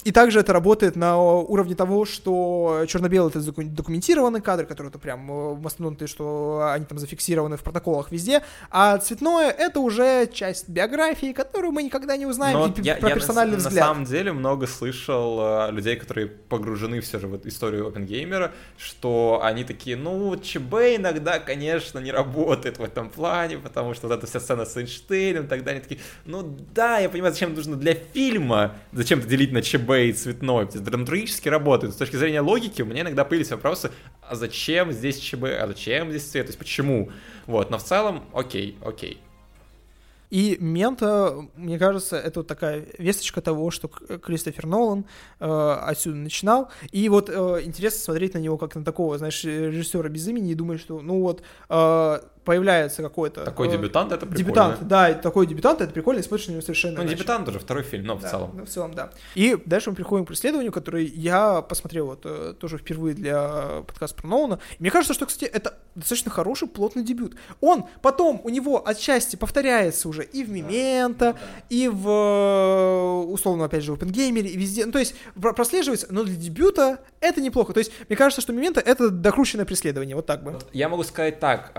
[0.04, 5.30] И также это работает на уровне того, что черно-белый это документированный кадр, который это прям
[5.30, 11.32] э, мастодонты, что они там зафиксированы в протоколах везде, а цветное это уже часть биографии,
[11.32, 13.74] которую мы никогда не узнаем Но я, про я персональный на, взгляд.
[13.74, 19.40] На самом деле много слышал э, людей, которые погружены все же в историю OpenGamer, что
[19.42, 24.26] они такие, ну, ЧБ иногда, конечно, не работает в этом плане, потому что вот эта
[24.26, 26.42] вся сцена с Эйнштейном, тогда они такие, ну
[26.74, 31.48] да, я понимаю, зачем нужно для фильма, зачем это делить на ЧБ и цветной, драматургически
[31.48, 31.94] работает.
[31.94, 33.90] С точки зрения логики у меня иногда появились вопросы,
[34.20, 37.10] а зачем здесь ЧБ, а зачем здесь цвет, то есть почему?
[37.47, 39.20] Вот, но в целом, окей, окей.
[40.32, 45.05] И Мента, мне кажется, это вот такая весточка того, что Кристофер Нолан
[45.40, 46.70] э, отсюда начинал.
[46.90, 50.55] И вот э, интересно смотреть на него как на такого, знаешь, режиссера без имени и
[50.55, 53.44] думать, что, ну вот, э, появляется какой-то...
[53.44, 54.44] Такой э, дебютант, это прикольно.
[54.44, 57.16] Дебютант, да, такой дебютант, это прикольно, и смотришь на него совершенно Ну, иначе.
[57.16, 58.51] дебютант уже второй фильм, но в да, целом.
[58.55, 59.10] Ну, в целом, да.
[59.35, 64.20] И дальше мы приходим к преследованию, который я посмотрел вот э, тоже впервые для подкаста
[64.20, 64.59] про Нолана.
[64.78, 67.36] И мне кажется, что, кстати, это достаточно хороший, плотный дебют.
[67.60, 71.39] Он потом, у него отчасти повторяется уже и в Мементо, да, да.
[71.69, 74.86] и в, э, условно, опять же, в Опенгеймере, и везде.
[74.86, 77.73] Ну, то есть прослеживается, но для дебюта это неплохо.
[77.73, 80.59] То есть мне кажется, что Мементо— это докрученное преследование, вот так бы.
[80.73, 81.73] Я могу сказать так,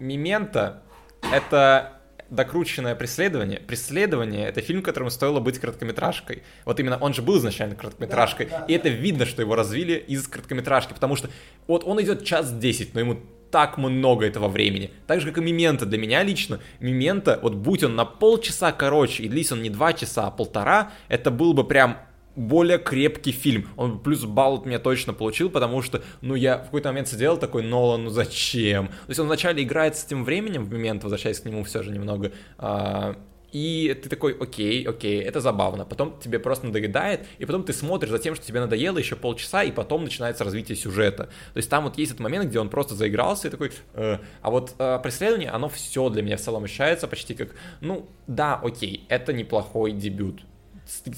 [0.00, 0.82] а Мемента—
[1.32, 2.00] это
[2.30, 3.60] докрученное преследование.
[3.60, 6.42] Преследование— это фильм, которому стоило быть короткометражкой.
[6.64, 9.94] Вот именно он же был изначально короткометражкой, да, да, и это видно, что его развили
[9.94, 11.28] из короткометражки, потому что
[11.66, 13.18] вот он идет час десять, но ему
[13.50, 14.92] так много этого времени.
[15.08, 15.84] Так же, как и Мимента.
[15.84, 19.92] Для меня лично Мимента, вот будь он на полчаса короче и длись он не два
[19.92, 21.98] часа, а полтора, это был бы прям
[22.36, 23.68] более крепкий фильм.
[23.76, 27.36] Он плюс балл от меня точно получил, потому что, ну, я в какой-то момент сидел
[27.36, 28.88] такой, Нолан, ну зачем?
[28.88, 31.90] То есть он вначале играет с этим временем, в момент, возвращаясь к нему все же
[31.90, 33.16] немного, а,
[33.52, 35.84] и ты такой, окей, окей, это забавно.
[35.84, 39.64] Потом тебе просто надоедает, и потом ты смотришь за тем, что тебе надоело еще полчаса,
[39.64, 41.24] и потом начинается развитие сюжета.
[41.52, 44.18] То есть там вот есть этот момент, где он просто заигрался и такой, э.
[44.42, 47.50] а вот э, преследование, оно все для меня в целом ощущается почти как,
[47.80, 50.42] ну да, окей, это неплохой дебют.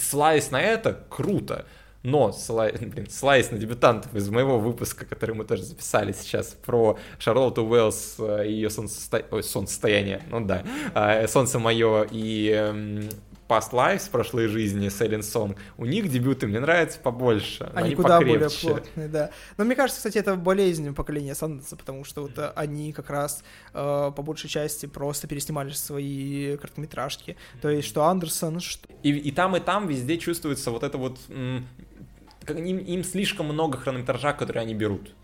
[0.01, 1.67] Слайс на это круто,
[2.03, 2.81] но ссылаясь,
[3.11, 8.47] ссылаясь на дебютантов из моего выпуска, который мы тоже записали сейчас, про Шарлотту Уэллс э,
[8.49, 9.25] и ее солнцесто...
[9.31, 10.63] Ой, солнцестояние, ну да,
[10.95, 13.09] э, солнце мое и эм,
[13.53, 17.71] Past Lives, прошлые жизни, Селин Song, у них дебюты мне нравятся побольше.
[17.75, 18.39] Они, они куда покрепче.
[18.39, 19.31] более плотные, да.
[19.59, 23.45] Но мне кажется, кстати, это болезнь поколения Санденса, потому что вот э, они как раз
[23.75, 27.37] э, по большей части просто переснимали свои короткометражки.
[27.61, 28.89] То есть, что Андерсон, что...
[29.03, 31.19] И, и там, и там везде чувствуется вот это вот...
[31.29, 35.15] Им, им слишком много хронометража, которые они берут.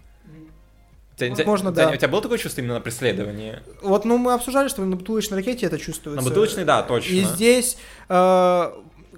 [1.21, 1.91] Возможно, да.
[1.91, 3.61] У тебя было такое чувство именно на преследовании?
[3.83, 6.23] Вот, ну, мы обсуждали, что на бутылочной ракете это чувствуется.
[6.23, 7.13] На бутылочной, да, точно.
[7.13, 7.77] И здесь,
[8.09, 8.73] э,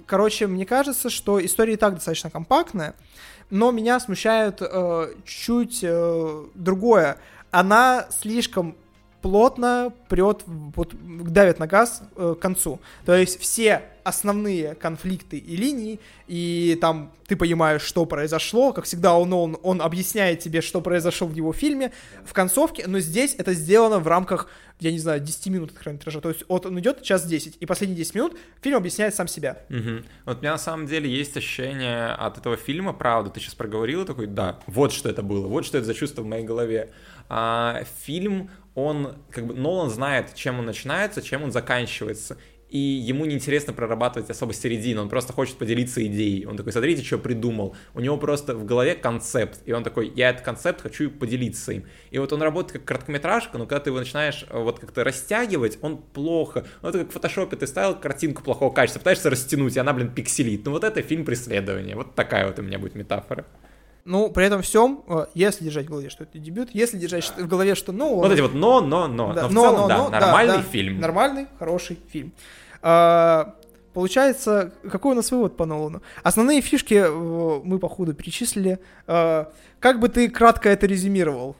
[0.05, 2.95] короче, мне кажется, что история и так достаточно компактная,
[3.49, 7.17] но меня смущает э, чуть э, другое.
[7.51, 8.75] Она слишком
[9.21, 12.79] плотно прет, вот, давит на газ э, к концу.
[13.05, 19.15] То есть все основные конфликты и линии, и там ты понимаешь, что произошло, как всегда
[19.15, 21.91] он, он, он объясняет тебе, что произошло в его фильме,
[22.25, 24.49] в концовке, но здесь это сделано в рамках,
[24.79, 27.97] я не знаю, 10 минут хронометража, то есть вот он идет час 10, и последние
[27.97, 29.59] 10 минут фильм объясняет сам себя.
[29.69, 30.05] Угу.
[30.25, 34.05] Вот у меня на самом деле есть ощущение от этого фильма, правда, ты сейчас проговорил,
[34.05, 36.89] такой, да, вот что это было, вот что это за чувство в моей голове.
[37.33, 42.37] А, фильм, он, как бы, Нолан знает, чем он начинается, чем он заканчивается
[42.71, 46.45] и ему неинтересно прорабатывать особо середину, он просто хочет поделиться идеей.
[46.45, 47.75] Он такой, смотрите, что придумал.
[47.93, 51.85] У него просто в голове концепт, и он такой, я этот концепт хочу поделиться им.
[52.11, 55.79] И вот он работает как короткометражка, но когда ты его начинаешь э, вот как-то растягивать,
[55.81, 56.65] он плохо.
[56.81, 60.09] Ну, это как в фотошопе, ты ставил картинку плохого качества, пытаешься растянуть, и она, блин,
[60.09, 60.63] пикселит.
[60.63, 61.97] Ну, вот это фильм преследования.
[61.97, 63.45] Вот такая вот у меня будет метафора.
[64.03, 67.47] Ну, при этом всем, э, если держать в голове, что это дебют, если держать в
[67.47, 68.15] голове, что ну...
[68.15, 69.33] Вот эти вот но, но, но.
[69.33, 70.99] Да, но в но, целом, но, да, но, нормальный да, фильм.
[70.99, 72.33] Нормальный, хороший фильм.
[72.81, 73.55] А,
[73.93, 76.01] получается, какой у нас вывод по Нолану?
[76.23, 78.79] Основные фишки э, мы, по ходу перечислили.
[79.05, 81.55] А, как бы ты кратко это резюмировал?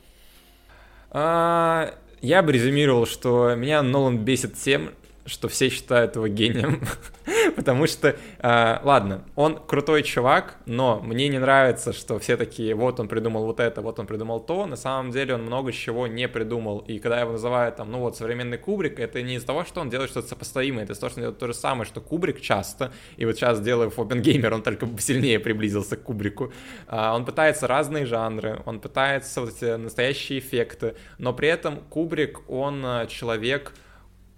[1.11, 4.91] А, я бы резюмировал, что меня Нолан бесит тем,
[5.25, 6.81] что все считают его гением,
[7.55, 12.99] потому что, э, ладно, он крутой чувак, но мне не нравится, что все такие, вот
[12.99, 16.27] он придумал вот это, вот он придумал то, на самом деле он много чего не
[16.27, 19.81] придумал, и когда его называют там, ну вот, современный Кубрик, это не из-за того, что
[19.81, 22.41] он делает что-то сопоставимое, это из-за того, что он делает то же самое, что Кубрик
[22.41, 26.51] часто, и вот сейчас делая Опенгеймер, он только сильнее приблизился к Кубрику,
[26.87, 32.49] э, он пытается разные жанры, он пытается вот эти настоящие эффекты, но при этом Кубрик,
[32.49, 33.73] он э, человек,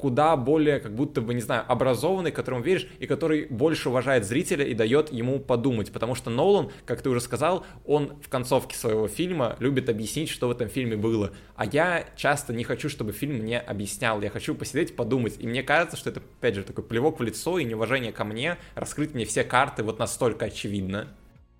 [0.03, 4.65] куда более, как будто бы, не знаю, образованный, которому веришь, и который больше уважает зрителя
[4.65, 5.93] и дает ему подумать.
[5.93, 10.49] Потому что Нолан, как ты уже сказал, он в концовке своего фильма любит объяснить, что
[10.49, 11.31] в этом фильме было.
[11.55, 14.21] А я часто не хочу, чтобы фильм мне объяснял.
[14.21, 15.37] Я хочу посидеть, подумать.
[15.39, 18.57] И мне кажется, что это, опять же, такой плевок в лицо и неуважение ко мне,
[18.75, 21.07] раскрыть мне все карты вот настолько очевидно.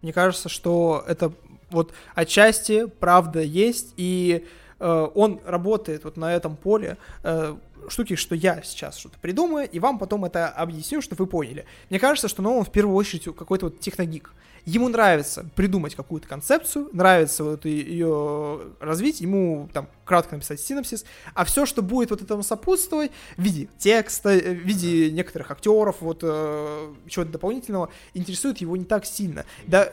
[0.01, 1.31] Мне кажется, что это
[1.69, 4.45] вот отчасти правда есть, и
[4.87, 6.97] он работает вот на этом поле.
[7.23, 7.55] Э,
[7.89, 11.65] штуки, что я сейчас что-то придумаю, и вам потом это объясню, чтобы вы поняли.
[11.89, 14.33] Мне кажется, что Нолан в первую очередь какой-то вот техногик.
[14.65, 21.03] Ему нравится придумать какую-то концепцию, нравится вот ее развить, ему там кратко написать синопсис,
[21.33, 25.97] а все, что будет вот этому сопутствовать в виде текста, э, в виде некоторых актеров,
[25.99, 29.45] вот э, чего-то дополнительного, интересует его не так сильно.
[29.67, 29.89] Да,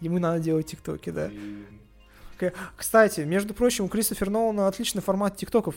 [0.00, 1.30] ему надо делать тиктоки, да.
[2.76, 5.76] Кстати, между прочим, у Кристофера Нолана отличный формат тиктоков.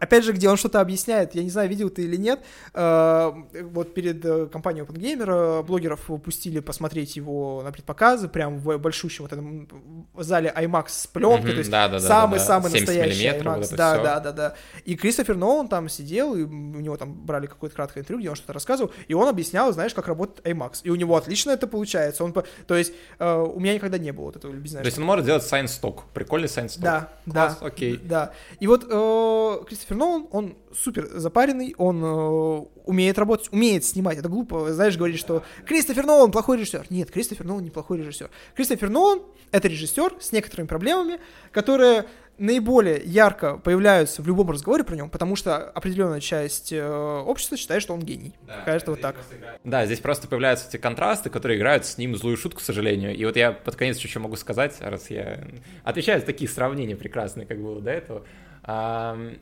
[0.00, 1.34] Опять же, где он что-то объясняет.
[1.34, 2.40] Я не знаю, видел ты или нет.
[2.74, 3.32] Э,
[3.62, 9.24] вот перед э, компанией OpenGamer э, блогеров пустили посмотреть его на предпоказы, прям в большущем
[9.24, 9.68] вот этом
[10.16, 11.52] зале IMAX с пленкой.
[11.52, 13.58] Mm-hmm, то есть самый-самый настоящий IMAX.
[13.58, 14.02] Вот да, все.
[14.02, 14.54] да, да, да.
[14.84, 18.36] И Кристофер Нолан там сидел, и у него там брали какое-то краткое интервью, где он
[18.36, 20.80] что-то рассказывал, и он объяснял, знаешь, как работает IMAX.
[20.84, 22.24] И у него отлично это получается.
[22.24, 25.24] Он, то есть у меня никогда не было вот этого, без То есть он может
[25.24, 26.12] делать science talk штук.
[26.12, 27.66] Прикольный сайнс Да, Класс, да.
[27.66, 27.96] окей.
[27.96, 28.32] Да.
[28.60, 34.18] И вот э, Кристофер Нолан, он супер запаренный, он э, умеет работать, умеет снимать.
[34.18, 36.86] Это глупо, знаешь, говорить, что Кристофер Нолан плохой режиссер.
[36.90, 38.30] Нет, Кристофер Нолан не плохой режиссер.
[38.54, 41.20] Кристофер Нолан— это режиссер с некоторыми проблемами,
[41.52, 42.06] которые
[42.38, 47.82] наиболее ярко появляются в любом разговоре про него, потому что определенная часть э, общества считает,
[47.82, 48.32] что он гений.
[48.46, 49.16] Да, Кажется, вот так.
[49.64, 53.14] Да, здесь просто появляются эти контрасты, которые играют с ним злую шутку, к сожалению.
[53.14, 55.44] И вот я под конец еще могу сказать, раз я
[55.84, 58.24] отвечаю за такие сравнения прекрасные, как было до этого.
[58.62, 59.38] Ам,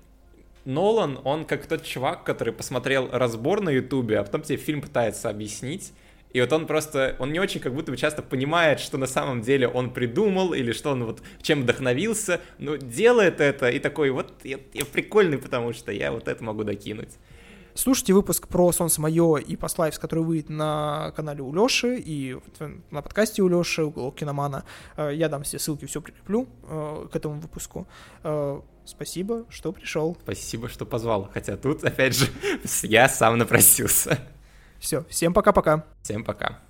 [0.65, 5.31] Нолан, он как тот чувак, который посмотрел разбор на Ютубе, а потом тебе фильм пытается
[5.31, 5.93] объяснить,
[6.37, 9.41] и вот он просто, он не очень как будто бы часто понимает, что на самом
[9.41, 14.35] деле он придумал, или что он вот чем вдохновился, но делает это, и такой, вот
[14.45, 17.15] я, я прикольный, потому что я вот это могу докинуть.
[17.73, 22.37] Слушайте выпуск про Солнце Мое и Lives, который выйдет на канале у Лёши и
[22.91, 24.65] на подкасте у Лёши, уголок киномана.
[24.99, 27.89] Э, Я дам все ссылки, все прикреплю э, к этому выпуску.
[28.23, 30.17] Э, Спасибо, что пришел.
[30.23, 31.29] Спасибо, что позвал.
[31.33, 32.27] Хотя тут, опять же,
[32.83, 34.21] я сам напросился.
[34.79, 35.85] Все, всем пока-пока.
[36.03, 36.66] Всем пока.